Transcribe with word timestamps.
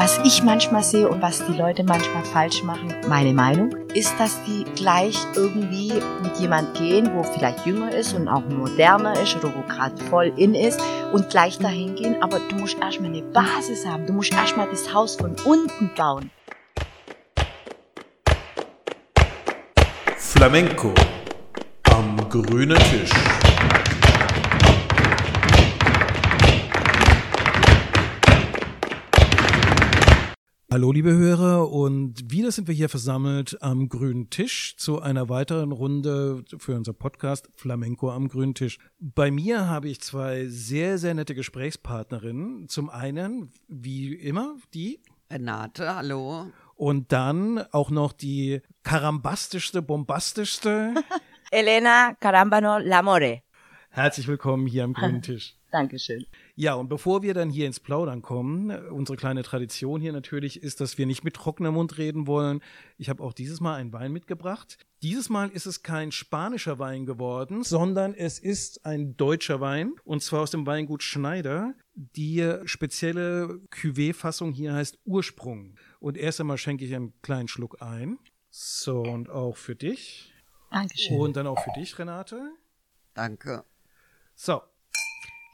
Was 0.00 0.20
ich 0.22 0.44
manchmal 0.44 0.84
sehe 0.84 1.08
und 1.08 1.20
was 1.22 1.44
die 1.44 1.58
Leute 1.58 1.82
manchmal 1.82 2.22
falsch 2.22 2.62
machen, 2.62 2.94
meine 3.08 3.32
Meinung, 3.32 3.74
ist, 3.94 4.14
dass 4.20 4.40
die 4.44 4.64
gleich 4.76 5.18
irgendwie 5.34 5.92
mit 6.22 6.38
jemand 6.38 6.72
gehen, 6.78 7.10
wo 7.14 7.24
vielleicht 7.24 7.66
jünger 7.66 7.92
ist 7.92 8.14
und 8.14 8.28
auch 8.28 8.44
moderner 8.44 9.20
ist 9.20 9.34
oder 9.34 9.52
wo 9.56 9.62
gerade 9.62 9.96
voll 10.04 10.32
in 10.36 10.54
ist 10.54 10.80
und 11.12 11.28
gleich 11.30 11.58
dahin 11.58 11.96
gehen. 11.96 12.22
Aber 12.22 12.38
du 12.38 12.54
musst 12.54 12.78
erstmal 12.78 13.10
eine 13.10 13.22
Basis 13.22 13.84
haben. 13.84 14.06
Du 14.06 14.12
musst 14.12 14.32
erstmal 14.32 14.68
das 14.70 14.94
Haus 14.94 15.16
von 15.16 15.34
unten 15.44 15.90
bauen. 15.96 16.30
Flamenco 20.16 20.94
am 21.90 22.16
grünen 22.28 22.78
Tisch. 22.78 23.10
Hallo 30.78 30.92
liebe 30.92 31.12
Hörer 31.12 31.72
und 31.72 32.30
wieder 32.30 32.52
sind 32.52 32.68
wir 32.68 32.74
hier 32.74 32.88
versammelt 32.88 33.60
am 33.62 33.88
grünen 33.88 34.30
Tisch 34.30 34.76
zu 34.76 35.02
einer 35.02 35.28
weiteren 35.28 35.72
Runde 35.72 36.44
für 36.56 36.76
unser 36.76 36.92
Podcast 36.92 37.50
Flamenco 37.56 38.12
am 38.12 38.28
grünen 38.28 38.54
Tisch. 38.54 38.78
Bei 39.00 39.32
mir 39.32 39.66
habe 39.66 39.88
ich 39.88 40.00
zwei 40.00 40.46
sehr, 40.46 40.98
sehr 40.98 41.14
nette 41.14 41.34
Gesprächspartnerinnen. 41.34 42.68
Zum 42.68 42.90
einen, 42.90 43.50
wie 43.66 44.14
immer, 44.14 44.54
die 44.72 45.00
Renate, 45.28 45.96
hallo. 45.96 46.46
Und 46.76 47.10
dann 47.10 47.58
auch 47.72 47.90
noch 47.90 48.12
die 48.12 48.60
karambastischste, 48.84 49.82
bombastischste 49.82 50.94
Elena 51.50 52.14
Carambano 52.20 52.78
Lamore. 52.78 53.42
Herzlich 53.90 54.28
willkommen 54.28 54.68
hier 54.68 54.84
am 54.84 54.92
grünen 54.92 55.22
Tisch. 55.22 55.56
Dankeschön. 55.72 56.24
Ja, 56.60 56.74
und 56.74 56.88
bevor 56.88 57.22
wir 57.22 57.34
dann 57.34 57.50
hier 57.50 57.68
ins 57.68 57.78
Plaudern 57.78 58.20
kommen, 58.20 58.72
unsere 58.88 59.16
kleine 59.16 59.44
Tradition 59.44 60.00
hier 60.00 60.12
natürlich 60.12 60.60
ist, 60.60 60.80
dass 60.80 60.98
wir 60.98 61.06
nicht 61.06 61.22
mit 61.22 61.34
trockener 61.34 61.70
Mund 61.70 61.98
reden 61.98 62.26
wollen. 62.26 62.64
Ich 62.96 63.08
habe 63.08 63.22
auch 63.22 63.32
dieses 63.32 63.60
Mal 63.60 63.76
einen 63.76 63.92
Wein 63.92 64.10
mitgebracht. 64.10 64.76
Dieses 65.00 65.28
Mal 65.28 65.50
ist 65.50 65.66
es 65.66 65.84
kein 65.84 66.10
spanischer 66.10 66.80
Wein 66.80 67.06
geworden, 67.06 67.62
sondern 67.62 68.12
es 68.12 68.40
ist 68.40 68.84
ein 68.84 69.16
deutscher 69.16 69.60
Wein 69.60 69.92
und 70.02 70.20
zwar 70.20 70.40
aus 70.40 70.50
dem 70.50 70.66
Weingut 70.66 71.04
Schneider. 71.04 71.74
Die 71.94 72.52
spezielle 72.64 73.60
Cuvée-Fassung 73.70 74.52
hier 74.52 74.74
heißt 74.74 74.98
Ursprung. 75.04 75.76
Und 76.00 76.16
erst 76.16 76.40
einmal 76.40 76.58
schenke 76.58 76.84
ich 76.84 76.92
einen 76.92 77.12
kleinen 77.22 77.46
Schluck 77.46 77.80
ein. 77.82 78.18
So, 78.50 79.02
und 79.02 79.30
auch 79.30 79.56
für 79.56 79.76
dich. 79.76 80.34
Dankeschön. 80.72 81.20
Und 81.20 81.36
dann 81.36 81.46
auch 81.46 81.62
für 81.62 81.70
dich, 81.78 81.96
Renate. 82.00 82.50
Danke. 83.14 83.64
So, 84.34 84.60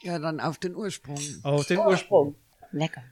Ja, 0.05 0.19
dann 0.19 0.39
auf 0.39 0.59
den 0.59 0.77
Ursprung. 0.77 1.19
auf 1.43 1.67
den 1.67 1.79
Ursprung. 1.79 2.37
Lecker. 2.73 3.03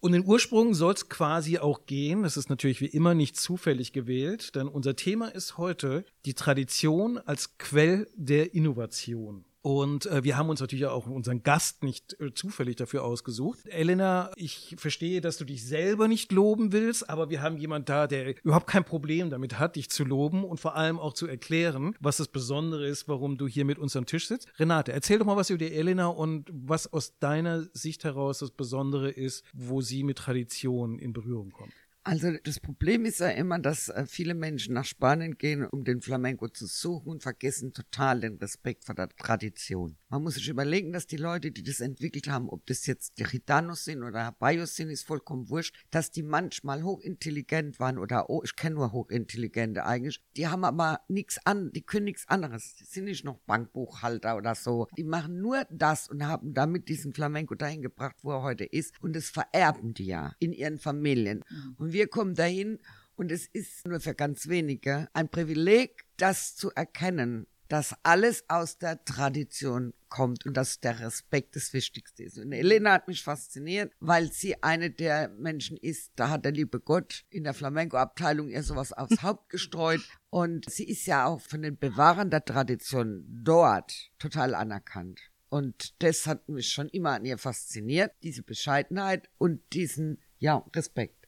Und 0.00 0.12
den 0.12 0.24
Ursprung 0.24 0.72
soll 0.72 0.94
es 0.94 1.10
quasi 1.10 1.58
auch 1.58 1.84
gehen. 1.84 2.22
Das 2.22 2.38
ist 2.38 2.48
natürlich 2.48 2.80
wie 2.80 2.86
immer 2.86 3.14
nicht 3.14 3.36
zufällig 3.36 3.92
gewählt, 3.92 4.54
denn 4.54 4.66
unser 4.66 4.96
Thema 4.96 5.28
ist 5.28 5.58
heute 5.58 6.06
die 6.24 6.32
Tradition 6.32 7.18
als 7.18 7.58
Quell 7.58 8.08
der 8.14 8.54
Innovation. 8.54 9.44
Und 9.62 10.06
äh, 10.06 10.24
wir 10.24 10.38
haben 10.38 10.48
uns 10.48 10.60
natürlich 10.60 10.86
auch 10.86 11.06
unseren 11.06 11.42
Gast 11.42 11.82
nicht 11.82 12.18
äh, 12.18 12.32
zufällig 12.32 12.76
dafür 12.76 13.04
ausgesucht. 13.04 13.66
Elena, 13.66 14.30
ich 14.36 14.74
verstehe, 14.78 15.20
dass 15.20 15.36
du 15.36 15.44
dich 15.44 15.66
selber 15.66 16.08
nicht 16.08 16.32
loben 16.32 16.72
willst, 16.72 17.10
aber 17.10 17.28
wir 17.28 17.42
haben 17.42 17.58
jemand 17.58 17.90
da, 17.90 18.06
der 18.06 18.42
überhaupt 18.42 18.66
kein 18.66 18.84
Problem 18.84 19.28
damit 19.28 19.58
hat, 19.58 19.76
dich 19.76 19.90
zu 19.90 20.04
loben 20.04 20.44
und 20.44 20.60
vor 20.60 20.76
allem 20.76 20.98
auch 20.98 21.12
zu 21.12 21.26
erklären, 21.26 21.94
was 22.00 22.16
das 22.16 22.28
Besondere 22.28 22.86
ist, 22.86 23.06
warum 23.06 23.36
du 23.36 23.46
hier 23.46 23.66
mit 23.66 23.78
uns 23.78 23.96
am 23.96 24.06
Tisch 24.06 24.28
sitzt. 24.28 24.48
Renate, 24.58 24.92
erzähl 24.92 25.18
doch 25.18 25.26
mal 25.26 25.36
was 25.36 25.50
über 25.50 25.58
die 25.58 25.72
Elena 25.72 26.06
und 26.06 26.48
was 26.50 26.90
aus 26.90 27.18
deiner 27.18 27.64
Sicht 27.74 28.04
heraus 28.04 28.38
das 28.38 28.52
Besondere 28.52 29.10
ist, 29.10 29.44
wo 29.52 29.82
sie 29.82 30.04
mit 30.04 30.16
Tradition 30.16 30.98
in 30.98 31.12
Berührung 31.12 31.50
kommt. 31.50 31.72
Also 32.02 32.32
das 32.44 32.60
Problem 32.60 33.04
ist 33.04 33.20
ja 33.20 33.28
immer, 33.28 33.58
dass 33.58 33.88
äh, 33.88 34.06
viele 34.06 34.34
Menschen 34.34 34.74
nach 34.74 34.86
Spanien 34.86 35.36
gehen, 35.36 35.66
um 35.66 35.84
den 35.84 36.00
Flamenco 36.00 36.48
zu 36.48 36.66
suchen 36.66 37.08
und 37.10 37.22
vergessen 37.22 37.74
total 37.74 38.20
den 38.20 38.36
Respekt 38.36 38.84
vor 38.86 38.94
der 38.94 39.10
Tradition. 39.10 39.99
Man 40.10 40.24
muss 40.24 40.34
sich 40.34 40.48
überlegen, 40.48 40.92
dass 40.92 41.06
die 41.06 41.16
Leute, 41.16 41.52
die 41.52 41.62
das 41.62 41.78
entwickelt 41.78 42.26
haben, 42.26 42.48
ob 42.48 42.66
das 42.66 42.84
jetzt 42.86 43.18
die 43.18 43.22
Gitanos 43.22 43.84
sind 43.84 44.02
oder 44.02 44.26
Habayos 44.26 44.74
sind, 44.74 44.90
ist 44.90 45.06
vollkommen 45.06 45.48
wurscht, 45.48 45.76
dass 45.92 46.10
die 46.10 46.24
manchmal 46.24 46.82
hochintelligent 46.82 47.78
waren 47.78 47.96
oder, 47.96 48.28
oh, 48.28 48.42
ich 48.42 48.56
kenne 48.56 48.74
nur 48.74 48.90
hochintelligente 48.90 49.86
eigentlich. 49.86 50.20
Die 50.36 50.48
haben 50.48 50.64
aber 50.64 51.02
nichts 51.06 51.38
an, 51.46 51.70
die 51.70 51.82
können 51.82 52.06
nichts 52.06 52.26
anderes. 52.26 52.74
Die 52.74 52.84
sind 52.86 53.04
nicht 53.04 53.24
noch 53.24 53.38
Bankbuchhalter 53.46 54.36
oder 54.36 54.56
so. 54.56 54.88
Die 54.96 55.04
machen 55.04 55.40
nur 55.40 55.64
das 55.70 56.08
und 56.08 56.26
haben 56.26 56.54
damit 56.54 56.88
diesen 56.88 57.14
Flamenco 57.14 57.54
dahin 57.54 57.80
gebracht, 57.80 58.16
wo 58.22 58.32
er 58.32 58.42
heute 58.42 58.64
ist. 58.64 59.00
Und 59.00 59.14
das 59.14 59.30
vererben 59.30 59.94
die 59.94 60.06
ja 60.06 60.34
in 60.40 60.52
ihren 60.52 60.80
Familien. 60.80 61.44
Und 61.78 61.92
wir 61.92 62.08
kommen 62.08 62.34
dahin 62.34 62.80
und 63.14 63.30
es 63.30 63.46
ist 63.46 63.86
nur 63.86 64.00
für 64.00 64.14
ganz 64.14 64.48
wenige 64.48 65.08
ein 65.12 65.28
Privileg, 65.28 66.04
das 66.16 66.56
zu 66.56 66.72
erkennen, 66.72 67.46
dass 67.70 67.94
alles 68.02 68.44
aus 68.48 68.78
der 68.78 69.04
Tradition 69.04 69.94
kommt 70.08 70.44
und 70.44 70.56
dass 70.56 70.80
der 70.80 70.98
Respekt 70.98 71.54
das 71.54 71.72
Wichtigste 71.72 72.24
ist. 72.24 72.36
Und 72.36 72.50
Elena 72.50 72.94
hat 72.94 73.06
mich 73.06 73.22
fasziniert, 73.22 73.92
weil 74.00 74.32
sie 74.32 74.60
eine 74.60 74.90
der 74.90 75.28
Menschen 75.28 75.76
ist, 75.76 76.10
da 76.16 76.30
hat 76.30 76.44
der 76.44 76.50
liebe 76.50 76.80
Gott 76.80 77.24
in 77.30 77.44
der 77.44 77.54
Flamenco-Abteilung 77.54 78.48
ihr 78.48 78.64
sowas 78.64 78.92
aufs 78.92 79.10
Haupt 79.22 79.50
gestreut. 79.50 80.00
Und 80.30 80.68
sie 80.68 80.84
ist 80.84 81.06
ja 81.06 81.26
auch 81.26 81.40
von 81.40 81.62
den 81.62 81.78
Bewahrern 81.78 82.28
der 82.28 82.44
Tradition 82.44 83.24
dort 83.28 84.10
total 84.18 84.56
anerkannt. 84.56 85.20
Und 85.48 86.02
das 86.02 86.26
hat 86.26 86.48
mich 86.48 86.70
schon 86.70 86.88
immer 86.88 87.10
an 87.12 87.24
ihr 87.24 87.38
fasziniert, 87.38 88.12
diese 88.24 88.42
Bescheidenheit 88.42 89.30
und 89.38 89.60
diesen, 89.72 90.20
ja, 90.38 90.64
Respekt. 90.74 91.19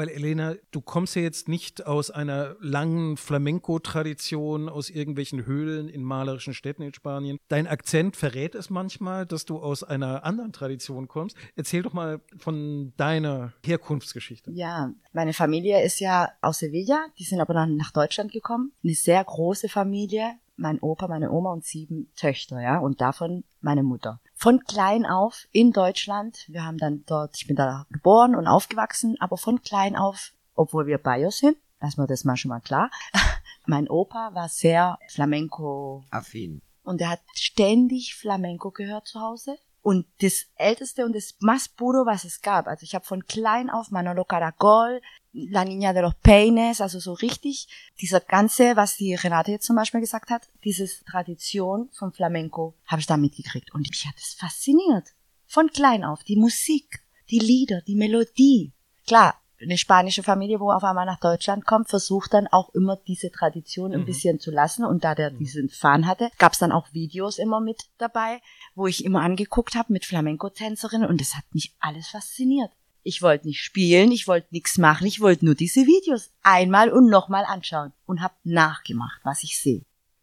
Weil 0.00 0.08
Elena, 0.08 0.54
du 0.70 0.80
kommst 0.80 1.14
ja 1.14 1.20
jetzt 1.20 1.46
nicht 1.46 1.86
aus 1.86 2.10
einer 2.10 2.56
langen 2.58 3.18
Flamenco-Tradition, 3.18 4.70
aus 4.70 4.88
irgendwelchen 4.88 5.44
Höhlen 5.44 5.90
in 5.90 6.02
malerischen 6.02 6.54
Städten 6.54 6.80
in 6.80 6.94
Spanien. 6.94 7.36
Dein 7.48 7.66
Akzent 7.66 8.16
verrät 8.16 8.54
es 8.54 8.70
manchmal, 8.70 9.26
dass 9.26 9.44
du 9.44 9.58
aus 9.58 9.84
einer 9.84 10.24
anderen 10.24 10.54
Tradition 10.54 11.06
kommst. 11.06 11.36
Erzähl 11.54 11.82
doch 11.82 11.92
mal 11.92 12.22
von 12.38 12.94
deiner 12.96 13.52
Herkunftsgeschichte. 13.62 14.50
Ja, 14.52 14.90
meine 15.12 15.34
Familie 15.34 15.84
ist 15.84 16.00
ja 16.00 16.30
aus 16.40 16.60
Sevilla, 16.60 17.04
die 17.18 17.24
sind 17.24 17.42
aber 17.42 17.52
dann 17.52 17.76
nach 17.76 17.90
Deutschland 17.90 18.32
gekommen. 18.32 18.72
Eine 18.82 18.94
sehr 18.94 19.22
große 19.22 19.68
Familie. 19.68 20.30
Mein 20.60 20.78
Opa, 20.80 21.08
meine 21.08 21.30
Oma 21.32 21.52
und 21.52 21.64
sieben 21.64 22.12
Töchter, 22.16 22.60
ja, 22.60 22.78
und 22.78 23.00
davon 23.00 23.44
meine 23.62 23.82
Mutter. 23.82 24.20
Von 24.34 24.60
klein 24.60 25.06
auf 25.06 25.46
in 25.52 25.72
Deutschland. 25.72 26.44
Wir 26.48 26.66
haben 26.66 26.76
dann 26.76 27.02
dort, 27.06 27.34
ich 27.38 27.46
bin 27.46 27.56
da 27.56 27.86
geboren 27.90 28.34
und 28.34 28.46
aufgewachsen, 28.46 29.16
aber 29.20 29.38
von 29.38 29.62
klein 29.62 29.96
auf, 29.96 30.32
obwohl 30.54 30.86
wir 30.86 30.98
Bios 30.98 31.38
sind, 31.38 31.56
lassen 31.80 32.02
wir 32.02 32.06
das 32.06 32.24
mal 32.24 32.36
schon 32.36 32.50
mal 32.50 32.60
klar. 32.60 32.90
Mein 33.66 33.88
Opa 33.88 34.34
war 34.34 34.50
sehr 34.50 34.98
Flamenco 35.08 36.04
Affin. 36.10 36.60
und 36.82 37.00
er 37.00 37.08
hat 37.10 37.20
ständig 37.34 38.14
Flamenco 38.14 38.70
gehört 38.70 39.06
zu 39.06 39.20
Hause. 39.20 39.56
Und 39.82 40.06
das 40.20 40.44
Älteste 40.56 41.06
und 41.06 41.14
das 41.14 41.38
más 41.40 41.70
puro, 41.74 42.04
was 42.04 42.24
es 42.24 42.42
gab. 42.42 42.66
Also 42.66 42.84
ich 42.84 42.94
habe 42.94 43.06
von 43.06 43.24
klein 43.26 43.70
auf 43.70 43.90
Manolo 43.90 44.26
Caracol, 44.26 45.00
La 45.32 45.64
Niña 45.64 45.92
de 45.92 46.02
los 46.02 46.14
Peines, 46.16 46.80
also 46.80 46.98
so 46.98 47.12
richtig 47.12 47.68
dieser 48.00 48.20
ganze, 48.20 48.74
was 48.76 48.96
die 48.96 49.14
Renate 49.14 49.52
jetzt 49.52 49.66
zum 49.66 49.76
Beispiel 49.76 50.00
gesagt 50.00 50.30
hat, 50.30 50.48
dieses 50.64 51.04
Tradition 51.04 51.88
von 51.92 52.12
Flamenco 52.12 52.74
habe 52.86 53.00
ich 53.00 53.06
da 53.06 53.16
mitgekriegt. 53.16 53.72
Und 53.72 53.88
mich 53.88 54.06
hat 54.06 54.16
es 54.16 54.34
fasziniert. 54.34 55.08
Von 55.46 55.68
klein 55.70 56.04
auf. 56.04 56.24
Die 56.24 56.36
Musik, 56.36 57.00
die 57.30 57.38
Lieder, 57.38 57.80
die 57.82 57.94
Melodie. 57.94 58.72
Klar, 59.06 59.40
eine 59.62 59.78
spanische 59.78 60.22
Familie, 60.22 60.58
wo 60.58 60.70
auf 60.70 60.84
einmal 60.84 61.06
nach 61.06 61.20
Deutschland 61.20 61.66
kommt, 61.66 61.90
versucht 61.90 62.32
dann 62.32 62.46
auch 62.46 62.70
immer 62.74 62.96
diese 62.96 63.30
Tradition 63.30 63.92
ein 63.92 64.06
bisschen 64.06 64.40
zu 64.40 64.50
lassen. 64.50 64.84
Und 64.84 65.04
da 65.04 65.14
der 65.14 65.30
diesen 65.30 65.68
Fan 65.68 66.06
hatte, 66.06 66.30
gab 66.38 66.54
es 66.54 66.58
dann 66.58 66.72
auch 66.72 66.92
Videos 66.92 67.38
immer 67.38 67.60
mit 67.60 67.90
dabei, 67.98 68.40
wo 68.74 68.86
ich 68.86 69.04
immer 69.04 69.20
angeguckt 69.20 69.74
habe 69.74 69.92
mit 69.92 70.06
Flamenco-Tänzerinnen 70.06 71.08
und 71.08 71.20
das 71.20 71.34
hat 71.34 71.44
mich 71.52 71.74
alles 71.78 72.08
fasziniert. 72.08 72.70
Ich 73.02 73.22
wollte 73.22 73.46
nicht 73.46 73.62
spielen, 73.62 74.12
ich 74.12 74.28
wollte 74.28 74.48
nichts 74.50 74.78
machen, 74.78 75.06
ich 75.06 75.20
wollte 75.20 75.44
nur 75.44 75.54
diese 75.54 75.86
Videos 75.86 76.30
einmal 76.42 76.90
und 76.90 77.08
nochmal 77.08 77.44
anschauen 77.44 77.92
und 78.06 78.20
habe 78.20 78.34
nachgemacht, 78.44 79.20
was 79.24 79.42
ich 79.42 79.58
sehe. 79.58 79.82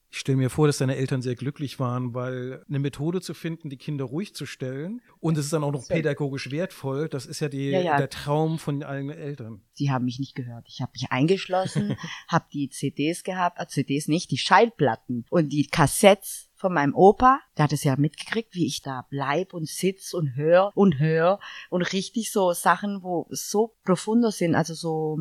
Ich 0.10 0.20
stelle 0.20 0.38
mir 0.38 0.50
vor, 0.50 0.68
dass 0.68 0.78
deine 0.78 0.96
Eltern 0.96 1.22
sehr 1.22 1.36
glücklich 1.36 1.80
waren, 1.80 2.14
weil 2.14 2.64
eine 2.68 2.80
Methode 2.80 3.20
zu 3.22 3.34
finden, 3.34 3.70
die 3.70 3.78
Kinder 3.78 4.06
ruhig 4.06 4.34
zu 4.34 4.46
stellen 4.46 5.02
und 5.20 5.38
es 5.38 5.46
ist 5.46 5.54
dann 5.54 5.64
auch 5.64 5.72
noch 5.72 5.88
pädagogisch 5.88 6.50
wertvoll, 6.50 7.10
das 7.10 7.26
ist 7.26 7.42
ja, 7.42 7.50
die, 7.50 7.70
Ja, 7.70 7.82
ja. 7.82 7.98
der 7.98 8.10
Traum 8.10 8.58
von 8.58 8.84
allen 8.84 9.10
Eltern. 9.10 9.62
Sie 9.74 9.92
haben 9.92 10.06
mich 10.06 10.18
nicht 10.18 10.34
gehört. 10.34 10.66
Ich 10.70 10.82
habe 10.82 10.92
mich 10.94 11.12
eingeschlossen, 11.12 11.98
habe 12.30 12.46
die 12.54 12.70
CDs 12.70 13.24
gehabt, 13.24 13.60
äh, 13.60 13.68
CDs 13.68 14.08
nicht, 14.08 14.32
die 14.32 14.38
Schallplatten 14.38 15.26
und 15.30 15.50
die 15.50 15.68
Cassettes 15.68 16.47
von 16.58 16.74
meinem 16.74 16.96
Opa, 16.96 17.40
der 17.56 17.66
hat 17.66 17.74
es 17.74 17.84
ja 17.84 17.96
mitgekriegt, 17.96 18.56
wie 18.56 18.66
ich 18.66 18.82
da 18.82 19.06
bleib 19.10 19.54
und 19.54 19.68
sitz 19.68 20.14
und 20.14 20.36
hör 20.36 20.72
und 20.76 21.00
hör 21.00 21.40
und 21.70 21.84
richtig 21.94 22.32
so 22.32 22.52
Sachen, 22.54 23.04
wo 23.04 23.28
so 23.30 23.76
profunder 23.86 24.32
sind, 24.32 24.56
also 24.56 24.74
so, 24.74 25.20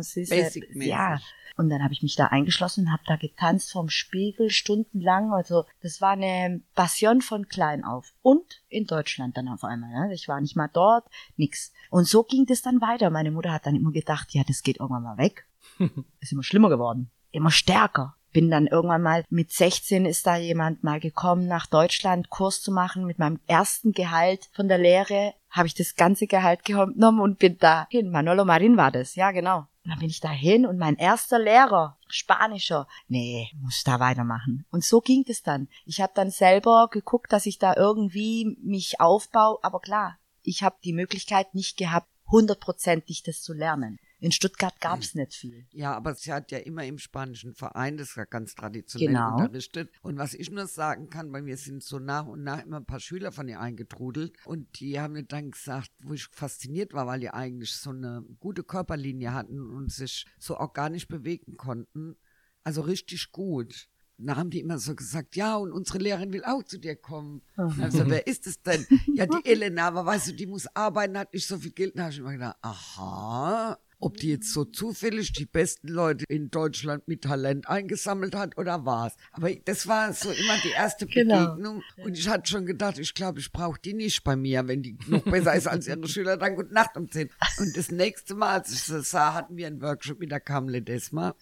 se 0.00 0.20
dice? 0.20 0.30
Basic 0.30 0.68
ja. 0.74 1.18
Und 1.56 1.68
dann 1.68 1.84
habe 1.84 1.92
ich 1.92 2.02
mich 2.02 2.16
da 2.16 2.26
eingeschlossen 2.26 2.86
und 2.86 2.92
habe 2.92 3.04
da 3.06 3.14
getanzt 3.14 3.70
vom 3.70 3.88
Spiegel 3.88 4.50
stundenlang. 4.50 5.32
Also 5.32 5.64
das 5.82 6.00
war 6.00 6.10
eine 6.10 6.60
Passion 6.74 7.20
von 7.20 7.46
klein 7.46 7.84
auf. 7.84 8.12
Und 8.22 8.62
in 8.68 8.86
Deutschland 8.86 9.36
dann 9.36 9.46
auf 9.46 9.62
einmal. 9.62 10.08
Ne? 10.08 10.14
Ich 10.14 10.26
war 10.26 10.40
nicht 10.40 10.56
mal 10.56 10.68
dort, 10.72 11.06
nix. 11.36 11.72
Und 11.90 12.08
so 12.08 12.24
ging 12.24 12.44
das 12.46 12.62
dann 12.62 12.80
weiter. 12.80 13.10
Meine 13.10 13.30
Mutter 13.30 13.52
hat 13.52 13.66
dann 13.66 13.76
immer 13.76 13.92
gedacht, 13.92 14.34
ja, 14.34 14.42
das 14.44 14.64
geht 14.64 14.80
irgendwann 14.80 15.04
mal 15.04 15.16
weg. 15.18 15.46
Ist 16.20 16.32
immer 16.32 16.42
schlimmer 16.42 16.70
geworden. 16.70 17.10
Immer 17.30 17.52
stärker 17.52 18.16
bin 18.34 18.50
dann 18.50 18.66
irgendwann 18.66 19.00
mal 19.00 19.24
mit 19.30 19.52
16 19.52 20.04
ist 20.04 20.26
da 20.26 20.36
jemand 20.36 20.82
mal 20.84 21.00
gekommen 21.00 21.46
nach 21.46 21.66
Deutschland 21.66 22.28
Kurs 22.28 22.60
zu 22.60 22.72
machen 22.72 23.06
mit 23.06 23.18
meinem 23.18 23.40
ersten 23.46 23.92
Gehalt 23.92 24.50
von 24.52 24.68
der 24.68 24.76
Lehre. 24.76 25.32
Habe 25.48 25.68
ich 25.68 25.74
das 25.74 25.94
ganze 25.94 26.26
Gehalt 26.26 26.64
genommen 26.64 27.20
und 27.20 27.38
bin 27.38 27.56
da 27.58 27.86
hin. 27.90 28.10
Manolo 28.10 28.44
Marin 28.44 28.76
war 28.76 28.90
das 28.90 29.14
ja 29.14 29.30
genau. 29.30 29.60
Und 29.84 29.90
dann 29.90 30.00
bin 30.00 30.10
ich 30.10 30.20
da 30.20 30.30
hin 30.30 30.66
und 30.66 30.78
mein 30.78 30.96
erster 30.96 31.38
Lehrer 31.38 31.96
Spanischer. 32.08 32.88
Nee 33.06 33.48
muss 33.62 33.84
da 33.84 34.00
weitermachen. 34.00 34.66
Und 34.70 34.82
so 34.82 35.00
ging 35.00 35.24
es 35.28 35.42
dann. 35.42 35.68
Ich 35.86 36.00
habe 36.00 36.12
dann 36.14 36.30
selber 36.30 36.88
geguckt 36.90 37.32
dass 37.32 37.46
ich 37.46 37.58
da 37.58 37.76
irgendwie 37.76 38.58
mich 38.60 39.00
aufbaue. 39.00 39.58
Aber 39.62 39.80
klar 39.80 40.18
ich 40.42 40.62
habe 40.62 40.76
die 40.82 40.92
Möglichkeit 40.92 41.54
nicht 41.54 41.76
gehabt 41.76 42.08
hundertprozentig 42.30 43.22
das 43.22 43.42
zu 43.42 43.52
lernen 43.52 43.98
in 44.24 44.32
Stuttgart 44.32 44.80
gab 44.80 45.00
es 45.00 45.14
nicht 45.14 45.34
viel. 45.34 45.66
Ja, 45.70 45.94
aber 45.94 46.14
sie 46.14 46.32
hat 46.32 46.50
ja 46.50 46.58
immer 46.58 46.84
im 46.84 46.98
spanischen 46.98 47.54
Verein, 47.54 47.96
das 47.98 48.10
ist 48.10 48.16
ja 48.16 48.24
ganz 48.24 48.54
traditionell 48.54 49.08
Genau. 49.08 49.32
unterrichtet. 49.36 49.90
Und 50.02 50.16
was 50.16 50.32
ich 50.34 50.50
nur 50.50 50.66
sagen 50.66 51.10
kann, 51.10 51.30
bei 51.30 51.42
mir 51.42 51.56
sind 51.56 51.82
so 51.82 51.98
nach 51.98 52.26
und 52.26 52.42
nach 52.42 52.62
immer 52.64 52.78
ein 52.78 52.86
paar 52.86 53.00
Schüler 53.00 53.32
von 53.32 53.48
ihr 53.48 53.60
eingetrudelt. 53.60 54.36
Und 54.46 54.80
die 54.80 54.98
haben 54.98 55.12
mir 55.12 55.24
dann 55.24 55.50
gesagt, 55.50 55.90
wo 56.02 56.14
ich 56.14 56.26
fasziniert 56.32 56.94
war, 56.94 57.06
weil 57.06 57.20
die 57.20 57.30
eigentlich 57.30 57.74
so 57.74 57.90
eine 57.90 58.24
gute 58.40 58.64
Körperlinie 58.64 59.34
hatten 59.34 59.60
und 59.70 59.92
sich 59.92 60.26
so 60.38 60.56
organisch 60.56 61.06
bewegen 61.06 61.56
konnten. 61.56 62.16
Also 62.62 62.80
richtig 62.80 63.30
gut. 63.30 63.88
Da 64.16 64.36
haben 64.36 64.48
die 64.50 64.60
immer 64.60 64.78
so 64.78 64.94
gesagt, 64.94 65.34
ja, 65.34 65.56
und 65.56 65.72
unsere 65.72 65.98
Lehrerin 65.98 66.32
will 66.32 66.44
auch 66.44 66.62
zu 66.62 66.78
dir 66.78 66.94
kommen. 66.94 67.42
Also, 67.56 68.08
wer 68.08 68.26
ist 68.28 68.46
es 68.46 68.62
denn? 68.62 68.86
Ja, 69.12 69.26
die 69.26 69.44
Elena, 69.44 69.88
aber 69.88 70.06
weißt 70.06 70.28
du, 70.28 70.32
die 70.32 70.46
muss 70.46 70.68
arbeiten, 70.68 71.18
hat 71.18 71.34
nicht 71.34 71.46
so 71.48 71.58
viel 71.58 71.72
Geld. 71.72 71.98
Da 71.98 72.04
habe 72.04 72.12
ich 72.12 72.20
immer 72.20 72.32
gedacht, 72.32 72.56
aha, 72.62 73.76
ob 74.04 74.18
die 74.18 74.30
jetzt 74.30 74.52
so 74.52 74.64
zufällig 74.64 75.32
die 75.32 75.46
besten 75.46 75.88
Leute 75.88 76.24
in 76.28 76.50
Deutschland 76.50 77.08
mit 77.08 77.22
Talent 77.22 77.68
eingesammelt 77.68 78.34
hat 78.34 78.58
oder 78.58 78.84
was. 78.84 79.16
Aber 79.32 79.50
das 79.54 79.86
war 79.86 80.12
so 80.12 80.30
immer 80.30 80.58
die 80.62 80.70
erste 80.70 81.06
Genau. 81.06 81.46
Begegnung. 81.54 81.82
Und 82.04 82.18
ich 82.18 82.28
hatte 82.28 82.50
schon 82.50 82.66
gedacht, 82.66 82.98
ich 82.98 83.14
glaube, 83.14 83.40
ich 83.40 83.50
brauche 83.52 83.80
die 83.80 83.94
nicht 83.94 84.22
bei 84.24 84.36
mir, 84.36 84.68
wenn 84.68 84.82
die 84.82 84.96
noch 85.06 85.22
besser 85.22 85.54
ist 85.54 85.66
als 85.66 85.86
ihre 85.86 86.06
Schüler, 86.08 86.36
dann 86.36 86.56
gute 86.56 86.74
Nacht 86.74 86.96
um 86.96 87.10
10. 87.10 87.30
Und 87.58 87.76
das 87.76 87.90
nächste 87.90 88.34
Mal, 88.34 88.58
als 88.58 88.72
ich 88.72 88.82
sie 88.82 89.02
sah, 89.02 89.34
hatten 89.34 89.56
wir 89.56 89.66
einen 89.66 89.80
Workshop 89.80 90.18
mit 90.18 90.30
der 90.30 90.40
Kamle 90.40 90.82
Desma. 90.82 91.34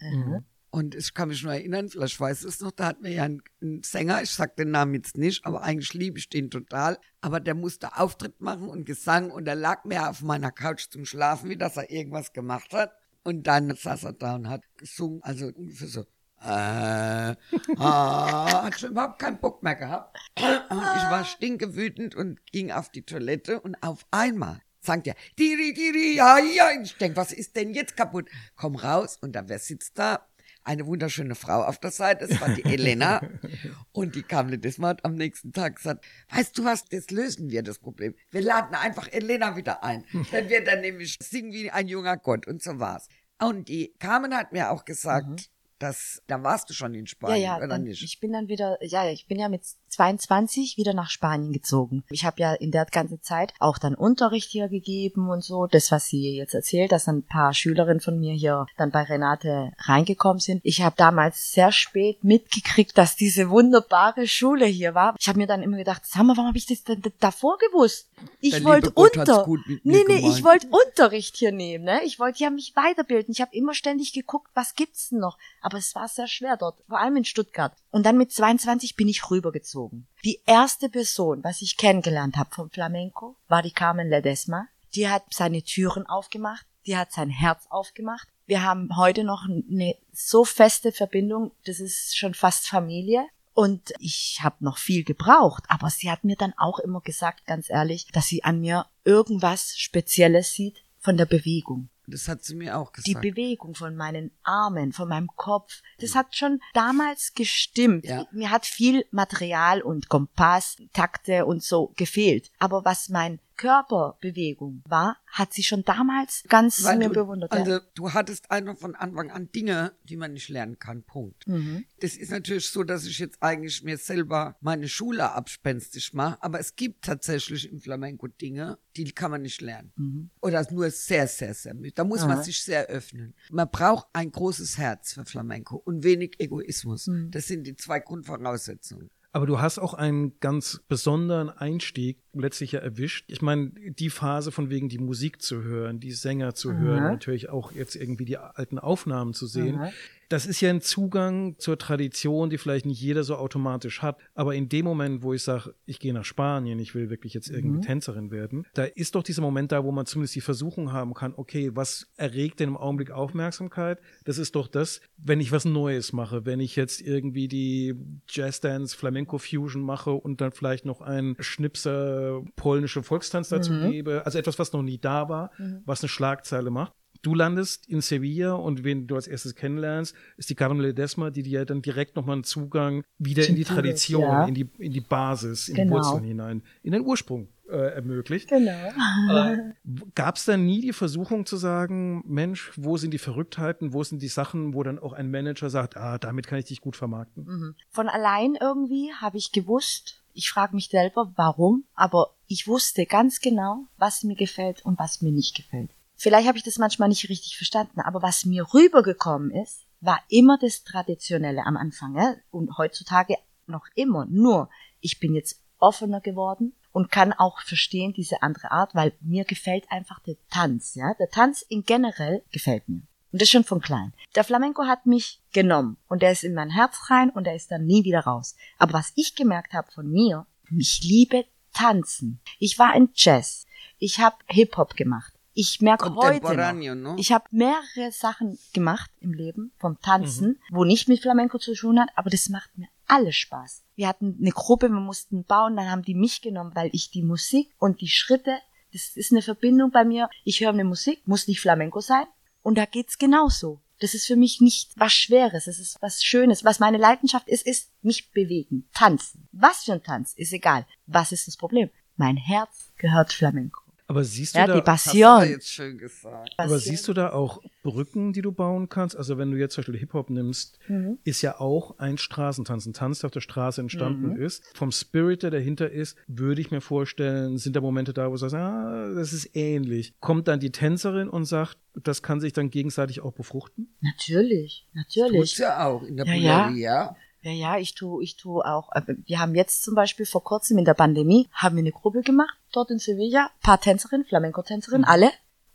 Und 0.74 0.94
ich 0.94 1.12
kann 1.12 1.28
mich 1.28 1.42
nur 1.42 1.52
erinnern, 1.52 1.90
vielleicht 1.90 2.18
weiß 2.18 2.44
es 2.44 2.60
noch, 2.60 2.70
da 2.70 2.86
hat 2.86 3.02
mir 3.02 3.12
ja 3.12 3.24
ein, 3.24 3.42
ein 3.60 3.82
Sänger, 3.82 4.22
ich 4.22 4.30
sag 4.30 4.56
den 4.56 4.70
Namen 4.70 4.94
jetzt 4.94 5.18
nicht, 5.18 5.44
aber 5.44 5.62
eigentlich 5.62 5.92
liebe 5.92 6.18
ich 6.18 6.30
den 6.30 6.50
total, 6.50 6.98
aber 7.20 7.40
der 7.40 7.54
musste 7.54 7.98
Auftritt 7.98 8.40
machen 8.40 8.68
und 8.70 8.86
Gesang 8.86 9.30
und 9.30 9.46
er 9.46 9.54
lag 9.54 9.84
mir 9.84 10.08
auf 10.08 10.22
meiner 10.22 10.50
Couch 10.50 10.86
zum 10.88 11.04
Schlafen, 11.04 11.50
wie 11.50 11.58
dass 11.58 11.76
er 11.76 11.90
irgendwas 11.90 12.32
gemacht 12.32 12.72
hat. 12.72 12.90
Und 13.22 13.46
dann 13.46 13.76
saß 13.76 14.04
er 14.04 14.14
da 14.14 14.36
und 14.36 14.48
hat 14.48 14.62
gesungen, 14.78 15.22
also 15.22 15.48
ungefähr 15.48 15.88
so, 15.88 16.06
äh, 16.40 17.36
ah, 17.76 18.62
hat 18.64 18.80
schon 18.80 18.92
überhaupt 18.92 19.18
keinen 19.18 19.40
Bock 19.40 19.62
mehr 19.62 19.76
gehabt. 19.76 20.18
Ich 20.38 20.42
war 20.42 21.26
stinkewütend 21.26 22.14
und 22.14 22.40
ging 22.46 22.72
auf 22.72 22.88
die 22.88 23.02
Toilette 23.02 23.60
und 23.60 23.76
auf 23.82 24.06
einmal 24.10 24.62
sagt 24.80 25.06
er, 25.06 25.14
diri, 25.38 25.72
diri, 25.74 26.16
ja, 26.16 26.38
ja. 26.38 26.70
Ich 26.82 26.96
denk, 26.96 27.16
was 27.16 27.32
ist 27.32 27.56
denn 27.56 27.74
jetzt 27.74 27.96
kaputt? 27.96 28.28
Komm 28.56 28.76
raus 28.76 29.18
und 29.20 29.32
da, 29.32 29.48
wer 29.48 29.58
sitzt 29.58 29.98
da? 29.98 30.26
Eine 30.64 30.86
wunderschöne 30.86 31.34
Frau 31.34 31.62
auf 31.64 31.78
der 31.78 31.90
Seite, 31.90 32.28
das 32.28 32.40
war 32.40 32.50
die 32.50 32.64
Elena. 32.64 33.20
und 33.92 34.14
die 34.14 34.22
kam 34.22 34.60
das 34.60 34.78
Mal 34.78 34.96
am 35.02 35.14
nächsten 35.14 35.52
Tag 35.52 35.76
gesagt, 35.76 36.04
weißt 36.30 36.56
du 36.56 36.64
was, 36.64 36.84
das 36.84 37.10
lösen 37.10 37.50
wir, 37.50 37.62
das 37.62 37.78
Problem. 37.78 38.14
Wir 38.30 38.42
laden 38.42 38.74
einfach 38.74 39.08
Elena 39.10 39.56
wieder 39.56 39.82
ein. 39.82 40.04
Dann 40.32 40.48
wird 40.48 40.68
er 40.68 40.80
nämlich 40.80 41.18
singen 41.20 41.52
wie 41.52 41.70
ein 41.70 41.88
junger 41.88 42.16
Gott 42.16 42.46
und 42.46 42.62
so 42.62 42.78
war's. 42.78 43.08
Und 43.40 43.68
die 43.68 43.92
Carmen 43.98 44.36
hat 44.36 44.52
mir 44.52 44.70
auch 44.70 44.84
gesagt, 44.84 45.50
dass, 45.82 46.22
da 46.28 46.42
warst 46.42 46.70
du 46.70 46.74
schon 46.74 46.94
in 46.94 47.04
Ja, 47.04 47.08
Spanien, 47.08 47.42
ja, 47.42 47.56
oder 47.56 47.68
dann, 47.68 47.82
nicht? 47.84 48.02
ich 48.02 48.20
bin 48.20 48.32
dann 48.32 48.48
wieder, 48.48 48.78
ja, 48.84 49.08
ich 49.08 49.26
bin 49.26 49.38
ja 49.38 49.48
mit 49.48 49.62
22 49.88 50.76
wieder 50.76 50.94
nach 50.94 51.10
Spanien 51.10 51.52
gezogen. 51.52 52.04
Ich 52.10 52.24
habe 52.24 52.40
ja 52.40 52.54
in 52.54 52.70
der 52.70 52.86
ganzen 52.86 53.20
Zeit 53.22 53.52
auch 53.58 53.78
dann 53.78 53.94
Unterricht 53.94 54.50
hier 54.50 54.68
gegeben 54.68 55.28
und 55.28 55.42
so. 55.44 55.66
Das, 55.66 55.90
was 55.90 56.06
sie 56.06 56.36
jetzt 56.36 56.54
erzählt, 56.54 56.92
dass 56.92 57.08
ein 57.08 57.24
paar 57.24 57.52
Schülerinnen 57.52 58.00
von 58.00 58.18
mir 58.18 58.32
hier 58.32 58.66
dann 58.76 58.90
bei 58.90 59.02
Renate 59.02 59.72
reingekommen 59.78 60.40
sind. 60.40 60.60
Ich 60.64 60.82
habe 60.82 60.94
damals 60.96 61.52
sehr 61.52 61.72
spät 61.72 62.24
mitgekriegt, 62.24 62.96
dass 62.96 63.16
diese 63.16 63.50
wunderbare 63.50 64.26
Schule 64.26 64.66
hier 64.66 64.94
war. 64.94 65.14
Ich 65.18 65.28
habe 65.28 65.38
mir 65.38 65.46
dann 65.46 65.62
immer 65.62 65.76
gedacht, 65.76 66.02
sag 66.06 66.22
mal, 66.22 66.36
warum 66.36 66.48
habe 66.48 66.58
ich 66.58 66.66
das 66.66 66.84
denn 66.84 67.02
davor 67.20 67.58
gewusst? 67.58 68.08
Ich 68.40 68.64
wollte 68.64 68.90
unter. 68.92 69.46
nee, 69.66 69.80
nee, 69.84 70.02
gemeint. 70.02 70.36
ich 70.36 70.44
wollte 70.44 70.68
Unterricht 70.68 71.36
hier 71.36 71.52
nehmen, 71.52 71.84
ne? 71.84 72.02
Ich 72.04 72.18
wollte 72.18 72.42
ja 72.42 72.50
mich 72.50 72.74
weiterbilden. 72.76 73.32
Ich 73.32 73.40
habe 73.40 73.54
immer 73.54 73.74
ständig 73.74 74.12
geguckt, 74.12 74.50
was 74.54 74.74
gibt's 74.74 75.10
denn 75.10 75.18
noch? 75.18 75.38
Aber 75.62 75.78
es 75.78 75.94
war 75.94 76.08
sehr 76.08 76.26
schwer 76.26 76.56
dort, 76.56 76.82
vor 76.88 76.98
allem 76.98 77.16
in 77.16 77.24
Stuttgart. 77.24 77.74
Und 77.90 78.04
dann 78.04 78.18
mit 78.18 78.32
22 78.32 78.96
bin 78.96 79.08
ich 79.08 79.30
rübergezogen. 79.30 80.06
Die 80.24 80.40
erste 80.44 80.88
Person, 80.88 81.42
was 81.44 81.62
ich 81.62 81.76
kennengelernt 81.76 82.36
habe 82.36 82.54
vom 82.54 82.70
Flamenco, 82.70 83.36
war 83.48 83.62
die 83.62 83.70
Carmen 83.70 84.10
Ledesma. 84.10 84.66
Die 84.94 85.08
hat 85.08 85.24
seine 85.30 85.62
Türen 85.62 86.06
aufgemacht, 86.06 86.66
die 86.84 86.96
hat 86.96 87.12
sein 87.12 87.30
Herz 87.30 87.66
aufgemacht. 87.70 88.28
Wir 88.44 88.62
haben 88.62 88.96
heute 88.96 89.24
noch 89.24 89.44
eine 89.44 89.96
so 90.12 90.44
feste 90.44 90.92
Verbindung, 90.92 91.52
das 91.64 91.80
ist 91.80 92.18
schon 92.18 92.34
fast 92.34 92.68
Familie. 92.68 93.26
Und 93.54 93.92
ich 93.98 94.40
habe 94.42 94.64
noch 94.64 94.78
viel 94.78 95.04
gebraucht, 95.04 95.64
aber 95.68 95.90
sie 95.90 96.10
hat 96.10 96.24
mir 96.24 96.36
dann 96.36 96.54
auch 96.56 96.78
immer 96.78 97.02
gesagt, 97.02 97.46
ganz 97.46 97.68
ehrlich, 97.68 98.06
dass 98.12 98.26
sie 98.26 98.44
an 98.44 98.60
mir 98.60 98.86
irgendwas 99.04 99.76
Spezielles 99.76 100.52
sieht 100.52 100.82
von 100.98 101.16
der 101.16 101.26
Bewegung. 101.26 101.90
Das 102.06 102.28
hat 102.28 102.42
sie 102.42 102.54
mir 102.56 102.78
auch 102.78 102.92
Die 102.92 103.02
gesagt. 103.02 103.22
Bewegung 103.22 103.74
von 103.74 103.94
meinen 103.96 104.32
Armen, 104.42 104.92
von 104.92 105.08
meinem 105.08 105.28
Kopf, 105.36 105.82
das 105.98 106.14
hat 106.14 106.34
schon 106.34 106.60
damals 106.74 107.34
gestimmt. 107.34 108.04
Ja. 108.04 108.26
Mir 108.32 108.50
hat 108.50 108.66
viel 108.66 109.04
Material 109.10 109.82
und 109.82 110.08
Kompass, 110.08 110.76
Takte 110.92 111.46
und 111.46 111.62
so 111.62 111.92
gefehlt. 111.96 112.50
Aber 112.58 112.84
was 112.84 113.08
mein 113.08 113.38
Körperbewegung 113.62 114.82
war, 114.88 115.18
hat 115.28 115.52
sie 115.52 115.62
schon 115.62 115.84
damals 115.84 116.42
ganz 116.48 116.82
Weil 116.82 116.98
mir 116.98 117.10
du, 117.10 117.14
bewundert. 117.14 117.52
Also 117.52 117.70
ja. 117.70 117.80
du 117.94 118.12
hattest 118.12 118.50
einfach 118.50 118.76
von 118.76 118.96
Anfang 118.96 119.30
an 119.30 119.52
Dinge, 119.52 119.92
die 120.02 120.16
man 120.16 120.32
nicht 120.32 120.48
lernen 120.48 120.80
kann. 120.80 121.04
Punkt. 121.04 121.46
Mhm. 121.46 121.84
Das 122.00 122.16
ist 122.16 122.32
natürlich 122.32 122.68
so, 122.68 122.82
dass 122.82 123.04
ich 123.04 123.20
jetzt 123.20 123.40
eigentlich 123.40 123.84
mir 123.84 123.98
selber 123.98 124.56
meine 124.60 124.88
Schule 124.88 125.30
abspenstig 125.30 126.12
mache, 126.12 126.42
aber 126.42 126.58
es 126.58 126.74
gibt 126.74 127.04
tatsächlich 127.04 127.70
im 127.70 127.80
Flamenco 127.80 128.26
Dinge, 128.26 128.78
die 128.96 129.04
kann 129.12 129.30
man 129.30 129.42
nicht 129.42 129.60
lernen. 129.60 129.92
Mhm. 129.94 130.30
Oder 130.40 130.66
nur 130.72 130.90
sehr, 130.90 131.28
sehr, 131.28 131.54
sehr 131.54 131.74
müde. 131.74 131.92
Da 131.92 132.02
muss 132.02 132.26
man 132.26 132.42
sich 132.42 132.64
sehr 132.64 132.86
öffnen. 132.86 133.32
Man 133.48 133.70
braucht 133.70 134.08
ein 134.12 134.32
großes 134.32 134.76
Herz 134.76 135.12
für 135.12 135.24
Flamenco 135.24 135.76
und 135.76 136.02
wenig 136.02 136.34
Egoismus. 136.40 137.06
Mhm. 137.06 137.30
Das 137.30 137.46
sind 137.46 137.64
die 137.64 137.76
zwei 137.76 138.00
Grundvoraussetzungen. 138.00 139.08
Aber 139.34 139.46
du 139.46 139.60
hast 139.60 139.78
auch 139.78 139.94
einen 139.94 140.38
ganz 140.40 140.82
besonderen 140.88 141.48
Einstieg 141.48 142.18
letztlich 142.34 142.72
ja 142.72 142.80
erwischt. 142.80 143.24
Ich 143.28 143.40
meine, 143.40 143.70
die 143.70 144.10
Phase 144.10 144.52
von 144.52 144.68
wegen 144.68 144.90
die 144.90 144.98
Musik 144.98 145.40
zu 145.40 145.62
hören, 145.62 146.00
die 146.00 146.12
Sänger 146.12 146.54
zu 146.54 146.74
hören, 146.74 147.04
natürlich 147.04 147.48
auch 147.48 147.72
jetzt 147.72 147.96
irgendwie 147.96 148.26
die 148.26 148.36
alten 148.36 148.78
Aufnahmen 148.78 149.32
zu 149.32 149.46
sehen. 149.46 149.76
Mhm. 149.76 149.88
Das 150.32 150.46
ist 150.46 150.62
ja 150.62 150.70
ein 150.70 150.80
Zugang 150.80 151.58
zur 151.58 151.76
Tradition, 151.76 152.48
die 152.48 152.56
vielleicht 152.56 152.86
nicht 152.86 153.02
jeder 153.02 153.22
so 153.22 153.36
automatisch 153.36 154.00
hat. 154.00 154.16
Aber 154.34 154.54
in 154.54 154.70
dem 154.70 154.86
Moment, 154.86 155.22
wo 155.22 155.34
ich 155.34 155.42
sage, 155.42 155.74
ich 155.84 155.98
gehe 156.00 156.14
nach 156.14 156.24
Spanien, 156.24 156.78
ich 156.78 156.94
will 156.94 157.10
wirklich 157.10 157.34
jetzt 157.34 157.50
irgendwie 157.50 157.82
Tänzerin 157.82 158.30
werden, 158.30 158.64
da 158.72 158.84
ist 158.84 159.14
doch 159.14 159.22
dieser 159.22 159.42
Moment 159.42 159.72
da, 159.72 159.84
wo 159.84 159.92
man 159.92 160.06
zumindest 160.06 160.34
die 160.34 160.40
Versuchung 160.40 160.90
haben 160.90 161.12
kann, 161.12 161.34
okay, 161.36 161.72
was 161.74 162.06
erregt 162.16 162.60
denn 162.60 162.70
im 162.70 162.76
Augenblick 162.78 163.10
Aufmerksamkeit? 163.10 164.00
Das 164.24 164.38
ist 164.38 164.54
doch 164.54 164.68
das, 164.68 165.02
wenn 165.18 165.38
ich 165.38 165.52
was 165.52 165.66
Neues 165.66 166.14
mache, 166.14 166.46
wenn 166.46 166.60
ich 166.60 166.76
jetzt 166.76 167.02
irgendwie 167.02 167.46
die 167.46 167.94
Jazzdance 168.26 168.96
Flamenco 168.96 169.36
Fusion 169.36 169.82
mache 169.82 170.12
und 170.12 170.40
dann 170.40 170.52
vielleicht 170.52 170.86
noch 170.86 171.02
einen 171.02 171.36
Schnipser 171.40 172.42
polnische 172.56 173.02
Volkstanz 173.02 173.50
dazu 173.50 173.72
gebe, 173.90 174.24
also 174.24 174.38
etwas, 174.38 174.58
was 174.58 174.72
noch 174.72 174.82
nie 174.82 174.96
da 174.96 175.28
war, 175.28 175.50
was 175.84 176.00
eine 176.00 176.08
Schlagzeile 176.08 176.70
macht 176.70 176.94
du 177.22 177.34
landest 177.34 177.88
in 177.88 178.00
Sevilla 178.00 178.52
und 178.54 178.84
wen 178.84 179.06
du 179.06 179.14
als 179.14 179.26
erstes 179.26 179.54
kennenlernst, 179.54 180.14
ist 180.36 180.50
die 180.50 180.54
Carmen 180.54 180.80
Ledesma, 180.80 181.30
die 181.30 181.42
dir 181.42 181.64
dann 181.64 181.82
direkt 181.82 182.16
nochmal 182.16 182.34
einen 182.34 182.44
Zugang 182.44 183.04
wieder 183.18 183.46
in 183.48 183.56
die 183.56 183.64
Tradition, 183.64 184.22
ja. 184.22 184.44
in, 184.44 184.54
die, 184.54 184.68
in 184.78 184.92
die 184.92 185.00
Basis, 185.00 185.68
in 185.68 185.76
genau. 185.76 185.84
die 185.84 185.92
Wurzeln 185.92 186.24
hinein, 186.24 186.62
in 186.82 186.92
den 186.92 187.02
Ursprung 187.02 187.48
äh, 187.68 187.94
ermöglicht. 187.94 188.48
Genau. 188.48 188.90
Äh, 189.30 189.72
Gab 190.14 190.36
es 190.36 190.44
dann 190.44 190.66
nie 190.66 190.80
die 190.80 190.92
Versuchung 190.92 191.46
zu 191.46 191.56
sagen, 191.56 192.22
Mensch, 192.26 192.72
wo 192.76 192.96
sind 192.96 193.12
die 193.12 193.18
Verrücktheiten, 193.18 193.92
wo 193.92 194.02
sind 194.02 194.20
die 194.20 194.28
Sachen, 194.28 194.74
wo 194.74 194.82
dann 194.82 194.98
auch 194.98 195.12
ein 195.12 195.30
Manager 195.30 195.70
sagt, 195.70 195.96
ah, 195.96 196.18
damit 196.18 196.46
kann 196.46 196.58
ich 196.58 196.66
dich 196.66 196.80
gut 196.80 196.96
vermarkten? 196.96 197.44
Mhm. 197.44 197.74
Von 197.90 198.08
allein 198.08 198.56
irgendwie 198.60 199.12
habe 199.20 199.38
ich 199.38 199.52
gewusst, 199.52 200.22
ich 200.34 200.50
frage 200.50 200.74
mich 200.74 200.88
selber, 200.88 201.32
warum, 201.36 201.84
aber 201.94 202.34
ich 202.46 202.66
wusste 202.66 203.06
ganz 203.06 203.40
genau, 203.40 203.86
was 203.96 204.22
mir 204.22 204.36
gefällt 204.36 204.84
und 204.84 204.98
was 204.98 205.22
mir 205.22 205.32
nicht 205.32 205.56
gefällt. 205.56 205.90
Vielleicht 206.22 206.46
habe 206.46 206.56
ich 206.56 206.62
das 206.62 206.78
manchmal 206.78 207.08
nicht 207.08 207.28
richtig 207.28 207.56
verstanden, 207.56 208.00
aber 208.00 208.22
was 208.22 208.44
mir 208.44 208.72
rübergekommen 208.72 209.50
ist, 209.50 209.86
war 210.00 210.20
immer 210.28 210.56
das 210.56 210.84
Traditionelle 210.84 211.66
am 211.66 211.76
Anfang 211.76 212.16
ja? 212.16 212.36
und 212.52 212.78
heutzutage 212.78 213.34
noch 213.66 213.86
immer. 213.96 214.24
Nur, 214.26 214.70
ich 215.00 215.18
bin 215.18 215.34
jetzt 215.34 215.60
offener 215.80 216.20
geworden 216.20 216.76
und 216.92 217.10
kann 217.10 217.32
auch 217.32 217.60
verstehen 217.62 218.12
diese 218.12 218.40
andere 218.40 218.70
Art, 218.70 218.94
weil 218.94 219.12
mir 219.20 219.44
gefällt 219.44 219.90
einfach 219.90 220.20
der 220.20 220.36
Tanz, 220.48 220.94
ja. 220.94 221.12
Der 221.14 221.28
Tanz 221.28 221.62
in 221.62 221.82
generell 221.82 222.44
gefällt 222.52 222.88
mir. 222.88 223.02
Und 223.32 223.42
das 223.42 223.48
schon 223.48 223.64
von 223.64 223.80
klein. 223.80 224.14
Der 224.36 224.44
Flamenco 224.44 224.84
hat 224.84 225.06
mich 225.06 225.40
genommen 225.52 225.96
und 226.06 226.22
der 226.22 226.30
ist 226.30 226.44
in 226.44 226.54
mein 226.54 226.70
Herz 226.70 227.10
rein 227.10 227.30
und 227.30 227.48
der 227.48 227.56
ist 227.56 227.72
dann 227.72 227.84
nie 227.84 228.04
wieder 228.04 228.20
raus. 228.20 228.54
Aber 228.78 228.92
was 228.92 229.12
ich 229.16 229.34
gemerkt 229.34 229.72
habe 229.72 229.90
von 229.90 230.08
mir, 230.08 230.46
ich 230.70 231.02
liebe 231.02 231.46
tanzen. 231.72 232.38
Ich 232.60 232.78
war 232.78 232.94
in 232.94 233.08
Jazz. 233.12 233.66
Ich 233.98 234.20
habe 234.20 234.36
Hip-Hop 234.46 234.94
gemacht. 234.94 235.32
Ich 235.54 235.80
merke 235.80 236.14
heute 236.14 236.56
noch, 236.56 236.94
no? 236.94 237.16
ich 237.18 237.30
habe 237.30 237.44
mehrere 237.50 238.10
Sachen 238.10 238.58
gemacht 238.72 239.10
im 239.20 239.34
Leben 239.34 239.72
vom 239.78 240.00
Tanzen, 240.00 240.48
mhm. 240.48 240.76
wo 240.76 240.84
nicht 240.84 241.08
mit 241.08 241.20
Flamenco 241.20 241.58
zu 241.58 241.74
tun 241.74 242.00
hat, 242.00 242.08
aber 242.16 242.30
das 242.30 242.48
macht 242.48 242.76
mir 242.78 242.88
alles 243.06 243.36
Spaß. 243.36 243.84
Wir 243.94 244.08
hatten 244.08 244.38
eine 244.40 244.50
Gruppe, 244.50 244.88
wir 244.88 245.00
mussten 245.00 245.44
bauen, 245.44 245.76
dann 245.76 245.90
haben 245.90 246.02
die 246.02 246.14
mich 246.14 246.40
genommen, 246.40 246.72
weil 246.74 246.88
ich 246.92 247.10
die 247.10 247.22
Musik 247.22 247.70
und 247.78 248.00
die 248.00 248.08
Schritte, 248.08 248.58
das 248.92 249.14
ist 249.14 249.32
eine 249.32 249.42
Verbindung 249.42 249.90
bei 249.90 250.04
mir. 250.04 250.30
Ich 250.44 250.60
höre 250.60 250.70
eine 250.70 250.84
Musik, 250.84 251.26
muss 251.26 251.48
nicht 251.48 251.60
Flamenco 251.60 252.00
sein, 252.00 252.24
und 252.62 252.78
da 252.78 252.86
geht's 252.86 253.18
genauso. 253.18 253.80
Das 254.00 254.14
ist 254.14 254.26
für 254.26 254.36
mich 254.36 254.60
nicht 254.60 254.92
was 254.96 255.12
Schweres, 255.12 255.66
es 255.66 255.78
ist 255.78 255.98
was 256.00 256.24
Schönes. 256.24 256.64
Was 256.64 256.80
meine 256.80 256.98
Leidenschaft 256.98 257.48
ist, 257.48 257.66
ist 257.66 257.92
mich 258.02 258.32
bewegen, 258.32 258.88
tanzen. 258.94 259.48
Was 259.52 259.84
für 259.84 259.92
ein 259.92 260.02
Tanz, 260.02 260.32
ist 260.34 260.52
egal. 260.52 260.86
Was 261.06 261.30
ist 261.30 261.46
das 261.46 261.56
Problem? 261.56 261.90
Mein 262.16 262.36
Herz 262.36 262.92
gehört 262.96 263.32
Flamenco. 263.32 263.81
Aber 264.12 264.24
siehst 264.24 264.54
du 264.54 264.58
ja, 264.58 264.66
da, 264.66 264.74
die 264.74 264.82
Passion. 264.82 265.48
jetzt 265.48 265.70
schön 265.70 265.96
gesagt. 265.96 266.50
Aber 266.58 266.78
siehst 266.78 267.08
du 267.08 267.14
da 267.14 267.32
auch 267.32 267.62
Brücken, 267.82 268.34
die 268.34 268.42
du 268.42 268.52
bauen 268.52 268.90
kannst? 268.90 269.16
Also 269.16 269.38
wenn 269.38 269.50
du 269.50 269.56
jetzt 269.56 269.72
zum 269.72 269.80
Beispiel 269.80 269.98
Hip-Hop 270.00 270.28
nimmst, 270.28 270.78
mhm. 270.86 271.18
ist 271.24 271.40
ja 271.40 271.58
auch 271.58 271.98
ein 271.98 272.18
Straßentanz, 272.18 272.84
ein 272.84 272.92
Tanz, 272.92 273.20
der 273.20 273.28
auf 273.28 273.32
der 273.32 273.40
Straße 273.40 273.80
entstanden 273.80 274.34
mhm. 274.34 274.42
ist. 274.42 274.64
Vom 274.76 274.92
Spirit, 274.92 275.42
der 275.42 275.50
dahinter 275.50 275.90
ist, 275.90 276.18
würde 276.26 276.60
ich 276.60 276.70
mir 276.70 276.82
vorstellen, 276.82 277.56
sind 277.56 277.74
da 277.74 277.80
Momente 277.80 278.12
da, 278.12 278.26
wo 278.28 278.32
du 278.32 278.36
sagst, 278.36 278.54
ah, 278.54 279.14
das 279.14 279.32
ist 279.32 279.56
ähnlich. 279.56 280.12
Kommt 280.20 280.46
dann 280.46 280.60
die 280.60 280.72
Tänzerin 280.72 281.30
und 281.30 281.46
sagt, 281.46 281.78
das 281.94 282.22
kann 282.22 282.38
sich 282.38 282.52
dann 282.52 282.68
gegenseitig 282.68 283.22
auch 283.22 283.32
befruchten? 283.32 283.94
Natürlich, 284.02 284.86
natürlich. 284.92 285.52
Das 285.52 285.58
ja 285.58 285.86
auch 285.86 286.02
in 286.02 286.18
der 286.18 286.26
ja, 286.26 286.66
Buleria. 286.66 286.70
Ja. 286.70 287.16
Ja, 287.42 287.50
ja, 287.50 287.76
ich 287.76 287.94
tu, 287.94 288.20
ich 288.20 288.36
tu 288.36 288.60
auch. 288.60 288.92
Äh, 288.92 289.02
wir 289.26 289.40
haben 289.40 289.54
jetzt 289.54 289.82
zum 289.82 289.94
Beispiel 289.94 290.26
vor 290.26 290.44
kurzem 290.44 290.78
in 290.78 290.84
der 290.84 290.94
Pandemie 290.94 291.48
haben 291.52 291.76
wir 291.76 291.80
eine 291.80 291.92
Gruppe 291.92 292.22
gemacht 292.22 292.56
dort 292.70 292.90
in 292.90 292.98
Sevilla, 292.98 293.50
paar 293.62 293.80
Tänzerinnen, 293.80 294.24
Flamenco-Tänzerinnen, 294.24 295.02
mhm. 295.02 295.08
alle 295.08 295.30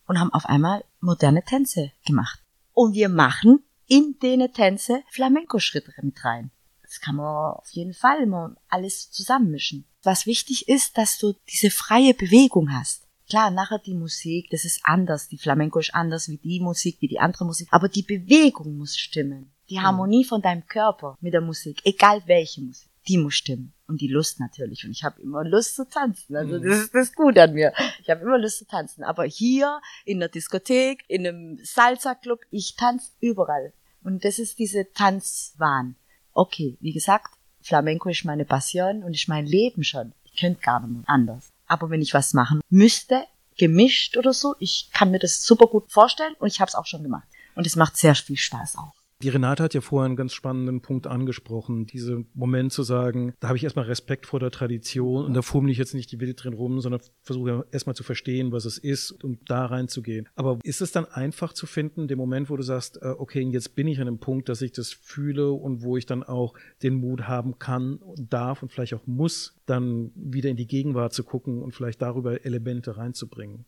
und 0.07 0.19
haben 0.19 0.33
auf 0.33 0.45
einmal 0.45 0.83
moderne 1.01 1.43
Tänze 1.43 1.91
gemacht. 2.05 2.39
Und 2.73 2.93
wir 2.93 3.09
machen 3.09 3.63
in 3.85 4.17
denen 4.21 4.53
Tänze 4.53 5.03
Flamenco-Schritte 5.09 5.93
mit 6.01 6.23
rein. 6.23 6.51
Das 6.83 7.01
kann 7.01 7.17
man 7.17 7.55
auf 7.55 7.69
jeden 7.71 7.93
Fall 7.93 8.21
immer 8.21 8.55
alles 8.69 9.11
zusammenmischen. 9.11 9.85
Was 10.03 10.25
wichtig 10.25 10.69
ist, 10.69 10.97
dass 10.97 11.17
du 11.17 11.33
diese 11.51 11.69
freie 11.69 12.13
Bewegung 12.13 12.71
hast. 12.71 13.03
Klar, 13.29 13.51
nachher 13.51 13.79
die 13.79 13.93
Musik, 13.93 14.49
das 14.51 14.63
ist 14.63 14.79
anders. 14.83 15.27
Die 15.27 15.37
Flamenco 15.37 15.79
ist 15.79 15.93
anders 15.93 16.29
wie 16.29 16.37
die 16.37 16.61
Musik, 16.61 17.01
wie 17.01 17.09
die 17.09 17.19
andere 17.19 17.43
Musik. 17.43 17.67
Aber 17.71 17.89
die 17.89 18.03
Bewegung 18.03 18.77
muss 18.77 18.95
stimmen. 18.95 19.51
Die 19.69 19.79
Harmonie 19.79 20.23
von 20.23 20.41
deinem 20.41 20.65
Körper 20.67 21.17
mit 21.19 21.33
der 21.33 21.41
Musik, 21.41 21.81
egal 21.83 22.21
welche 22.25 22.61
Musik, 22.61 22.89
die 23.07 23.17
muss 23.17 23.35
stimmen. 23.35 23.73
Und 23.87 24.01
die 24.01 24.07
Lust 24.07 24.39
natürlich. 24.39 24.83
Und 24.85 24.91
ich 24.91 25.03
habe 25.03 25.21
immer 25.21 25.45
Lust 25.45 25.75
zu 25.75 25.87
tanzen. 25.87 26.35
Also 26.35 26.59
das 26.59 26.77
ist 26.79 26.93
das 26.93 27.13
Gute 27.13 27.41
an 27.41 27.53
mir. 27.53 27.71
Ich 28.01 28.09
habe 28.09 28.21
immer 28.21 28.37
Lust 28.37 28.59
zu 28.59 28.67
tanzen. 28.67 29.03
Aber 29.03 29.23
hier 29.23 29.79
in 30.03 30.19
der 30.19 30.27
Diskothek, 30.27 31.05
in 31.07 31.25
einem 31.25 31.59
Salsa-Club, 31.63 32.41
ich 32.51 32.75
tanze 32.75 33.11
überall. 33.21 33.71
Und 34.03 34.25
das 34.25 34.39
ist 34.39 34.59
diese 34.59 34.91
Tanzwahn. 34.91 35.95
Okay, 36.33 36.77
wie 36.81 36.91
gesagt, 36.91 37.33
Flamenco 37.61 38.09
ist 38.09 38.25
meine 38.25 38.45
Passion 38.45 39.03
und 39.03 39.13
ist 39.13 39.29
mein 39.29 39.45
Leben 39.45 39.83
schon. 39.83 40.13
Ich 40.25 40.37
könnte 40.37 40.61
gar 40.61 40.85
nicht 40.85 41.07
anders. 41.07 41.49
Aber 41.65 41.89
wenn 41.89 42.01
ich 42.01 42.13
was 42.13 42.33
machen 42.33 42.61
müsste, 42.69 43.23
gemischt 43.57 44.17
oder 44.17 44.33
so, 44.33 44.55
ich 44.59 44.89
kann 44.93 45.11
mir 45.11 45.19
das 45.19 45.43
super 45.43 45.67
gut 45.67 45.91
vorstellen 45.91 46.35
und 46.39 46.47
ich 46.47 46.59
habe 46.59 46.69
es 46.69 46.75
auch 46.75 46.85
schon 46.85 47.03
gemacht. 47.03 47.27
Und 47.55 47.65
es 47.65 47.75
macht 47.75 47.97
sehr 47.97 48.15
viel 48.15 48.37
Spaß 48.37 48.77
auch. 48.77 48.93
Die 49.23 49.29
Renate 49.29 49.63
hat 49.63 49.73
ja 49.73 49.81
vorher 49.81 50.05
einen 50.05 50.15
ganz 50.15 50.33
spannenden 50.33 50.81
Punkt 50.81 51.07
angesprochen, 51.07 51.87
diese 51.87 52.25
Moment 52.35 52.71
zu 52.71 52.83
sagen, 52.83 53.33
da 53.39 53.47
habe 53.47 53.57
ich 53.57 53.63
erstmal 53.63 53.85
Respekt 53.85 54.27
vor 54.27 54.39
der 54.39 54.51
Tradition 54.51 55.25
und 55.25 55.33
da 55.33 55.41
fummel 55.41 55.71
ich 55.71 55.79
jetzt 55.79 55.95
nicht 55.95 56.11
die 56.11 56.19
Wild 56.19 56.43
drin 56.43 56.53
rum, 56.53 56.81
sondern 56.81 57.01
versuche 57.23 57.65
erstmal 57.71 57.95
zu 57.95 58.03
verstehen, 58.03 58.51
was 58.51 58.65
es 58.65 58.77
ist 58.77 59.11
und 59.23 59.39
da 59.49 59.65
reinzugehen. 59.65 60.29
Aber 60.35 60.59
ist 60.61 60.81
es 60.81 60.91
dann 60.91 61.05
einfach 61.05 61.53
zu 61.53 61.65
finden, 61.65 62.07
den 62.07 62.19
Moment, 62.19 62.51
wo 62.51 62.57
du 62.57 62.61
sagst, 62.61 63.01
äh, 63.01 63.07
okay, 63.07 63.41
jetzt 63.41 63.75
bin 63.75 63.87
ich 63.87 63.99
an 63.99 64.07
einem 64.07 64.19
Punkt, 64.19 64.49
dass 64.49 64.61
ich 64.61 64.71
das 64.71 64.93
fühle 64.93 65.51
und 65.51 65.81
wo 65.81 65.97
ich 65.97 66.05
dann 66.05 66.21
auch 66.21 66.53
den 66.83 66.93
Mut 66.93 67.23
haben 67.23 67.57
kann 67.57 67.95
und 67.95 68.31
darf 68.31 68.61
und 68.61 68.71
vielleicht 68.71 68.93
auch 68.93 69.07
muss, 69.07 69.55
dann 69.65 70.11
wieder 70.13 70.51
in 70.51 70.57
die 70.57 70.67
Gegenwart 70.67 71.13
zu 71.13 71.23
gucken 71.23 71.63
und 71.63 71.73
vielleicht 71.73 72.03
darüber 72.03 72.45
Elemente 72.45 72.97
reinzubringen? 72.97 73.65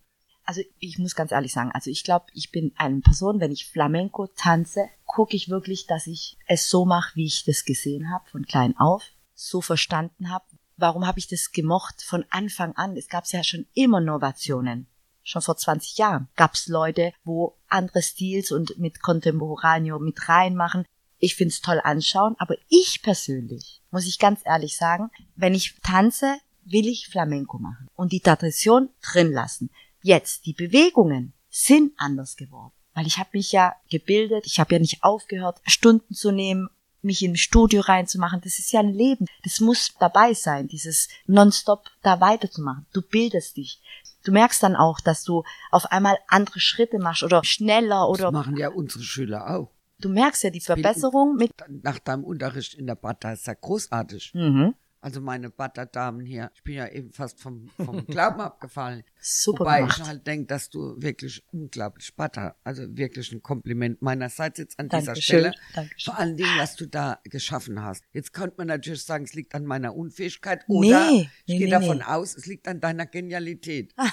Also 0.49 0.63
ich 0.79 0.97
muss 0.97 1.13
ganz 1.13 1.31
ehrlich 1.31 1.53
sagen, 1.53 1.69
also 1.71 1.91
ich 1.91 2.03
glaube, 2.03 2.25
ich 2.33 2.51
bin 2.51 2.73
eine 2.75 3.01
Person, 3.01 3.39
wenn 3.39 3.51
ich 3.51 3.69
Flamenco 3.69 4.25
tanze, 4.25 4.89
gucke 5.05 5.35
ich 5.35 5.49
wirklich, 5.49 5.85
dass 5.85 6.07
ich 6.07 6.37
es 6.47 6.67
so 6.69 6.85
mache, 6.85 7.15
wie 7.15 7.27
ich 7.27 7.43
das 7.43 7.65
gesehen 7.65 8.11
habe, 8.11 8.27
von 8.27 8.47
klein 8.47 8.75
auf, 8.75 9.03
so 9.35 9.61
verstanden 9.61 10.31
habe. 10.31 10.45
Warum 10.75 11.05
habe 11.05 11.19
ich 11.19 11.27
das 11.27 11.51
gemocht 11.51 12.01
von 12.01 12.25
Anfang 12.31 12.75
an? 12.77 12.97
Es 12.97 13.09
gab 13.09 13.27
ja 13.27 13.43
schon 13.43 13.67
immer 13.75 13.99
Innovationen. 13.99 14.87
Schon 15.21 15.43
vor 15.43 15.55
20 15.55 15.99
Jahren 15.99 16.29
gab 16.35 16.55
es 16.55 16.65
Leute, 16.65 17.13
wo 17.23 17.55
andere 17.67 18.01
Stils 18.01 18.51
und 18.51 18.79
mit 18.79 19.03
Contemporaneo 19.03 19.99
mit 19.99 20.29
reinmachen. 20.29 20.83
Ich 21.19 21.35
find's 21.35 21.61
toll 21.61 21.79
anschauen, 21.83 22.35
aber 22.39 22.55
ich 22.69 23.03
persönlich, 23.03 23.83
muss 23.91 24.07
ich 24.07 24.17
ganz 24.17 24.41
ehrlich 24.45 24.77
sagen, 24.77 25.11
wenn 25.35 25.53
ich 25.53 25.75
tanze, 25.83 26.39
will 26.65 26.87
ich 26.87 27.07
Flamenco 27.07 27.59
machen 27.59 27.87
und 27.93 28.11
die 28.13 28.21
Tradition 28.21 28.89
drin 29.03 29.31
lassen. 29.31 29.69
Jetzt, 30.01 30.45
die 30.45 30.53
Bewegungen 30.53 31.33
sind 31.49 31.93
anders 31.97 32.35
geworden. 32.35 32.73
Weil 32.93 33.07
ich 33.07 33.17
habe 33.17 33.29
mich 33.33 33.51
ja 33.51 33.75
gebildet, 33.89 34.45
ich 34.45 34.59
habe 34.59 34.73
ja 34.73 34.79
nicht 34.79 35.03
aufgehört, 35.03 35.61
Stunden 35.65 36.13
zu 36.13 36.31
nehmen, 36.31 36.69
mich 37.01 37.23
im 37.23 37.35
Studio 37.35 37.81
reinzumachen. 37.81 38.41
Das 38.41 38.59
ist 38.59 38.71
ja 38.71 38.81
ein 38.81 38.93
Leben. 38.93 39.25
Das 39.43 39.59
muss 39.59 39.93
dabei 39.99 40.33
sein, 40.33 40.67
dieses 40.67 41.07
nonstop 41.25 41.85
da 42.01 42.19
weiterzumachen. 42.19 42.85
Du 42.93 43.01
bildest 43.01 43.57
dich. 43.57 43.81
Du 44.23 44.31
merkst 44.31 44.61
dann 44.61 44.75
auch, 44.75 44.99
dass 44.99 45.23
du 45.23 45.43
auf 45.71 45.85
einmal 45.91 46.17
andere 46.27 46.59
Schritte 46.59 46.99
machst 46.99 47.23
oder 47.23 47.43
schneller 47.43 48.09
oder. 48.09 48.23
Das 48.23 48.33
machen 48.33 48.57
ja 48.57 48.69
unsere 48.69 49.03
Schüler 49.03 49.49
auch. 49.49 49.71
Du 49.99 50.09
merkst 50.09 50.43
ja 50.43 50.49
die 50.49 50.61
Verbesserung 50.61 51.35
mit. 51.35 51.51
Nach 51.67 51.99
deinem 51.99 52.23
Unterricht 52.23 52.73
in 52.73 52.87
der 52.87 52.95
Bata 52.95 53.33
ist 53.33 53.47
ja 53.47 53.53
großartig. 53.53 54.33
Mhm. 54.33 54.75
Also 55.01 55.21
meine 55.21 55.49
Butterdamen 55.49 56.25
hier, 56.25 56.51
ich 56.55 56.63
bin 56.63 56.75
ja 56.75 56.87
eben 56.87 57.11
fast 57.13 57.39
vom, 57.39 57.69
vom 57.77 58.05
Glauben 58.07 58.41
abgefallen. 58.41 59.03
Super 59.19 59.61
Wobei 59.61 59.79
gemacht. 59.79 59.99
ich 60.01 60.07
halt 60.07 60.27
denke, 60.27 60.47
dass 60.47 60.69
du 60.69 61.01
wirklich 61.01 61.41
unglaublich 61.53 62.13
Butter, 62.15 62.55
also 62.63 62.83
wirklich 62.97 63.31
ein 63.31 63.41
Kompliment 63.41 64.01
meinerseits 64.01 64.59
jetzt 64.59 64.77
an 64.79 64.89
dieser 64.89 65.03
Dankeschön. 65.07 65.39
Stelle. 65.39 65.53
Dankeschön. 65.73 66.13
Vor 66.13 66.19
allen 66.19 66.35
Dingen, 66.35 66.57
was 66.57 66.75
du 66.75 66.85
da 66.85 67.19
geschaffen 67.23 67.81
hast. 67.81 68.03
Jetzt 68.11 68.33
könnte 68.33 68.55
man 68.57 68.67
natürlich 68.67 69.03
sagen, 69.03 69.23
es 69.23 69.33
liegt 69.33 69.55
an 69.55 69.65
meiner 69.65 69.95
Unfähigkeit 69.95 70.63
oder 70.67 71.11
Nee, 71.11 71.29
ich 71.45 71.53
nee, 71.53 71.57
gehe 71.59 71.67
nee, 71.67 71.71
davon 71.71 71.99
nee. 71.99 72.03
aus, 72.03 72.35
es 72.35 72.45
liegt 72.45 72.67
an 72.67 72.81
deiner 72.81 73.05
Genialität. 73.05 73.93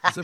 Also, 0.00 0.22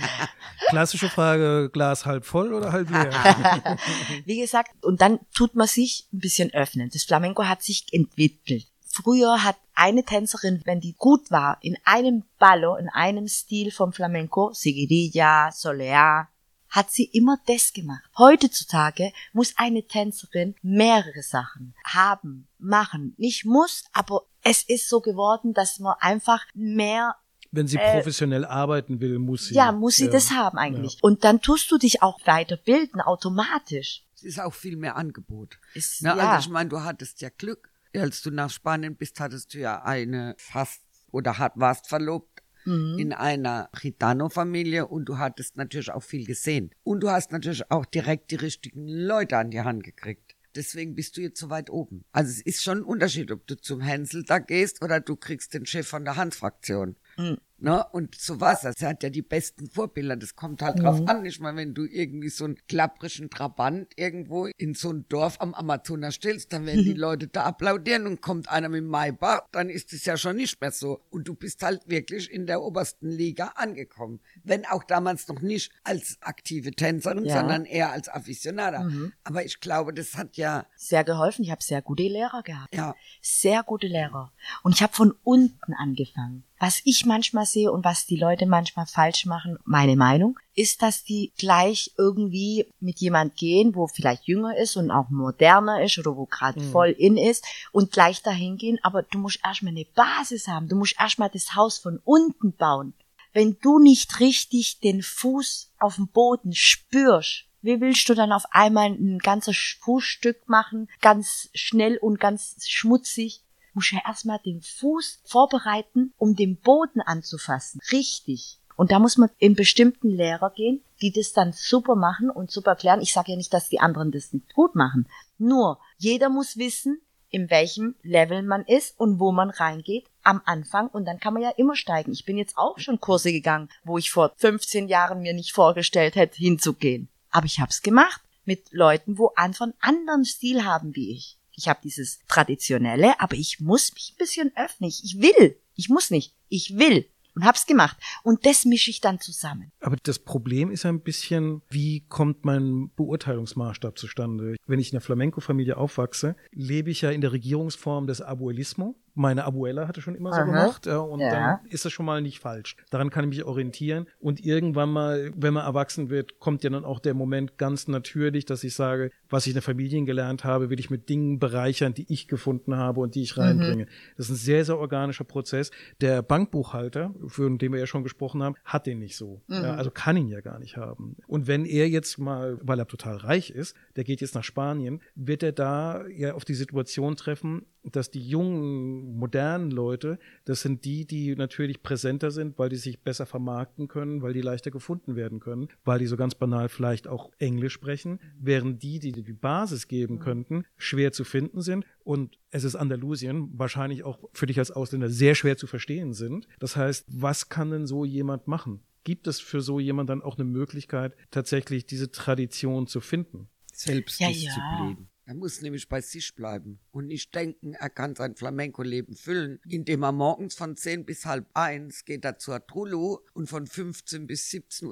klassische 0.69 1.11
Frage, 1.11 1.69
Glas 1.71 2.07
halb 2.07 2.25
voll 2.25 2.55
oder 2.55 2.73
halb 2.73 2.89
leer? 2.89 3.11
Wie 4.25 4.41
gesagt, 4.41 4.71
und 4.83 5.01
dann 5.01 5.19
tut 5.35 5.57
man 5.57 5.67
sich 5.67 6.09
ein 6.13 6.21
bisschen 6.21 6.55
öffnen. 6.55 6.89
Das 6.91 7.03
Flamenco 7.03 7.45
hat 7.45 7.63
sich 7.63 7.93
entwickelt. 7.93 8.73
Früher 8.95 9.43
hat 9.43 9.57
eine 9.75 10.05
Tänzerin, 10.05 10.63
wenn 10.65 10.79
die 10.81 10.95
gut 10.97 11.29
war, 11.33 11.59
in 11.63 11.77
einem 11.85 12.23
Ballo, 12.39 12.77
in 12.77 12.89
einem 12.89 13.27
Stil 13.27 13.73
vom 13.73 13.93
Flamenco, 13.93 14.53
Seguirilla, 14.53 15.51
Soleá, 15.51 16.29
hat 16.69 16.93
sie 16.93 17.05
immer 17.07 17.37
das 17.49 17.73
gemacht. 17.73 18.05
Heutzutage 18.17 19.13
muss 19.33 19.55
eine 19.57 19.83
Tänzerin 19.83 20.55
mehrere 20.63 21.23
Sachen 21.23 21.75
haben, 21.85 22.47
machen. 22.61 23.15
Nicht 23.17 23.45
muss, 23.45 23.85
aber 23.93 24.23
es 24.43 24.63
ist 24.63 24.89
so 24.89 25.01
geworden, 25.01 25.55
dass 25.55 25.81
man 25.81 25.97
einfach 25.99 26.45
mehr 26.55 27.17
Wenn 27.51 27.67
sie 27.67 27.79
Äh, 27.79 27.95
professionell 27.97 28.45
arbeiten 28.45 29.01
will, 29.01 29.19
muss 29.19 29.47
sie. 29.47 29.55
Ja, 29.55 29.73
muss 29.73 29.97
sie 29.97 30.09
das 30.09 30.31
haben 30.31 30.57
eigentlich. 30.59 30.99
Und 31.03 31.25
dann 31.25 31.41
tust 31.41 31.69
du 31.73 31.79
dich 31.79 32.01
auch 32.01 32.21
weiterbilden, 32.27 33.01
automatisch. 33.01 34.05
Es 34.15 34.23
ist 34.23 34.41
auch 34.41 34.55
viel 34.55 34.77
mehr 34.77 34.95
Angebot. 34.97 35.59
Ist, 35.75 36.03
Na, 36.03 36.17
ja. 36.17 36.31
Also 36.31 36.47
ich 36.47 36.53
meine, 36.53 36.71
du 36.71 36.81
hattest 36.81 37.21
ja 37.21 37.29
Glück. 37.37 37.74
Als 37.95 38.23
du 38.23 38.31
nach 38.31 38.51
Spanien 38.51 38.97
bist, 38.97 39.21
hattest 39.21 39.55
du 39.55 39.59
ja 39.59 39.83
eine 39.83 40.35
fast 40.39 40.83
oder 41.13 41.39
hat, 41.39 41.53
warst 41.57 41.87
verlobt 41.89 42.43
Mhm. 42.67 42.99
in 42.99 43.13
einer 43.13 43.69
Gitano-Familie 43.79 44.87
und 44.87 45.05
du 45.05 45.19
hattest 45.19 45.57
natürlich 45.57 45.91
auch 45.91 46.03
viel 46.03 46.25
gesehen. 46.27 46.71
Und 46.83 47.01
du 47.01 47.11
hast 47.11 47.31
natürlich 47.31 47.71
auch 47.71 47.85
direkt 47.85 48.31
die 48.31 48.37
richtigen 48.37 48.89
Leute 48.89 49.37
an 49.37 49.51
die 49.51 49.61
Hand 49.61 49.85
gekriegt. 49.85 50.35
Deswegen 50.55 50.95
bist 50.95 51.17
du 51.17 51.21
jetzt 51.21 51.41
so 51.41 51.51
weit 51.51 51.69
oben. 51.69 52.05
Also 52.13 52.31
es 52.31 52.41
ist 52.41 52.63
schon 52.63 52.79
ein 52.79 52.85
Unterschied, 52.85 53.31
ob 53.33 53.47
du 53.47 53.57
zum 53.57 53.81
Hänsel 53.81 54.25
da 54.25 54.39
gehst 54.39 54.83
oder 54.83 55.01
du 55.01 55.17
kriegst 55.17 55.53
den 55.53 55.67
Chef 55.67 55.87
von 55.87 56.05
der 56.05 56.17
Hans-Fraktion. 56.17 56.97
Mhm. 57.17 57.39
Ne? 57.57 57.83
Und 57.93 58.15
so 58.17 58.41
was. 58.43 58.61
Sie 58.77 58.85
hat 58.85 59.03
ja 59.05 59.09
die 59.09 59.23
besten 59.23 59.71
Vorbilder. 59.71 60.17
Das 60.17 60.35
kommt 60.37 60.61
halt 60.61 60.81
drauf 60.81 61.01
an. 61.09 61.25
Ich 61.25 61.41
meine, 61.41 61.57
wenn 61.57 61.73
du 61.73 61.85
irgendwie 61.87 62.29
so 62.29 62.45
einen 62.45 62.59
klapprigen 62.69 63.31
Trabant 63.31 63.89
irgendwo 63.97 64.47
in 64.59 64.75
so 64.75 64.91
ein 64.93 65.07
Dorf 65.09 65.41
am 65.41 65.55
Amazonas 65.55 66.17
stellst, 66.17 66.53
dann 66.53 66.67
werden 66.67 66.85
die 66.85 66.93
Leute 66.93 67.29
da 67.29 67.45
applaudieren 67.45 68.07
und 68.07 68.21
kommt 68.21 68.51
einer 68.51 68.69
mit 68.69 68.81
dem 68.81 68.89
Maybach, 68.89 69.43
dann 69.53 69.71
ist 69.71 69.95
es 69.95 70.05
ja 70.05 70.19
schon 70.19 70.37
nicht 70.37 70.61
mehr 70.61 70.73
so. 70.73 71.01
Und 71.11 71.27
du 71.27 71.35
bist 71.35 71.63
halt 71.63 71.89
wirklich 71.89 72.31
in 72.31 72.47
der 72.47 72.61
obersten 72.61 73.09
Liga 73.09 73.53
angekommen. 73.55 74.21
Wenn 74.43 74.67
auch 74.67 74.85
damals 74.85 75.29
noch 75.29 75.41
nicht 75.41 75.73
als 75.85 76.19
aktive 76.21 76.73
Tänzerin, 76.73 77.25
Ja. 77.25 77.39
sondern 77.39 77.65
eher 77.65 77.93
als 77.93 78.09
Aficionada. 78.11 78.91
Aber 79.23 79.45
ich 79.45 79.61
glaube, 79.61 79.95
das 79.95 80.17
hat 80.17 80.37
ja, 80.37 80.67
Sehr 80.77 81.05
geholfen. 81.05 81.45
Ich 81.45 81.51
habe 81.51 81.63
sehr 81.63 81.81
gute 81.81 82.03
Lehrer 82.03 82.43
gehabt. 82.43 82.75
ja, 82.75 82.95
Sehr 83.23 83.63
gute 83.63 83.87
Lehrer. 83.87 84.33
Und 84.65 84.75
ich 84.75 84.83
habe 84.83 84.93
von 84.93 85.15
unten 85.23 85.73
angefangen. 85.75 86.45
Was 86.59 86.81
ich 86.85 87.05
manchmal 87.05 87.47
sehe 87.47 87.71
und 87.73 87.85
was 87.85 88.07
die 88.07 88.17
Leute 88.17 88.47
manchmal 88.47 88.87
falsch 88.87 89.27
machen, 89.27 89.59
meine 89.65 89.97
Meinung, 89.97 90.39
ist, 90.55 90.83
dass 90.83 91.05
die 91.05 91.33
gleich 91.37 91.93
irgendwie 91.99 92.67
mit 92.81 93.01
jemand 93.01 93.37
gehen, 93.37 93.75
wo 93.75 93.87
vielleicht 93.87 94.27
jünger 94.27 94.57
ist 94.57 94.77
und 94.77 94.91
auch 94.91 95.11
moderner 95.11 95.83
ist 95.83 95.99
oder 95.99 96.17
wo 96.17 96.27
gerade 96.27 96.61
voll 96.61 96.91
in 96.91 97.17
ist 97.17 97.45
und 97.73 97.91
gleich 97.91 98.23
dahin 98.23 98.57
gehen. 98.57 98.79
Aber 98.83 99.03
du 99.03 99.19
musst 99.19 99.41
erstmal 99.45 99.73
eine 99.73 99.87
Basis 99.95 100.47
haben. 100.47 100.69
Du 100.69 100.77
musst 100.77 100.95
erstmal 100.99 101.31
das 101.31 101.55
Haus 101.55 101.79
von 101.79 102.01
unten 102.05 102.53
bauen. 102.53 102.95
Wenn 103.33 103.59
du 103.61 103.81
nicht 103.81 104.21
richtig 104.21 104.79
den 104.79 105.03
Fuß 105.03 105.73
auf 105.81 105.97
dem 105.97 106.07
Boden 106.07 106.55
spürst, 106.55 107.47
wie 107.63 107.81
willst 107.81 108.09
du 108.09 108.15
dann 108.15 108.31
auf 108.31 108.45
einmal 108.51 108.91
ein 108.91 109.19
ganzes 109.19 109.57
Fußstück 109.81 110.49
machen, 110.49 110.89
ganz 111.01 111.49
schnell 111.55 111.97
und 111.97 112.21
ganz 112.21 112.57
schmutzig? 112.69 113.43
Musst 113.75 113.93
ja 113.93 114.01
erstmal 114.07 114.39
den 114.45 114.63
Fuß 114.63 115.21
vorbereiten, 115.25 116.13
um 116.17 116.35
den 116.35 116.57
Boden 116.57 117.01
anzufassen. 117.01 117.81
Richtig. 117.93 118.61
Und 118.77 118.91
da 118.91 118.99
muss 118.99 119.19
man 119.19 119.31
in 119.39 119.55
bestimmten 119.55 120.09
Lehrer 120.09 120.51
gehen, 120.51 120.83
die 121.01 121.13
das 121.13 121.33
dann 121.33 121.53
super 121.53 121.95
machen 121.95 122.31
und 122.31 122.51
super 122.51 122.73
erklären. 122.73 123.01
Ich 123.01 123.13
sage 123.13 123.33
ja 123.33 123.37
nicht, 123.37 123.53
dass 123.53 123.69
die 123.69 123.81
anderen 123.81 124.11
das 124.11 124.33
nicht 124.33 124.53
gut 124.55 124.75
machen. 124.75 125.09
Nur, 125.39 125.79
jeder 125.99 126.29
muss 126.29 126.57
wissen, 126.57 127.01
in 127.35 127.51
welchem 127.51 127.97
Level 128.03 128.43
man 128.43 128.65
ist 128.65 128.99
und 128.99 129.19
wo 129.19 129.33
man 129.33 129.51
reingeht 129.51 130.07
am 130.23 130.41
Anfang 130.45 130.87
und 130.89 131.05
dann 131.05 131.19
kann 131.19 131.35
man 131.35 131.43
ja 131.43 131.51
immer 131.51 131.75
steigen. 131.75 132.13
Ich 132.13 132.25
bin 132.25 132.39
jetzt 132.39 132.57
auch 132.57 132.79
schon 132.79 133.01
Kurse 133.01 133.33
gegangen, 133.33 133.69
wo 133.83 133.99
ich 133.99 134.11
vor 134.11 134.33
15 134.37 134.87
Jahren 134.87 135.21
mir 135.21 135.35
nicht 135.35 135.53
vorgestellt 135.53 136.15
hätte, 136.15 136.37
hinzugehen. 136.37 137.09
Aber 137.31 137.47
ich 137.47 137.59
habe 137.59 137.71
es 137.71 137.83
gemacht 137.83 138.23
mit 138.45 138.73
Leuten, 138.73 139.19
wo 139.19 139.33
einfach 139.35 139.65
einen 139.65 139.75
anderen 139.81 140.25
Stil 140.25 140.65
haben 140.65 140.95
wie 140.95 141.11
ich. 141.13 141.37
Ich 141.57 141.69
habe 141.69 141.81
dieses 141.83 142.21
traditionelle, 142.29 143.21
aber 143.21 143.37
ich 143.37 143.61
muss 143.61 143.93
mich 143.95 144.13
ein 144.15 144.19
bisschen 144.19 144.53
öffnen. 144.57 144.89
Ich 144.89 145.17
will. 145.21 145.57
Ich 145.75 145.89
muss 145.89 146.11
nicht. 146.11 146.35
Ich 146.49 146.79
will. 146.79 147.07
Und 147.35 147.45
hab's 147.45 147.67
gemacht. 147.67 147.97
Und 148.23 148.47
das 148.47 148.65
mische 148.65 148.91
ich 148.91 149.01
dann 149.01 149.19
zusammen. 149.19 149.73
Aber 149.81 149.97
das 150.01 150.21
Problem 150.21 150.71
ist 150.71 150.87
ein 150.87 151.01
bisschen, 151.01 151.63
wie 151.69 152.05
kommt 152.09 152.45
mein 152.45 152.91
Beurteilungsmaßstab 152.95 153.99
zustande? 153.99 154.57
Wenn 154.67 154.79
ich 154.79 154.93
in 154.93 154.97
einer 154.97 155.01
Flamenco-Familie 155.01 155.77
aufwachse, 155.77 156.37
lebe 156.53 156.91
ich 156.91 157.01
ja 157.01 157.11
in 157.11 157.21
der 157.21 157.33
Regierungsform 157.33 158.07
des 158.07 158.21
Abuelismo. 158.21 158.95
Meine 159.15 159.45
Abuela 159.45 159.87
hatte 159.89 160.01
schon 160.03 160.15
immer 160.15 160.33
so 160.33 160.41
Aha. 160.41 160.45
gemacht 160.45 160.87
ja, 160.87 160.99
und 160.99 161.21
Ja. 161.21 161.31
dann 161.31 161.71
ist 161.71 161.85
das 161.85 161.93
schon 161.93 162.07
mal 162.07 162.21
nicht 162.21 162.41
falsch. 162.41 162.77
Daran 162.91 163.11
kann 163.11 163.25
ich 163.25 163.31
mich 163.39 163.45
orientieren 163.45 164.07
und 164.19 164.45
irgendwann 164.45 164.91
mal, 164.91 165.31
wenn 165.37 165.55
man 165.55 165.65
erwachsen 165.65 166.11
wird, 166.11 166.41
kommt 166.41 166.65
ja 166.65 166.71
dann 166.71 166.85
auch 166.85 166.99
der 166.99 167.15
Moment 167.15 167.57
ganz 167.57 167.87
natürlich, 167.89 168.45
dass 168.45 168.65
ich 168.65 168.75
sage, 168.75 169.11
was 169.31 169.47
ich 169.47 169.51
in 169.51 169.55
der 169.55 169.63
Familie 169.63 170.05
gelernt 170.05 170.45
habe, 170.45 170.71
will 170.71 170.81
ich 170.81 170.91
mit 170.91 171.09
Dingen 171.09 171.39
bereichern, 171.39 171.95
die 171.95 172.13
ich 172.13 172.27
gefunden 172.27 172.77
habe 172.77 173.01
und 173.01 173.15
die 173.15 173.23
ich 173.23 173.37
reinbringe. 173.37 173.87
Das 174.17 174.27
ist 174.27 174.33
ein 174.33 174.37
sehr, 174.37 174.65
sehr 174.65 174.79
organischer 174.79 175.25
Prozess. 175.25 175.71
Der 176.01 176.23
Bankbuchhalter, 176.23 177.15
für 177.29 177.51
den 177.57 177.73
wir 177.73 177.79
ja 177.79 177.87
schon 177.87 178.03
gesprochen 178.03 178.43
haben, 178.43 178.57
hat 178.65 178.87
den 178.87 178.99
nicht 178.99 179.17
so. 179.17 179.43
Ja, 179.49 179.75
also 179.75 179.91
kann 179.91 180.17
ihn 180.17 180.29
ja 180.29 180.41
gar 180.41 180.59
nicht 180.59 180.77
haben. 180.77 181.17
Und 181.27 181.47
wenn 181.47 181.65
er 181.65 181.89
jetzt 181.89 182.19
mal, 182.19 182.59
weil 182.63 182.79
er 182.79 182.87
total 182.87 183.17
reich 183.17 183.51
ist, 183.51 183.77
der 183.97 184.05
geht 184.05 184.21
jetzt 184.21 184.35
nach 184.35 184.45
Spanien, 184.45 185.01
wird 185.15 185.43
er 185.43 185.53
da 185.53 186.07
ja 186.09 186.35
auf 186.35 186.45
die 186.45 186.55
Situation 186.55 187.17
treffen, 187.17 187.67
dass 187.93 188.11
die 188.11 188.27
jungen, 188.27 189.17
modernen 189.19 189.71
Leute, 189.71 190.19
das 190.45 190.63
sind 190.63 190.85
die, 190.85 191.07
die 191.07 191.37
natürlich 191.37 191.83
präsenter 191.83 192.31
sind, 192.31 192.59
weil 192.59 192.69
die 192.69 192.77
sich 192.77 193.03
besser 193.03 193.27
vermarkten 193.27 193.89
können, 193.89 194.23
weil 194.23 194.33
die 194.33 194.41
leichter 194.41 194.71
gefunden 194.71 195.17
werden 195.17 195.41
können, 195.41 195.69
weil 195.85 195.99
die 195.99 196.07
so 196.07 196.17
ganz 196.17 196.35
banal 196.35 196.69
vielleicht 196.69 197.07
auch 197.07 197.31
Englisch 197.39 197.75
sprechen, 197.75 198.21
während 198.39 198.83
die, 198.83 198.99
die 198.99 199.13
die 199.13 199.33
Basis 199.33 199.89
geben 199.89 200.19
könnten, 200.19 200.65
schwer 200.77 201.13
zu 201.13 201.25
finden 201.25 201.61
sind 201.61 201.85
und 202.05 202.39
es 202.51 202.65
ist 202.65 202.77
Andalusien, 202.77 203.51
wahrscheinlich 203.55 204.05
auch 204.05 204.29
für 204.33 204.47
dich 204.47 204.59
als 204.59 204.71
Ausländer 204.71 205.11
sehr 205.11 205.35
schwer 205.35 205.57
zu 205.57 205.67
verstehen 205.67 206.13
sind. 206.13 206.47
Das 206.61 206.77
heißt, 206.77 207.07
was 207.09 207.49
kann 207.49 207.71
denn 207.71 207.87
so 207.87 208.05
jemand 208.05 208.47
machen? 208.47 208.81
Gibt 209.03 209.27
es 209.27 209.41
für 209.41 209.61
so 209.61 209.81
jemand 209.81 210.09
dann 210.09 210.23
auch 210.23 210.39
eine 210.39 210.45
Möglichkeit, 210.45 211.15
tatsächlich 211.31 211.85
diese 211.85 212.11
Tradition 212.11 212.87
zu 212.87 213.01
finden? 213.01 213.49
Selbstdisziplin. 213.73 215.09
Er 215.27 215.35
muss 215.35 215.63
nämlich 215.63 215.89
bei 215.89 216.03
sich 216.03 216.35
bleiben 216.35 216.79
und 216.91 217.07
nicht 217.07 217.35
denken, 217.35 217.73
er 217.73 217.89
kann 217.89 218.15
sein 218.15 218.37
Flamenco-Leben 218.37 219.17
füllen, 219.17 219.59
indem 219.67 220.03
er 220.03 220.13
morgens 220.13 220.55
von 220.55 220.77
10 220.77 221.07
bis 221.07 221.25
halb 221.25 221.47
eins 221.55 222.05
geht 222.05 222.27
er 222.27 222.37
zur 222.39 222.67
Trullo 222.67 223.25
und 223.33 223.49
von 223.49 223.67
15 223.67 224.27
bis 224.27 224.49
17.30 224.51 224.85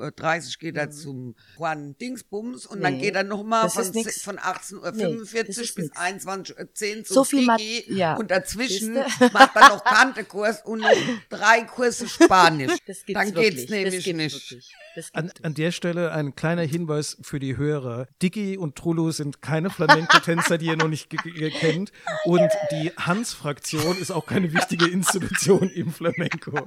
Uhr 0.46 0.52
geht 0.58 0.76
er 0.78 0.90
zum 0.90 1.34
Juan 1.58 1.98
Dingsbums 1.98 2.64
und 2.66 2.80
dann 2.80 2.94
Nee, 2.94 3.00
geht 3.02 3.14
er 3.14 3.24
nochmal 3.24 3.68
von, 3.68 3.84
von 3.84 4.38
18.45 4.38 4.74
Uhr 4.74 4.92
Nee, 4.92 5.42
bis 5.44 5.58
nix. 5.58 5.92
21.10 5.92 6.98
Uhr 7.00 7.04
So 7.04 7.14
zum 7.14 7.24
viel 7.26 7.46
Mat- 7.46 7.60
Digi 7.60 7.94
ja. 7.94 8.16
und 8.16 8.30
dazwischen 8.30 8.94
macht 8.94 9.54
er 9.56 9.68
noch 9.68 9.84
Kantekurs 9.84 10.62
und 10.64 10.80
noch 10.80 10.96
drei 11.28 11.62
Kurse 11.64 12.08
Spanisch. 12.08 12.78
Das 12.86 13.04
gibt's 13.04 13.22
dann 13.22 13.34
wirklich. 13.34 13.56
geht's 13.56 13.70
nämlich 13.70 13.94
das 13.96 14.04
gibt's 14.04 14.16
nicht. 14.16 14.50
Wirklich. 14.50 14.74
An, 15.12 15.32
an 15.42 15.54
der 15.54 15.72
Stelle 15.72 16.12
ein 16.12 16.34
kleiner 16.34 16.62
Hinweis 16.62 17.16
für 17.22 17.38
die 17.38 17.56
Hörer. 17.56 18.06
Dicky 18.22 18.56
und 18.58 18.76
Trullo 18.76 19.10
sind 19.10 19.42
keine 19.42 19.70
Flamenco-Tänzer, 19.70 20.58
die 20.58 20.66
ihr 20.66 20.76
noch 20.76 20.88
nicht 20.88 21.08
kennt. 21.10 21.92
Und 22.24 22.50
die 22.70 22.90
Hans-Fraktion 22.98 23.96
ist 23.98 24.10
auch 24.10 24.26
keine 24.26 24.52
wichtige 24.52 24.86
Institution 24.86 25.70
im 25.70 25.92
Flamenco. 25.92 26.66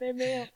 Nee, 0.00 0.12
nee. 0.12 0.48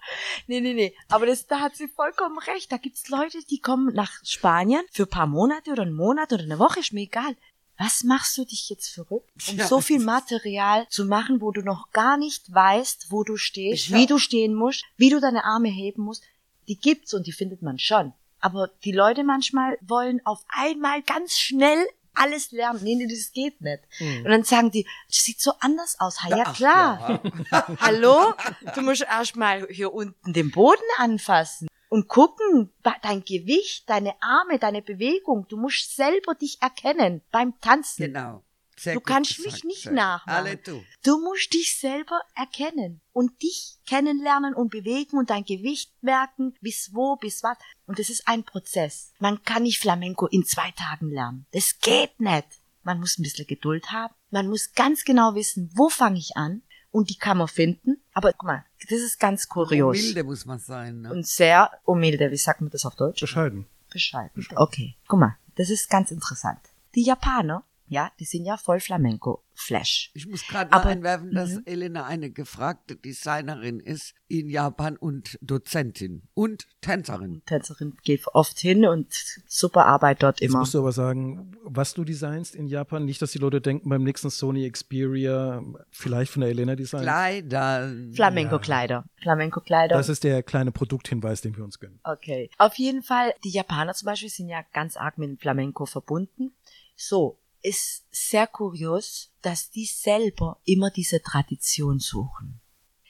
nee, 0.46 0.60
nee, 0.60 0.74
nee. 0.74 0.94
Aber 1.08 1.24
das, 1.26 1.46
da 1.46 1.60
hat 1.60 1.74
sie 1.74 1.88
vollkommen 1.88 2.38
recht. 2.38 2.70
Da 2.70 2.76
gibt's 2.76 3.08
Leute, 3.08 3.38
die 3.48 3.58
kommen 3.60 3.94
nach 3.94 4.12
Spanien 4.22 4.82
für 4.92 5.04
ein 5.04 5.08
paar 5.08 5.26
Monate 5.26 5.70
oder 5.72 5.82
einen 5.82 5.94
Monat 5.94 6.32
oder 6.32 6.42
eine 6.42 6.58
Woche, 6.58 6.80
ist 6.80 6.92
mir 6.92 7.02
egal. 7.02 7.34
Was 7.78 8.04
machst 8.04 8.36
du 8.36 8.44
dich 8.44 8.68
jetzt 8.68 8.90
verrückt, 8.92 9.30
um 9.48 9.56
Ja. 9.56 9.66
so 9.66 9.80
viel 9.80 10.00
Material 10.00 10.86
zu 10.90 11.06
machen, 11.06 11.40
wo 11.40 11.50
du 11.50 11.62
noch 11.62 11.90
gar 11.92 12.18
nicht 12.18 12.52
weißt, 12.52 13.06
wo 13.08 13.24
du 13.24 13.38
stehst, 13.38 13.88
Ja. 13.88 13.96
wie 13.96 14.06
du 14.06 14.18
stehen 14.18 14.54
musst, 14.54 14.84
wie 14.98 15.08
du 15.08 15.18
deine 15.18 15.44
Arme 15.44 15.70
heben 15.70 16.02
musst? 16.02 16.22
Die 16.70 16.78
gibt's 16.78 17.14
und 17.14 17.26
die 17.26 17.32
findet 17.32 17.62
man 17.62 17.80
schon. 17.80 18.12
Aber 18.38 18.68
die 18.84 18.92
Leute 18.92 19.24
manchmal 19.24 19.76
wollen 19.80 20.24
auf 20.24 20.44
einmal 20.48 21.02
ganz 21.02 21.36
schnell 21.36 21.84
alles 22.14 22.52
lernen. 22.52 22.78
Nee, 22.84 22.94
nee, 22.94 23.08
das 23.08 23.32
geht 23.32 23.60
nicht. 23.60 23.80
Und 24.24 24.30
dann 24.30 24.44
sagen 24.44 24.70
die, 24.70 24.86
das 25.08 25.24
sieht 25.24 25.40
so 25.40 25.50
anders 25.58 25.98
aus. 25.98 26.22
Ha, 26.22 26.28
ja, 26.28 26.44
Ach, 26.46 26.54
klar. 26.54 27.22
Hallo? 27.80 28.34
Du 28.76 28.82
musst 28.82 29.02
erstmal 29.02 29.66
hier 29.68 29.92
unten 29.92 30.32
den 30.32 30.52
Boden 30.52 30.78
anfassen 30.98 31.66
und 31.88 32.06
gucken, 32.06 32.72
dein 33.02 33.24
Gewicht, 33.24 33.90
deine 33.90 34.14
Arme, 34.22 34.60
deine 34.60 34.80
Bewegung. 34.80 35.48
Du 35.48 35.56
musst 35.56 35.96
selber 35.96 36.36
dich 36.36 36.62
erkennen 36.62 37.20
beim 37.32 37.58
Tanzen. 37.60 38.06
Genau. 38.06 38.44
Sehr 38.80 38.94
Du 38.94 39.00
kannst 39.00 39.36
gesagt, 39.36 39.56
mich 39.56 39.64
nicht 39.64 39.90
nachmachen. 39.90 40.46
Alle 40.46 40.56
du. 40.56 40.82
Du 41.04 41.20
musst 41.20 41.52
dich 41.52 41.78
selber 41.78 42.18
erkennen 42.34 43.02
und 43.12 43.42
dich 43.42 43.76
kennenlernen 43.86 44.54
und 44.54 44.70
bewegen 44.70 45.18
und 45.18 45.28
dein 45.28 45.44
Gewicht 45.44 45.92
merken, 46.00 46.54
bis 46.62 46.94
wo, 46.94 47.16
bis 47.16 47.42
was. 47.42 47.58
Und 47.84 47.98
das 47.98 48.08
ist 48.08 48.26
ein 48.26 48.42
Prozess. 48.42 49.12
Man 49.18 49.42
kann 49.42 49.64
nicht 49.64 49.80
Flamenco 49.80 50.26
in 50.28 50.46
zwei 50.46 50.70
Tagen 50.70 51.10
lernen. 51.10 51.44
Das 51.52 51.78
geht 51.80 52.18
nicht. 52.20 52.46
Man 52.82 53.00
muss 53.00 53.18
ein 53.18 53.22
bisschen 53.22 53.46
Geduld 53.46 53.92
haben. 53.92 54.14
Man 54.30 54.48
muss 54.48 54.72
ganz 54.72 55.04
genau 55.04 55.34
wissen, 55.34 55.70
wo 55.74 55.90
fange 55.90 56.18
ich 56.18 56.38
an. 56.38 56.62
Und 56.90 57.10
die 57.10 57.18
kann 57.18 57.36
man 57.36 57.48
finden. 57.48 58.02
Aber 58.14 58.32
guck 58.32 58.44
mal, 58.44 58.64
das 58.88 59.00
ist 59.00 59.20
ganz 59.20 59.46
kurios. 59.46 59.94
Milde 59.94 60.24
muss 60.24 60.46
man 60.46 60.58
sein. 60.58 61.02
Ne? 61.02 61.12
Und 61.12 61.26
sehr 61.26 61.70
umilde. 61.84 62.30
Wie 62.30 62.38
sagt 62.38 62.62
man 62.62 62.70
das 62.70 62.86
auf 62.86 62.96
Deutsch? 62.96 63.20
Bescheiden. 63.20 63.66
Bescheiden. 63.90 64.42
Okay, 64.56 64.96
guck 65.06 65.20
mal, 65.20 65.36
das 65.56 65.68
ist 65.68 65.90
ganz 65.90 66.10
interessant. 66.10 66.60
Die 66.94 67.02
Japaner, 67.02 67.62
Ja, 67.92 68.12
die 68.20 68.24
sind 68.24 68.44
ja 68.44 68.56
voll 68.56 68.78
Flamenco-Flash. 68.78 70.12
Ich 70.14 70.28
muss 70.28 70.46
gerade 70.46 70.72
einwerfen, 70.72 71.32
dass 71.34 71.50
Mhm. 71.50 71.62
Elena 71.66 72.06
eine 72.06 72.30
gefragte 72.30 72.94
Designerin 72.94 73.80
ist 73.80 74.14
in 74.28 74.48
Japan 74.48 74.96
und 74.96 75.36
Dozentin 75.42 76.22
und 76.34 76.68
Tänzerin. 76.82 77.42
Tänzerin 77.46 77.96
geht 78.04 78.24
oft 78.32 78.60
hin 78.60 78.86
und 78.86 79.12
super 79.48 79.86
Arbeit 79.86 80.22
dort 80.22 80.40
Jetzt 80.40 80.50
immer. 80.50 80.60
musst 80.60 80.74
du 80.74 80.78
aber 80.78 80.92
sagen, 80.92 81.56
was 81.64 81.92
du 81.94 82.04
designst 82.04 82.54
in 82.54 82.68
Japan. 82.68 83.04
Nicht, 83.04 83.20
dass 83.22 83.32
die 83.32 83.38
Leute 83.38 83.60
denken, 83.60 83.88
beim 83.88 84.04
nächsten 84.04 84.30
Sony 84.30 84.70
Xperia 84.70 85.60
vielleicht 85.90 86.30
von 86.30 86.42
der 86.42 86.50
Elena 86.50 86.76
Design. 86.76 87.02
Kleider. 87.02 87.92
Flamenco-Kleider. 88.14 89.04
Flamenco-Kleider. 89.20 89.96
Das 89.96 90.08
ist 90.08 90.22
der 90.22 90.44
kleine 90.44 90.70
Produkthinweis, 90.70 91.40
den 91.40 91.56
wir 91.56 91.64
uns 91.64 91.80
gönnen. 91.80 91.98
Okay. 92.04 92.50
Auf 92.56 92.74
jeden 92.76 93.02
Fall, 93.02 93.34
die 93.42 93.50
Japaner 93.50 93.94
zum 93.94 94.06
Beispiel 94.06 94.28
sind 94.30 94.48
ja 94.48 94.62
ganz 94.72 94.96
arg 94.96 95.18
mit 95.18 95.28
dem 95.28 95.38
Flamenco 95.38 95.86
verbunden. 95.86 96.52
So, 96.94 97.38
ist 97.62 98.04
sehr 98.10 98.46
kurios, 98.46 99.30
dass 99.42 99.70
die 99.70 99.84
selber 99.86 100.60
immer 100.64 100.90
diese 100.90 101.20
Tradition 101.22 101.98
suchen. 101.98 102.60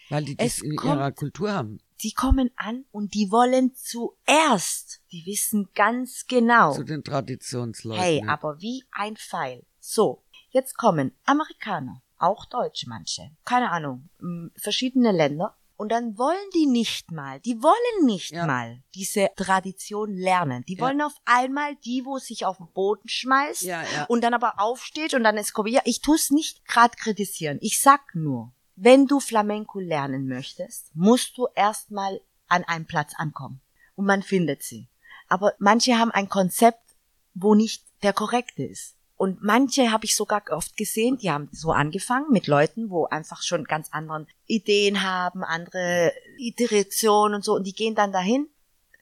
Weil 0.09 0.25
die 0.25 0.37
das 0.37 0.61
in 0.61 0.77
kommt- 0.77 0.97
ihrer 0.97 1.13
Kultur 1.13 1.53
haben. 1.53 1.81
Die 2.03 2.13
kommen 2.13 2.51
an 2.57 2.85
und 2.93 3.13
die 3.15 3.31
wollen 3.31 3.75
zuerst, 3.75 5.03
die 5.13 5.25
wissen 5.27 5.69
ganz 5.75 6.27
genau, 6.27 6.75
Zu 6.75 6.85
den 6.85 7.05
Traditionsleuten. 7.05 8.03
hey, 8.03 8.25
aber 8.27 8.61
wie 8.61 8.83
ein 8.91 9.17
Pfeil. 9.17 9.65
So, 9.81 10.23
jetzt 10.51 10.77
kommen 10.79 11.13
Amerikaner, 11.25 12.03
auch 12.19 12.47
Deutsche 12.47 12.89
manche, 12.89 13.31
keine 13.45 13.71
Ahnung, 13.71 14.09
verschiedene 14.57 15.13
Länder. 15.13 15.57
Und 15.81 15.88
dann 15.88 16.19
wollen 16.19 16.37
die 16.55 16.66
nicht 16.66 17.11
mal, 17.11 17.40
die 17.40 17.62
wollen 17.62 18.05
nicht 18.05 18.33
Ja. 18.33 18.45
mal 18.45 18.83
diese 18.95 19.31
Tradition 19.35 20.12
lernen. 20.12 20.62
Die 20.69 20.75
Ja. 20.75 20.83
wollen 20.85 21.01
auf 21.01 21.14
einmal 21.25 21.75
die, 21.77 22.05
wo 22.05 22.19
sich 22.19 22.45
auf 22.45 22.59
den 22.59 22.71
Boden 22.75 23.09
schmeißt 23.09 23.62
Ja, 23.62 24.05
und 24.09 24.23
dann 24.23 24.35
aber 24.35 24.61
aufsteht 24.61 25.14
und 25.14 25.25
dann 25.25 25.38
ist 25.38 25.55
ja, 25.69 25.81
ich 25.87 26.03
tu's 26.03 26.31
nicht 26.31 26.66
grad 26.66 26.99
kritisieren. 26.99 27.57
Ich 27.62 27.81
sag 27.81 28.14
nur, 28.14 28.53
wenn 28.77 29.07
du 29.07 29.21
Flamenco 29.21 29.79
lernen 29.81 30.29
möchtest, 30.29 30.95
musst 30.95 31.38
du 31.38 31.49
erstmal 31.55 32.21
an 32.47 32.62
einem 32.64 32.85
Platz 32.85 33.14
ankommen. 33.16 33.62
Und 33.95 34.05
man 34.05 34.23
findet 34.23 34.62
sie. 34.62 34.87
Aber 35.29 35.55
manche 35.59 35.99
haben 35.99 36.11
ein 36.11 36.29
Konzept, 36.29 36.95
wo 37.33 37.55
nicht 37.55 37.87
der 38.03 38.12
korrekte 38.12 38.64
ist. 38.64 38.97
Und 39.20 39.42
manche 39.42 39.92
habe 39.92 40.06
ich 40.06 40.16
sogar 40.16 40.42
oft 40.48 40.78
gesehen, 40.78 41.18
die 41.18 41.30
haben 41.30 41.50
so 41.52 41.72
angefangen 41.72 42.30
mit 42.30 42.46
Leuten, 42.46 42.88
wo 42.88 43.04
einfach 43.04 43.42
schon 43.42 43.64
ganz 43.64 43.90
anderen 43.90 44.26
Ideen 44.46 45.02
haben, 45.02 45.44
andere 45.44 46.14
Direktionen 46.59 47.35
und 47.35 47.44
so. 47.44 47.52
Und 47.52 47.66
die 47.66 47.74
gehen 47.74 47.94
dann 47.94 48.12
dahin, 48.12 48.48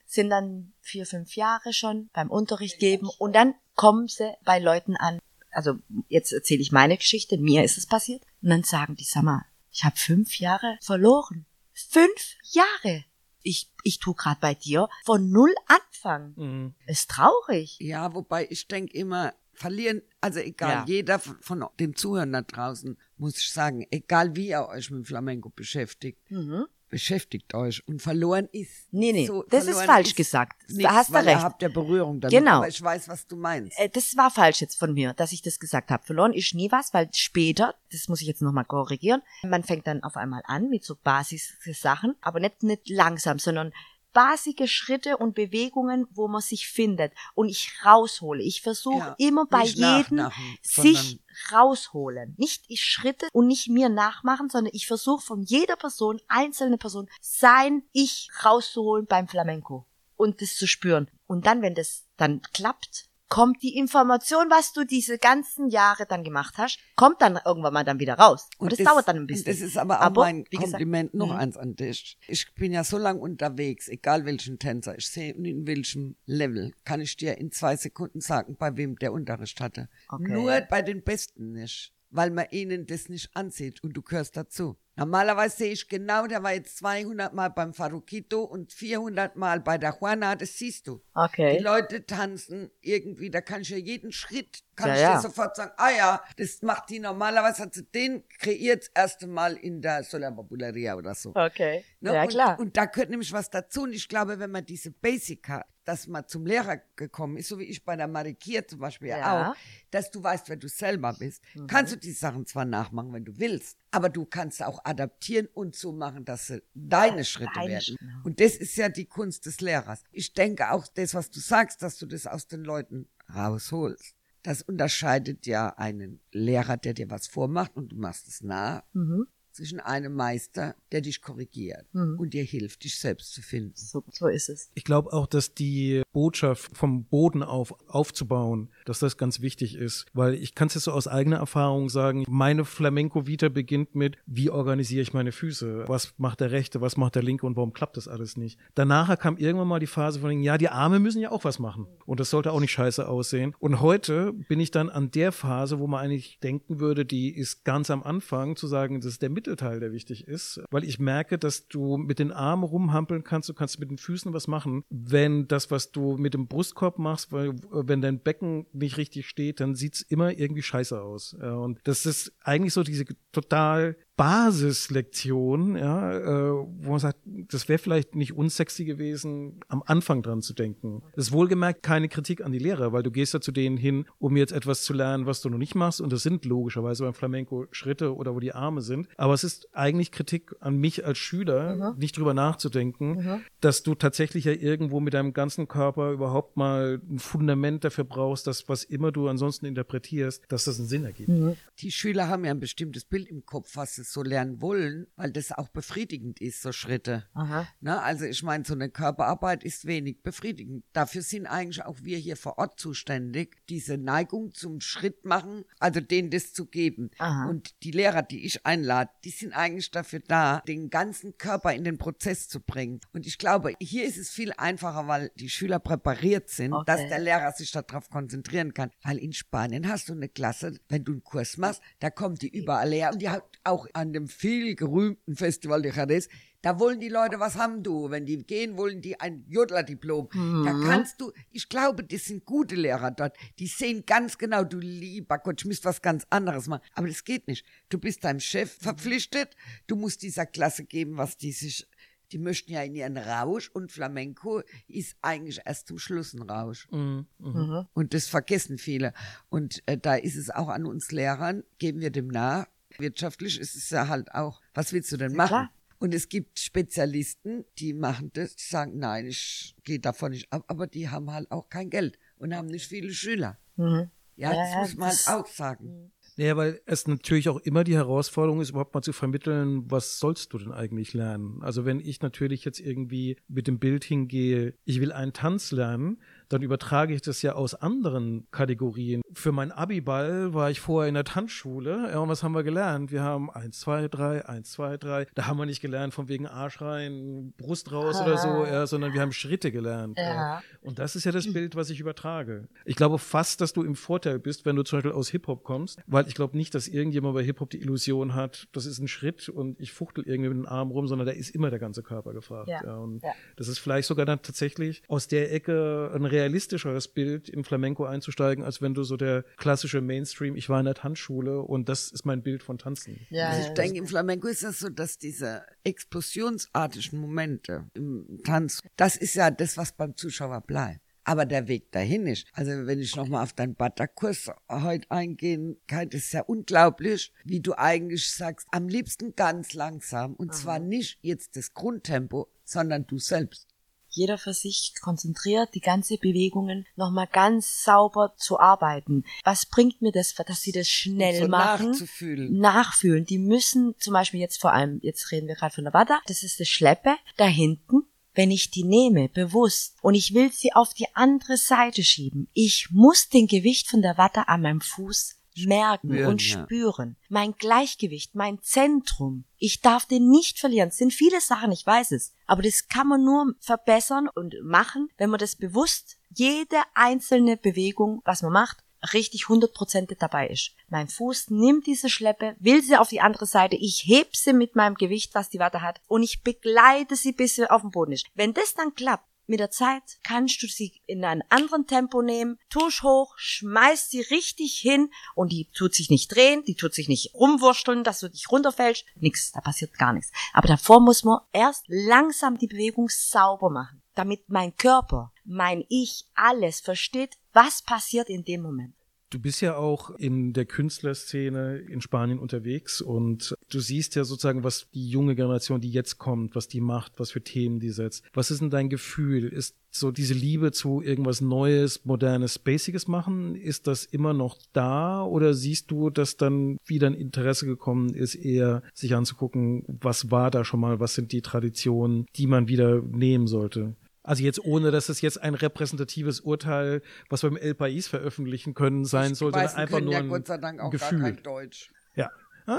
sind 0.05 0.29
dann 0.29 0.73
vier, 0.81 1.05
fünf 1.05 1.37
Jahre 1.37 1.71
schon 1.71 2.09
beim 2.11 2.29
Unterricht 2.29 2.79
geben 2.79 3.07
und 3.17 3.33
dann 3.33 3.55
kommen 3.75 4.09
sie 4.09 4.33
bei 4.43 4.59
Leuten 4.59 4.97
an. 4.97 5.19
Also 5.51 5.75
jetzt 6.09 6.33
erzähle 6.33 6.63
ich 6.63 6.73
meine 6.73 6.97
Geschichte, 6.97 7.37
mir 7.37 7.63
ist 7.63 7.77
es 7.77 7.85
passiert. 7.85 8.21
Und 8.41 8.49
dann 8.49 8.63
sagen 8.63 8.97
die, 8.97 9.05
sag 9.05 9.23
mal, 9.23 9.45
ich 9.71 9.85
habe 9.85 9.95
fünf 9.95 10.37
Jahre 10.37 10.77
verloren. 10.81 11.45
Fünf 11.71 12.35
Jahre. 12.51 13.05
Ich, 13.41 13.71
ich 13.83 13.99
tu 13.99 14.13
grad 14.15 14.41
bei 14.41 14.53
dir 14.53 14.89
von 15.05 15.29
null 15.29 15.55
anfangen. 15.67 16.33
Mhm. 16.35 16.75
Ist 16.87 17.09
traurig. 17.09 17.77
Ja, 17.79 18.13
wobei 18.13 18.47
ich 18.49 18.67
denke 18.67 18.97
immer, 18.97 19.33
verlieren, 19.59 20.01
also 20.21 20.39
egal, 20.39 20.71
Ja. 20.71 20.85
jeder 20.87 21.19
von 21.19 21.37
von 21.41 21.65
den 21.79 21.95
Zuhörern 21.95 22.31
da 22.33 22.41
draußen, 22.41 22.97
muss 23.17 23.37
ich 23.37 23.51
sagen, 23.51 23.85
egal 23.91 24.35
wie 24.35 24.47
ihr 24.49 24.67
euch 24.67 24.89
mit 24.89 25.05
Flamenco 25.07 25.49
beschäftigt, 25.49 26.19
Mhm. 26.31 26.65
beschäftigt 26.89 27.53
euch 27.53 27.87
und 27.87 28.01
verloren 28.01 28.47
ist. 28.51 28.87
Nee, 28.91 29.11
nee, 29.11 29.27
so, 29.27 29.43
das 29.49 29.67
ist 29.67 29.81
falsch 29.81 30.15
gesagt. 30.15 30.59
Da 30.69 30.73
Nichts, 30.75 30.91
hast 30.91 31.09
du 31.09 31.15
recht. 31.15 31.27
Ihr 31.27 31.41
habt 31.43 31.61
ja 31.61 31.67
Berührung 31.69 32.19
damit, 32.19 32.35
Genau. 32.37 32.57
aber 32.57 32.67
ich 32.67 32.81
weiß, 32.81 33.07
was 33.09 33.27
du 33.27 33.35
meinst. 33.35 33.77
Äh, 33.77 33.89
das 33.89 34.15
war 34.17 34.31
falsch 34.31 34.61
jetzt 34.61 34.79
von 34.79 34.93
mir, 34.93 35.13
dass 35.13 35.31
ich 35.31 35.41
das 35.43 35.59
gesagt 35.59 35.91
habe. 35.91 36.03
Verloren 36.03 36.33
ist 36.33 36.55
nie 36.55 36.71
was, 36.71 36.93
weil 36.93 37.09
später, 37.13 37.75
das 37.91 38.07
muss 38.07 38.21
ich 38.21 38.27
jetzt 38.27 38.41
nochmal 38.41 38.65
korrigieren, 38.65 39.21
man 39.43 39.63
fängt 39.63 39.85
dann 39.85 40.01
auf 40.03 40.15
einmal 40.17 40.41
an 40.45 40.69
mit 40.69 40.83
so 40.83 40.95
Basis-Sachen, 41.03 42.15
aber 42.21 42.39
nicht, 42.39 42.63
nicht 42.63 42.89
langsam, 42.89 43.37
sondern 43.39 43.71
basige 44.13 44.67
Schritte 44.67 45.17
und 45.17 45.35
Bewegungen, 45.35 46.07
wo 46.11 46.27
man 46.27 46.41
sich 46.41 46.67
findet 46.67 47.13
und 47.35 47.49
ich 47.49 47.71
raushole. 47.85 48.43
Ich 48.43 48.61
versuche 48.61 48.97
Ja, 48.97 49.15
immer 49.17 49.45
bei 49.45 49.63
jedem 49.63 50.29
sich 50.61 51.21
rausholen. 51.51 52.35
Nicht 52.37 52.65
ich 52.67 52.83
Schritte 52.83 53.27
und 53.33 53.47
nicht 53.47 53.69
mir 53.69 53.89
nachmachen, 53.89 54.49
sondern 54.49 54.73
ich 54.73 54.87
versuche 54.87 55.23
von 55.23 55.43
jeder 55.43 55.75
Person, 55.75 56.19
einzelne 56.27 56.77
Person, 56.77 57.09
sein 57.21 57.83
Ich 57.91 58.29
rauszuholen 58.43 59.05
beim 59.05 59.27
Flamenco 59.27 59.85
und 60.15 60.41
das 60.41 60.55
zu 60.55 60.67
spüren. 60.67 61.09
Und 61.27 61.45
dann, 61.45 61.61
wenn 61.61 61.75
das 61.75 62.05
dann 62.17 62.41
klappt, 62.53 63.08
kommt 63.29 63.61
die 63.61 63.77
Information, 63.77 64.49
was 64.49 64.73
du 64.73 64.83
diese 64.83 65.17
ganzen 65.17 65.69
Jahre 65.69 66.05
dann 66.05 66.23
gemacht 66.23 66.55
hast, 66.57 66.79
kommt 66.95 67.21
dann 67.21 67.39
irgendwann 67.45 67.73
mal 67.73 67.83
dann 67.83 67.99
wieder 67.99 68.15
raus. 68.15 68.49
Und, 68.57 68.71
das, 68.71 68.79
dauert 68.79 69.07
dann 69.07 69.17
ein 69.17 69.27
bisschen. 69.27 69.45
Das 69.45 69.61
ist 69.61 69.77
aber 69.77 69.99
auch 69.99 70.05
Aber, 70.05 70.21
mein 70.23 70.45
wie 70.49 70.57
gesagt, 70.57 70.71
Kompliment 70.73 71.13
noch 71.13 71.27
mhm. 71.31 71.39
eins 71.39 71.57
an 71.57 71.75
dich. 71.75 72.17
Ich 72.27 72.53
bin 72.55 72.73
ja 72.73 72.83
so 72.83 72.97
lang 72.97 73.19
unterwegs, 73.19 73.87
egal 73.87 74.25
welchen 74.25 74.59
Tänzer 74.59 74.97
ich 74.97 75.07
sehe 75.07 75.35
und 75.35 75.45
in 75.45 75.67
welchem 75.67 76.15
Level, 76.25 76.73
kann 76.83 77.01
ich 77.01 77.15
dir 77.15 77.37
in 77.37 77.51
zwei 77.51 77.75
Sekunden 77.75 78.19
sagen, 78.19 78.57
bei 78.57 78.75
wem 78.75 78.97
der 78.97 79.13
Unterricht 79.13 79.61
hatte. 79.61 79.89
Okay. 80.09 80.33
Nur 80.33 80.61
bei 80.61 80.81
den 80.81 81.03
Besten 81.03 81.51
nicht, 81.51 81.93
weil 82.09 82.31
man 82.31 82.45
ihnen 82.51 82.85
das 82.85 83.09
nicht 83.09 83.29
ansieht 83.35 83.83
und 83.83 83.93
du 83.93 84.01
gehörst 84.01 84.35
dazu. 84.37 84.77
Normalerweise 84.95 85.55
sehe 85.55 85.71
ich 85.71 85.87
genau, 85.87 86.27
der 86.27 86.43
war 86.43 86.53
jetzt 86.53 86.77
200 86.79 87.33
Mal 87.33 87.47
beim 87.49 87.73
Faruquito 87.73 88.43
und 88.43 88.73
400 88.73 89.37
Mal 89.37 89.61
bei 89.61 89.77
der 89.77 89.95
Juana, 89.97 90.35
das 90.35 90.57
siehst 90.57 90.87
du. 90.87 90.97
Die 90.97 91.03
Okay. 91.13 91.59
Leute 91.59 92.05
tanzen 92.05 92.69
irgendwie, 92.81 93.29
da 93.29 93.39
kann 93.39 93.61
ich 93.61 93.69
ja 93.69 93.77
jeden 93.77 94.11
Schritt, 94.11 94.59
kann 94.75 94.89
Ja, 94.89 94.95
ich 94.95 95.01
ja. 95.01 95.15
dir 95.15 95.21
sofort 95.21 95.55
sagen, 95.55 95.71
ah 95.77 95.89
ja, 95.91 96.21
das 96.35 96.61
macht 96.63 96.89
die 96.89 96.99
normalerweise, 96.99 97.63
hat 97.63 97.73
sie 97.73 97.85
den 97.85 98.27
kreiert 98.27 98.83
das 98.83 98.91
erste 98.93 99.27
Mal 99.27 99.55
in 99.55 99.81
der 99.81 100.03
Solar 100.03 100.37
oder 100.37 101.15
so. 101.15 101.31
Okay. 101.33 101.85
Ne? 102.01 102.13
Ja, 102.13 102.23
und, 102.23 102.29
klar. 102.29 102.59
Und 102.59 102.75
da 102.75 102.85
gehört 102.85 103.09
nämlich 103.09 103.31
was 103.31 103.49
dazu. 103.49 103.83
Und 103.83 103.93
ich 103.93 104.09
glaube, 104.09 104.37
wenn 104.39 104.51
man 104.51 104.65
diese 104.65 104.91
Basic 104.91 105.47
hat, 105.47 105.65
dass 105.89 106.05
man 106.05 106.27
zum 106.27 106.45
Lehrer 106.45 106.77
gekommen 106.95 107.35
ist, 107.37 107.47
so 107.47 107.57
wie 107.57 107.63
ich 107.63 107.83
bei 107.83 107.95
der 107.95 108.07
Marikier 108.07 108.67
zum 108.67 108.77
Beispiel 108.79 109.07
Ja. 109.07 109.51
auch, 109.51 109.55
dass 109.89 110.11
du 110.11 110.21
weißt, 110.21 110.47
wer 110.47 110.55
du 110.55 110.69
selber 110.69 111.13
bist, 111.13 111.41
Mhm. 111.55 111.65
kannst 111.65 111.93
du 111.93 111.97
die 111.97 112.11
Sachen 112.11 112.45
zwar 112.45 112.63
nachmachen, 112.65 113.11
wenn 113.11 113.25
du 113.25 113.39
willst, 113.39 113.75
aber 113.89 114.09
du 114.09 114.23
kannst 114.25 114.61
auch 114.61 114.85
adaptieren 114.85 115.47
und 115.51 115.75
so 115.75 115.91
machen, 115.91 116.25
dass 116.25 116.45
sie 116.45 116.61
deine 116.75 117.25
Schritte 117.25 117.53
Deine 117.55 117.69
werden. 117.71 117.81
Schritte. 117.81 118.05
Und 118.23 118.39
das 118.39 118.55
ist 118.55 118.75
ja 118.75 118.87
die 118.89 119.05
Kunst 119.05 119.47
des 119.47 119.61
Lehrers. 119.61 120.03
Ich 120.11 120.33
denke 120.33 120.69
auch 120.71 120.85
das, 120.87 121.15
was 121.15 121.31
du 121.31 121.39
sagst, 121.39 121.81
dass 121.81 121.97
du 121.97 122.05
das 122.05 122.27
aus 122.27 122.45
den 122.45 122.63
Leuten 122.63 123.07
rausholst. 123.33 124.13
Das 124.43 124.61
unterscheidet 124.61 125.47
ja 125.47 125.69
einen 125.75 126.21
Lehrer, 126.31 126.77
der 126.77 126.93
dir 126.93 127.09
was 127.09 127.25
vormacht 127.27 127.75
und 127.75 127.89
du 127.91 127.95
machst 127.95 128.27
es 128.27 128.41
nach, 128.43 128.83
Mhm. 128.93 129.25
Zwischen 129.59 129.81
einem 129.81 130.13
Meister, 130.15 130.73
der 130.93 131.01
dich 131.01 131.21
korrigiert 131.21 131.85
Mhm. 131.93 132.17
und 132.17 132.33
dir 132.33 132.43
hilft, 132.43 132.85
dich 132.85 132.97
selbst 132.97 133.33
zu 133.33 133.41
finden. 133.41 133.73
So, 133.75 134.03
so 134.09 134.27
ist 134.27 134.47
es. 134.49 134.71
Ich 134.73 134.85
glaube 134.85 135.11
auch, 135.11 135.27
dass 135.27 135.53
die 135.53 136.01
Botschaft 136.13 136.75
vom 136.77 137.03
Boden 137.03 137.43
auf 137.43 137.73
aufzubauen, 137.89 138.69
dass 138.89 138.99
das 138.99 139.17
ganz 139.17 139.39
wichtig 139.41 139.75
ist, 139.75 140.07
weil 140.13 140.33
ich 140.33 140.55
kann 140.55 140.67
es 140.67 140.73
jetzt 140.73 140.85
so 140.85 140.91
aus 140.91 141.07
eigener 141.07 141.37
Erfahrung 141.37 141.89
sagen, 141.89 142.25
meine 142.27 142.65
Flamenco-Vita 142.65 143.49
beginnt 143.49 143.93
mit, 143.93 144.17
wie 144.25 144.49
organisiere 144.49 145.03
ich 145.03 145.13
meine 145.13 145.31
Füße? 145.31 145.83
Was 145.87 146.15
macht 146.17 146.39
der 146.39 146.51
Rechte, 146.51 146.81
was 146.81 146.97
macht 146.97 147.13
der 147.15 147.21
Linke 147.21 147.45
und 147.45 147.55
warum 147.55 147.71
klappt 147.71 147.97
das 147.97 148.07
alles 148.07 148.35
nicht? 148.35 148.59
Danach 148.73 149.15
kam 149.19 149.37
irgendwann 149.37 149.67
mal 149.67 149.79
die 149.79 149.87
Phase 149.87 150.19
von, 150.19 150.41
ja, 150.41 150.57
die 150.57 150.69
Arme 150.69 150.99
müssen 150.99 151.21
ja 151.21 151.31
auch 151.31 151.43
was 151.43 151.59
machen 151.59 151.85
und 152.07 152.19
das 152.19 152.31
sollte 152.31 152.51
auch 152.51 152.59
nicht 152.59 152.71
scheiße 152.71 153.07
aussehen. 153.07 153.53
Und 153.59 153.79
heute 153.79 154.33
bin 154.33 154.59
ich 154.59 154.71
dann 154.71 154.89
an 154.89 155.11
der 155.11 155.31
Phase, 155.31 155.79
wo 155.79 155.85
man 155.85 156.03
eigentlich 156.03 156.39
denken 156.39 156.79
würde, 156.79 157.05
die 157.05 157.29
ist 157.29 157.63
ganz 157.65 157.91
am 157.91 158.01
Anfang, 158.01 158.55
zu 158.55 158.65
sagen, 158.65 159.01
das 159.01 159.11
ist 159.13 159.21
der 159.21 159.29
Mittelteil, 159.29 159.79
der 159.79 159.91
wichtig 159.91 160.27
ist, 160.27 160.61
weil 160.71 160.83
ich 160.83 160.97
merke, 160.97 161.37
dass 161.37 161.67
du 161.67 161.97
mit 161.97 162.17
den 162.17 162.31
Armen 162.31 162.63
rumhampeln 162.63 163.23
kannst, 163.23 163.49
du 163.49 163.53
kannst 163.53 163.79
mit 163.79 163.91
den 163.91 163.99
Füßen 163.99 164.33
was 164.33 164.47
machen. 164.47 164.83
Wenn 164.89 165.47
das, 165.47 165.69
was 165.69 165.91
du 165.91 166.17
mit 166.17 166.33
dem 166.33 166.47
Brustkorb 166.47 166.97
machst, 166.97 167.31
weil 167.31 167.49
äh, 167.49 167.53
wenn 167.71 168.01
dein 168.01 168.19
Becken 168.19 168.65
nicht 168.79 168.97
richtig 168.97 169.27
steht, 169.27 169.59
dann 169.59 169.75
sieht's 169.75 170.01
immer 170.01 170.31
irgendwie 170.31 170.63
scheiße 170.63 170.99
aus. 171.01 171.33
Und 171.33 171.79
das 171.83 172.05
ist 172.05 172.33
eigentlich 172.41 172.73
so 172.73 172.83
diese 172.83 173.05
total 173.31 173.95
Basislektion, 174.19 175.77
ja, 175.77 176.11
äh, 176.11 176.51
wo 176.51 176.91
man 176.91 176.99
sagt, 176.99 177.19
das 177.23 177.69
wäre 177.69 177.79
vielleicht 177.79 178.15
nicht 178.15 178.33
unsexy 178.33 178.83
gewesen, 178.83 179.61
am 179.69 179.81
Anfang 179.85 180.23
dran 180.23 180.41
zu 180.41 180.53
denken. 180.53 181.03
Das 181.15 181.27
ist 181.27 181.31
wohlgemerkt 181.31 181.83
keine 181.83 182.09
Kritik 182.09 182.43
an 182.43 182.51
die 182.51 182.59
Lehrer, 182.59 182.91
weil 182.91 183.01
du 183.01 183.11
gehst 183.11 183.33
ja 183.33 183.39
zu 183.39 183.53
denen 183.53 183.77
hin, 183.77 184.03
um 184.17 184.35
jetzt 184.35 184.51
etwas 184.51 184.83
zu 184.83 184.91
lernen, 184.91 185.25
was 185.25 185.39
du 185.39 185.49
noch 185.49 185.57
nicht 185.57 185.73
machst. 185.73 186.01
Und 186.01 186.11
das 186.11 186.21
sind 186.21 186.43
logischerweise 186.43 187.05
beim 187.05 187.13
Flamenco 187.13 187.67
Schritte 187.71 188.13
oder 188.13 188.35
wo 188.35 188.41
die 188.41 188.51
Arme 188.51 188.81
sind. 188.81 189.07
Aber 189.15 189.33
es 189.33 189.45
ist 189.45 189.69
eigentlich 189.71 190.11
Kritik 190.11 190.53
an 190.59 190.75
mich 190.75 191.05
als 191.05 191.17
Schüler, 191.17 191.95
nicht 191.97 192.17
drüber 192.17 192.33
nachzudenken, 192.33 193.41
dass 193.61 193.83
du 193.83 193.95
tatsächlich 193.95 194.43
ja 194.43 194.51
irgendwo 194.51 194.99
mit 194.99 195.13
deinem 195.13 195.31
ganzen 195.31 195.69
Körper 195.69 196.11
überhaupt 196.11 196.57
mal 196.57 196.99
ein 197.09 197.19
Fundament 197.19 197.85
dafür 197.85 198.03
brauchst, 198.03 198.47
dass 198.47 198.67
was 198.67 198.83
immer 198.83 199.13
du 199.13 199.29
ansonsten 199.29 199.65
interpretierst, 199.65 200.43
dass 200.49 200.65
das 200.65 200.77
einen 200.77 200.89
Sinn 200.89 201.05
ergibt. 201.05 201.31
Die 201.79 201.91
Schüler 201.91 202.27
haben 202.27 202.43
ja 202.43 202.51
ein 202.51 202.59
bestimmtes 202.59 203.05
Bild 203.05 203.29
im 203.29 203.45
Kopf, 203.45 203.77
was 203.77 203.95
sie 203.95 204.08
das 204.09 204.13
so 204.13 204.23
lernen 204.23 204.61
wollen, 204.61 205.07
weil 205.15 205.31
das 205.31 205.51
auch 205.51 205.69
befriedigend 205.69 206.41
ist, 206.41 206.61
so 206.61 206.71
Schritte. 206.71 207.25
Aha. 207.33 207.67
Ne? 207.79 208.01
Also 208.01 208.25
ich 208.25 208.43
meine, 208.43 208.65
so 208.65 208.73
eine 208.73 208.89
Körperarbeit 208.89 209.63
ist 209.63 209.85
wenig 209.85 210.21
befriedigend. 210.23 210.83
Dafür 210.93 211.21
sind 211.21 211.45
eigentlich 211.45 211.85
auch 211.85 211.97
wir 212.01 212.17
hier 212.17 212.35
vor 212.35 212.57
Ort 212.57 212.79
zuständig, 212.79 213.57
diese 213.69 213.97
Neigung 213.97 214.53
zum 214.53 214.81
Schritt 214.81 215.25
machen, 215.25 215.65
also 215.79 215.99
denen 215.99 216.29
das 216.31 216.53
zu 216.53 216.65
geben. 216.65 217.11
Aha. 217.19 217.45
Und 217.49 217.83
die 217.83 217.91
Lehrer, 217.91 218.23
die 218.23 218.45
ich 218.45 218.65
einlade, 218.65 219.11
die 219.23 219.29
sind 219.29 219.53
eigentlich 219.53 219.91
dafür 219.91 220.21
da, 220.27 220.61
den 220.67 220.89
ganzen 220.89 221.37
Körper 221.37 221.73
in 221.73 221.83
den 221.83 221.97
Prozess 221.97 222.47
zu 222.49 222.59
bringen. 222.59 223.01
Und 223.13 223.27
ich 223.27 223.37
glaube, 223.37 223.73
hier 223.79 224.05
ist 224.05 224.17
es 224.17 224.29
viel 224.29 224.53
einfacher, 224.57 225.07
weil 225.07 225.31
die 225.35 225.49
Schüler 225.49 225.79
präpariert 225.79 226.49
sind, 226.49 226.73
Okay. 226.73 226.83
dass 226.85 227.09
der 227.09 227.19
Lehrer 227.19 227.51
sich 227.51 227.71
darauf 227.71 228.09
konzentrieren 228.09 228.73
kann. 228.73 228.91
Weil 229.03 229.17
in 229.17 229.33
Spanien 229.33 229.87
hast 229.87 230.09
du 230.09 230.13
eine 230.13 230.29
Klasse, 230.29 230.79
wenn 230.87 231.03
du 231.03 231.13
einen 231.13 231.23
Kurs 231.23 231.57
machst, 231.57 231.81
da 231.99 232.09
kommt 232.09 232.41
die 232.41 232.49
überall 232.49 232.91
her 232.91 233.11
und 233.11 233.21
die 233.21 233.29
hat 233.29 233.43
auch 233.63 233.85
an 233.99 234.13
dem 234.13 234.27
viel 234.27 234.75
gerühmten 234.75 235.35
Festival 235.35 235.81
de 235.81 235.93
Jerez, 235.93 236.27
da 236.61 236.77
wollen 236.79 236.99
die 236.99 237.09
Leute, 237.09 237.39
was 237.39 237.55
haben 237.55 237.83
du? 237.83 238.09
Wenn 238.09 238.25
die 238.25 238.37
gehen, 238.45 238.75
wollen 238.75 239.01
die 239.01 239.19
ein 239.19 239.45
Jodlerdiplom. 239.47 240.29
Da 240.65 240.71
kannst 240.83 241.21
du, 241.21 241.31
ich 241.51 241.69
glaube, 241.69 242.03
das 242.03 242.25
sind 242.25 242.45
gute 242.45 242.75
Lehrer 242.75 243.11
dort. 243.11 243.37
Die 243.59 243.67
sehen 243.67 244.03
ganz 244.05 244.37
genau, 244.37 244.63
du 244.65 244.77
lieber 244.77 245.37
Gott, 245.37 245.61
ich 245.61 245.65
müsste 245.65 245.87
was 245.87 246.01
ganz 246.01 246.25
anderes 246.29 246.67
machen. 246.67 246.83
Aber 246.93 247.07
das 247.07 247.23
geht 247.23 247.47
nicht. 247.47 247.65
Du 247.87 247.97
bist 247.97 248.25
deinem 248.25 248.41
Chef 248.41 248.71
verpflichtet. 248.71 249.55
Du 249.87 249.95
musst 249.95 250.21
dieser 250.21 250.45
Klasse 250.45 250.83
geben, 250.83 251.15
was 251.15 251.37
die 251.37 251.53
sich, 251.53 251.87
die 252.33 252.39
möchten 252.39 252.73
ja 252.73 252.83
in 252.83 252.93
ihren 252.93 253.17
Rausch 253.17 253.69
und 253.69 253.91
Flamenco 253.91 254.61
ist 254.87 255.15
eigentlich 255.21 255.61
erst 255.65 255.87
zum 255.87 255.97
Schluss 255.97 256.33
ein 256.33 256.41
Rausch. 256.41 256.89
Mhm. 256.91 257.25
Mhm. 257.39 257.87
Und 257.93 258.13
das 258.13 258.27
vergessen 258.27 258.77
viele. 258.77 259.13
Und 259.47 259.81
äh, 259.85 259.97
da 259.97 260.15
ist 260.15 260.35
es 260.35 260.49
auch 260.49 260.67
an 260.67 260.85
uns 260.85 261.11
Lehrern, 261.13 261.63
geben 261.77 262.01
wir 262.01 262.11
dem 262.11 262.27
nach. 262.27 262.67
Wirtschaftlich 262.97 263.59
ist 263.59 263.75
es 263.75 263.89
ja 263.89 264.07
halt 264.07 264.33
auch, 264.33 264.61
was 264.73 264.91
willst 264.93 265.11
du 265.11 265.17
denn 265.17 265.33
machen? 265.35 265.47
klar. 265.47 265.73
Und 266.01 266.13
es 266.13 266.29
gibt 266.29 266.57
Spezialisten, 266.59 267.65
die 267.77 267.93
machen 267.93 268.31
das, 268.33 268.55
die 268.55 268.63
sagen, 268.63 268.99
nein, 268.99 269.25
ich 269.25 269.75
gehe 269.83 269.99
davon 269.99 270.31
nicht 270.31 270.51
ab, 270.51 270.63
aber 270.67 270.87
die 270.87 271.09
haben 271.09 271.29
halt 271.31 271.51
auch 271.51 271.69
kein 271.69 271.89
Geld 271.89 272.17
und 272.37 272.55
haben 272.55 272.67
nicht 272.67 272.87
viele 272.87 273.11
Schüler. 273.11 273.59
Mhm. 273.75 274.09
Ja, 274.37 274.55
das 274.55 274.71
ja, 274.71 274.79
muss 274.79 274.95
man 274.95 275.09
das- 275.09 275.27
halt 275.27 275.43
auch 275.43 275.47
sagen. 275.47 276.11
Ja, 276.37 276.55
weil 276.55 276.79
es 276.85 277.05
natürlich 277.05 277.49
auch 277.49 277.59
immer 277.59 277.83
die 277.83 277.95
Herausforderung 277.95 278.61
ist, 278.61 278.69
überhaupt 278.69 278.93
mal 278.93 279.01
zu 279.01 279.11
vermitteln, 279.11 279.91
was 279.91 280.19
sollst 280.19 280.53
du 280.53 280.57
denn 280.57 280.71
eigentlich 280.71 281.13
lernen? 281.13 281.61
Also 281.61 281.83
wenn 281.83 281.99
ich 281.99 282.21
natürlich 282.21 282.63
jetzt 282.63 282.79
irgendwie 282.79 283.35
mit 283.49 283.67
dem 283.67 283.77
Bild 283.77 284.05
hingehe, 284.05 284.73
ich 284.85 285.01
will 285.01 285.11
einen 285.11 285.33
Tanz 285.33 285.71
lernen, 285.73 286.21
dann 286.49 286.61
übertrage 286.61 287.13
ich 287.13 287.21
das 287.21 287.41
ja 287.41 287.53
aus 287.53 287.75
anderen 287.75 288.47
Kategorien. 288.51 289.21
Für 289.33 289.51
meinen 289.51 289.71
Abiball 289.71 290.53
war 290.53 290.69
ich 290.71 290.79
vorher 290.81 291.07
in 291.07 291.13
der 291.15 291.23
Tanzschule. 291.23 292.09
Ja, 292.11 292.19
und 292.19 292.29
was 292.29 292.43
haben 292.43 292.53
wir 292.53 292.63
gelernt? 292.63 293.11
Wir 293.11 293.21
haben 293.21 293.49
eins, 293.51 293.79
zwei, 293.79 294.07
drei, 294.07 294.45
eins, 294.45 294.71
zwei, 294.71 294.97
drei. 294.97 295.27
Da 295.35 295.45
haben 295.47 295.57
wir 295.57 295.65
nicht 295.65 295.81
gelernt 295.81 296.13
von 296.13 296.27
wegen 296.27 296.47
Arsch 296.47 296.81
rein, 296.81 297.53
Brust 297.57 297.91
raus 297.91 298.19
oder 298.21 298.37
so, 298.37 298.65
ja, 298.65 298.87
sondern 298.87 299.13
wir 299.13 299.21
haben 299.21 299.31
Schritte 299.31 299.71
gelernt. 299.71 300.17
Ja. 300.17 300.61
Und 300.81 300.99
das 300.99 301.15
ist 301.15 301.23
ja 301.23 301.31
das 301.31 301.51
Bild, 301.53 301.75
was 301.75 301.89
ich 301.89 301.99
übertrage. 301.99 302.67
Ich 302.85 302.95
glaube 302.95 303.19
fast, 303.19 303.61
dass 303.61 303.73
du 303.73 303.83
im 303.83 303.95
Vorteil 303.95 304.39
bist, 304.39 304.65
wenn 304.65 304.75
du 304.75 304.83
zum 304.83 304.97
Beispiel 304.97 305.11
aus 305.11 305.29
Hip-Hop 305.29 305.63
kommst, 305.63 305.99
weil 306.07 306.27
ich 306.27 306.33
glaube 306.35 306.57
nicht, 306.57 306.73
dass 306.73 306.87
irgendjemand 306.87 307.35
bei 307.35 307.43
Hip-Hop 307.43 307.69
die 307.69 307.79
Illusion 307.81 308.33
hat, 308.33 308.67
das 308.71 308.85
ist 308.85 308.99
ein 308.99 309.07
Schritt 309.07 309.49
und 309.49 309.79
ich 309.79 309.93
fuchtel 309.93 310.23
irgendwie 310.27 310.49
mit 310.49 310.57
dem 310.57 310.65
Arm 310.67 310.89
rum, 310.91 311.07
sondern 311.07 311.27
da 311.27 311.33
ist 311.33 311.49
immer 311.51 311.69
der 311.69 311.79
ganze 311.79 312.01
Körper 312.01 312.33
gefragt. 312.33 312.69
Ja. 312.69 312.95
Und 312.97 313.21
Ja. 313.23 313.33
das 313.55 313.67
ist 313.67 313.77
vielleicht 313.79 314.07
sogar 314.07 314.25
dann 314.25 314.41
tatsächlich 314.41 315.03
aus 315.07 315.27
der 315.27 315.53
Ecke 315.53 316.11
ein 316.15 316.25
realistischeres 316.39 317.07
Bild 317.07 317.49
im 317.49 317.63
Flamenco 317.63 318.05
einzusteigen, 318.05 318.63
als 318.63 318.81
wenn 318.81 318.93
du 318.93 319.03
so 319.03 319.17
der 319.17 319.43
klassische 319.57 320.01
Mainstream, 320.01 320.55
ich 320.55 320.69
war 320.69 320.79
in 320.79 320.85
der 320.85 320.95
Tanzschule 320.95 321.61
und 321.61 321.89
das 321.89 322.11
ist 322.11 322.25
mein 322.25 322.41
Bild 322.41 322.63
von 322.63 322.77
Tanzen. 322.77 323.19
Ja, 323.29 323.49
Also 323.49 323.61
ja, 323.61 323.67
ich 323.67 323.73
denke, 323.73 323.97
im 323.99 324.07
Flamenco 324.07 324.47
ist 324.47 324.63
das 324.63 324.79
so, 324.79 324.89
dass 324.89 325.17
diese 325.17 325.63
explosionsartigen 325.83 327.19
Momente 327.19 327.89
im 327.93 328.41
Tanz, 328.43 328.81
das 328.95 329.15
ist 329.15 329.35
ja 329.35 329.51
das, 329.51 329.77
was 329.77 329.91
beim 329.91 330.15
Zuschauer 330.15 330.61
bleibt. 330.61 331.01
Aber 331.25 331.45
der 331.45 331.67
Weg 331.67 331.91
dahin 331.91 332.23
nicht. 332.23 332.47
Also 332.53 332.71
wenn 332.87 332.99
ich 332.99 333.15
nochmal 333.15 333.43
auf 333.43 333.53
deinen 333.53 333.75
Bata-Kurs 333.75 334.49
heute 334.67 335.11
eingehen 335.11 335.77
kann, 335.85 336.09
ist 336.09 336.31
ja 336.31 336.41
unglaublich, 336.41 337.31
wie 337.45 337.59
du 337.59 337.77
eigentlich 337.77 338.31
sagst, 338.31 338.67
am 338.71 338.87
liebsten 338.87 339.35
ganz 339.35 339.73
langsam. 339.73 340.33
Und 340.33 340.55
zwar 340.55 340.79
nicht 340.79 341.19
jetzt 341.21 341.55
das 341.55 341.75
Grundtempo, 341.75 342.49
sondern 342.63 343.05
du 343.05 343.19
selbst. 343.19 343.67
Jeder 344.09 344.37
für 344.37 344.53
sich 344.53 344.93
konzentriert, 345.01 345.73
die 345.73 345.81
ganze 345.81 346.17
Bewegungen 346.17 346.85
nochmal 346.95 347.27
ganz 347.31 347.83
sauber 347.83 348.33
zu 348.37 348.59
arbeiten. 348.59 349.23
Was 349.43 349.65
bringt 349.65 350.01
mir 350.01 350.11
das, 350.11 350.33
dass 350.35 350.61
sie 350.61 350.71
das 350.71 350.89
schnell 350.89 351.41
so 351.41 351.47
machen? 351.47 351.91
nachzufühlen. 351.91 352.57
Nachfühlen. 352.57 353.25
Die 353.25 353.37
müssen 353.37 353.95
zum 353.99 354.13
Beispiel 354.13 354.39
jetzt 354.39 354.59
vor 354.59 354.73
allem, 354.73 354.99
jetzt 355.01 355.31
reden 355.31 355.47
wir 355.47 355.55
gerade 355.55 355.75
von 355.75 355.83
der 355.83 355.91
Bada, 355.91 356.19
das 356.27 356.43
ist 356.43 356.59
das 356.59 356.67
Schleppe 356.67 357.15
da 357.37 357.45
hinten. 357.45 358.03
Wenn 358.35 358.51
ich 358.51 358.69
die 358.69 358.83
nehme, 358.83 359.27
bewusst, 359.27 359.97
und 360.01 360.13
ich 360.13 360.33
will 360.33 360.51
sie 360.51 360.73
auf 360.73 360.93
die 360.93 361.07
andere 361.13 361.57
Seite 361.57 362.03
schieben, 362.03 362.47
ich 362.53 362.89
muss 362.91 363.27
den 363.27 363.47
Gewicht 363.47 363.89
von 363.89 364.01
der 364.01 364.17
Watte 364.17 364.47
an 364.47 364.61
meinem 364.61 364.81
Fuß 364.81 365.38
merken 365.67 366.09
Spüren, 366.11 366.29
und 366.29 366.47
ja. 366.47 366.63
spüren. 366.63 367.17
Mein 367.29 367.53
Gleichgewicht, 367.53 368.35
mein 368.35 368.61
Zentrum. 368.61 369.45
Ich 369.57 369.81
darf 369.81 370.05
den 370.05 370.29
nicht 370.29 370.59
verlieren. 370.59 370.89
Es 370.89 370.97
sind 370.97 371.13
viele 371.13 371.41
Sachen, 371.41 371.71
ich 371.71 371.85
weiß 371.85 372.11
es. 372.11 372.33
Aber 372.45 372.61
das 372.61 372.87
kann 372.87 373.07
man 373.07 373.23
nur 373.23 373.53
verbessern 373.59 374.29
und 374.33 374.55
machen, 374.63 375.09
wenn 375.17 375.29
man 375.29 375.39
das 375.39 375.55
bewusst, 375.55 376.17
jede 376.35 376.77
einzelne 376.93 377.57
Bewegung, 377.57 378.21
was 378.25 378.41
man 378.41 378.53
macht, 378.53 378.83
richtig 379.13 379.43
100% 379.43 380.15
dabei 380.19 380.47
ist. 380.47 380.71
Mein 380.89 381.07
Fuß 381.07 381.49
nimmt 381.49 381.87
diese 381.87 382.09
Schleppe, 382.09 382.55
will 382.59 382.81
sie 382.81 382.97
auf 382.97 383.09
die 383.09 383.21
andere 383.21 383.45
Seite, 383.45 383.75
ich 383.75 384.03
heb 384.07 384.35
sie 384.35 384.53
mit 384.53 384.75
meinem 384.75 384.95
Gewicht, 384.95 385.35
was 385.35 385.49
die 385.49 385.59
Watte 385.59 385.81
hat, 385.81 386.01
und 386.07 386.23
ich 386.23 386.43
begleite 386.43 387.15
sie, 387.15 387.31
bis 387.31 387.55
sie 387.55 387.69
auf 387.69 387.81
dem 387.81 387.91
Boden 387.91 388.11
ist. 388.11 388.25
Wenn 388.35 388.53
das 388.53 388.73
dann 388.73 388.95
klappt, 388.95 389.25
mit 389.49 389.59
der 389.59 389.71
Zeit 389.71 390.03
kannst 390.23 390.61
du 390.63 390.67
sie 390.67 391.01
in 391.05 391.25
einem 391.25 391.43
anderen 391.49 391.87
Tempo 391.87 392.21
nehmen, 392.21 392.59
tusch 392.69 393.03
hoch, 393.03 393.33
schmeißt 393.37 394.11
sie 394.11 394.21
richtig 394.21 394.77
hin 394.79 395.09
und 395.35 395.51
die 395.51 395.69
tut 395.73 395.93
sich 395.93 396.09
nicht 396.09 396.33
drehen, 396.33 396.63
die 396.63 396.75
tut 396.75 396.93
sich 396.93 397.09
nicht 397.09 397.33
rumwursteln, 397.33 398.03
dass 398.03 398.19
du 398.19 398.29
dich 398.29 398.49
runterfällst. 398.51 399.05
Nix, 399.15 399.51
da 399.51 399.61
passiert 399.61 399.93
gar 399.93 400.13
nichts. 400.13 400.31
Aber 400.53 400.67
davor 400.67 401.01
muss 401.01 401.23
man 401.23 401.39
erst 401.51 401.83
langsam 401.87 402.57
die 402.57 402.67
Bewegung 402.67 403.09
sauber 403.09 403.69
machen, 403.69 404.01
damit 404.15 404.47
mein 404.47 404.75
Körper, 404.75 405.33
mein 405.43 405.83
Ich, 405.89 406.25
alles 406.35 406.79
versteht, 406.79 407.37
was 407.53 407.81
passiert 407.81 408.29
in 408.29 408.43
dem 408.43 408.61
Moment. 408.61 408.93
Du 409.31 409.39
bist 409.39 409.61
ja 409.61 409.75
auch 409.75 410.09
in 410.11 410.53
der 410.53 410.65
Künstlerszene 410.65 411.77
in 411.77 412.01
Spanien 412.01 412.39
unterwegs 412.39 412.99
und 412.99 413.55
du 413.69 413.79
siehst 413.79 414.15
ja 414.15 414.23
sozusagen, 414.23 414.63
was 414.63 414.87
die 414.91 415.07
junge 415.07 415.35
Generation, 415.35 415.81
die 415.81 415.91
jetzt 415.91 416.17
kommt, 416.17 416.55
was 416.55 416.67
die 416.67 416.81
macht, 416.81 417.19
was 417.19 417.29
für 417.29 417.41
Themen 417.41 417.79
die 417.79 417.91
setzt. 417.91 418.23
Was 418.33 418.49
ist 418.49 418.61
denn 418.61 418.71
dein 418.71 418.89
Gefühl? 418.89 419.47
Ist 419.47 419.75
so 419.91 420.11
diese 420.11 420.33
Liebe 420.33 420.71
zu 420.71 421.01
irgendwas 421.01 421.41
Neues, 421.41 422.05
Modernes, 422.05 422.57
Basiges 422.57 423.07
machen, 423.07 423.53
ist 423.55 423.85
das 423.85 424.05
immer 424.05 424.33
noch 424.33 424.57
da 424.73 425.23
oder 425.23 425.53
siehst 425.53 425.91
du, 425.91 426.09
dass 426.09 426.35
dann 426.37 426.77
wieder 426.85 427.07
ein 427.07 427.13
Interesse 427.13 427.67
gekommen 427.67 428.15
ist, 428.15 428.33
eher 428.33 428.81
sich 428.95 429.13
anzugucken, 429.15 429.83
was 429.87 430.31
war 430.31 430.49
da 430.49 430.65
schon 430.65 430.79
mal, 430.79 430.99
was 430.99 431.13
sind 431.13 431.31
die 431.31 431.41
Traditionen, 431.41 432.25
die 432.35 432.47
man 432.47 432.67
wieder 432.67 433.01
nehmen 433.01 433.45
sollte? 433.45 433.95
Also 434.29 434.43
jetzt 434.43 434.63
ohne, 434.63 434.91
dass 434.91 435.09
es 435.09 435.21
jetzt 435.21 435.41
ein 435.41 435.55
repräsentatives 435.55 436.39
Urteil, 436.41 437.01
was 437.29 437.41
wir 437.41 437.47
im 437.49 437.57
El 437.57 437.71
País 437.73 438.07
veröffentlichen 438.07 438.75
können, 438.75 439.03
sein 439.03 439.33
soll, 439.33 439.51
sondern 439.51 439.63
Weißen 439.65 439.79
einfach 439.79 440.01
nur 440.01 440.13
ja 440.13 440.19
ein 440.19 440.29
Gott 440.29 440.45
sei 440.45 440.57
Dank 440.59 440.79
auch 440.81 440.91
Gefühl. 440.91 441.19
gar 441.19 441.31
kein 441.31 441.41
Deutsch. 441.41 441.91
Ja. 442.15 442.29
Ah, 442.67 442.77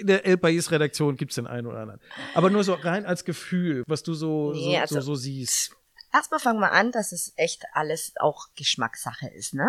in 0.00 0.08
der 0.08 0.26
El 0.26 0.34
País 0.34 0.68
Redaktion 0.72 1.16
gibt's 1.16 1.36
den 1.36 1.46
einen 1.46 1.68
oder 1.68 1.78
anderen. 1.78 2.00
Aber 2.34 2.50
nur 2.50 2.64
so 2.64 2.74
rein 2.74 3.06
als 3.06 3.24
Gefühl, 3.24 3.84
was 3.86 4.02
du 4.02 4.14
so, 4.14 4.50
Nee, 4.52 4.74
so, 4.74 4.80
also- 4.80 4.94
so, 4.96 5.00
so 5.02 5.14
siehst. 5.14 5.76
Erstmal 6.12 6.40
fangen 6.40 6.58
wir 6.58 6.72
an, 6.72 6.90
dass 6.90 7.12
es 7.12 7.34
echt 7.36 7.62
alles 7.72 8.14
auch 8.18 8.48
Geschmackssache 8.56 9.28
ist, 9.28 9.54
ne? 9.54 9.64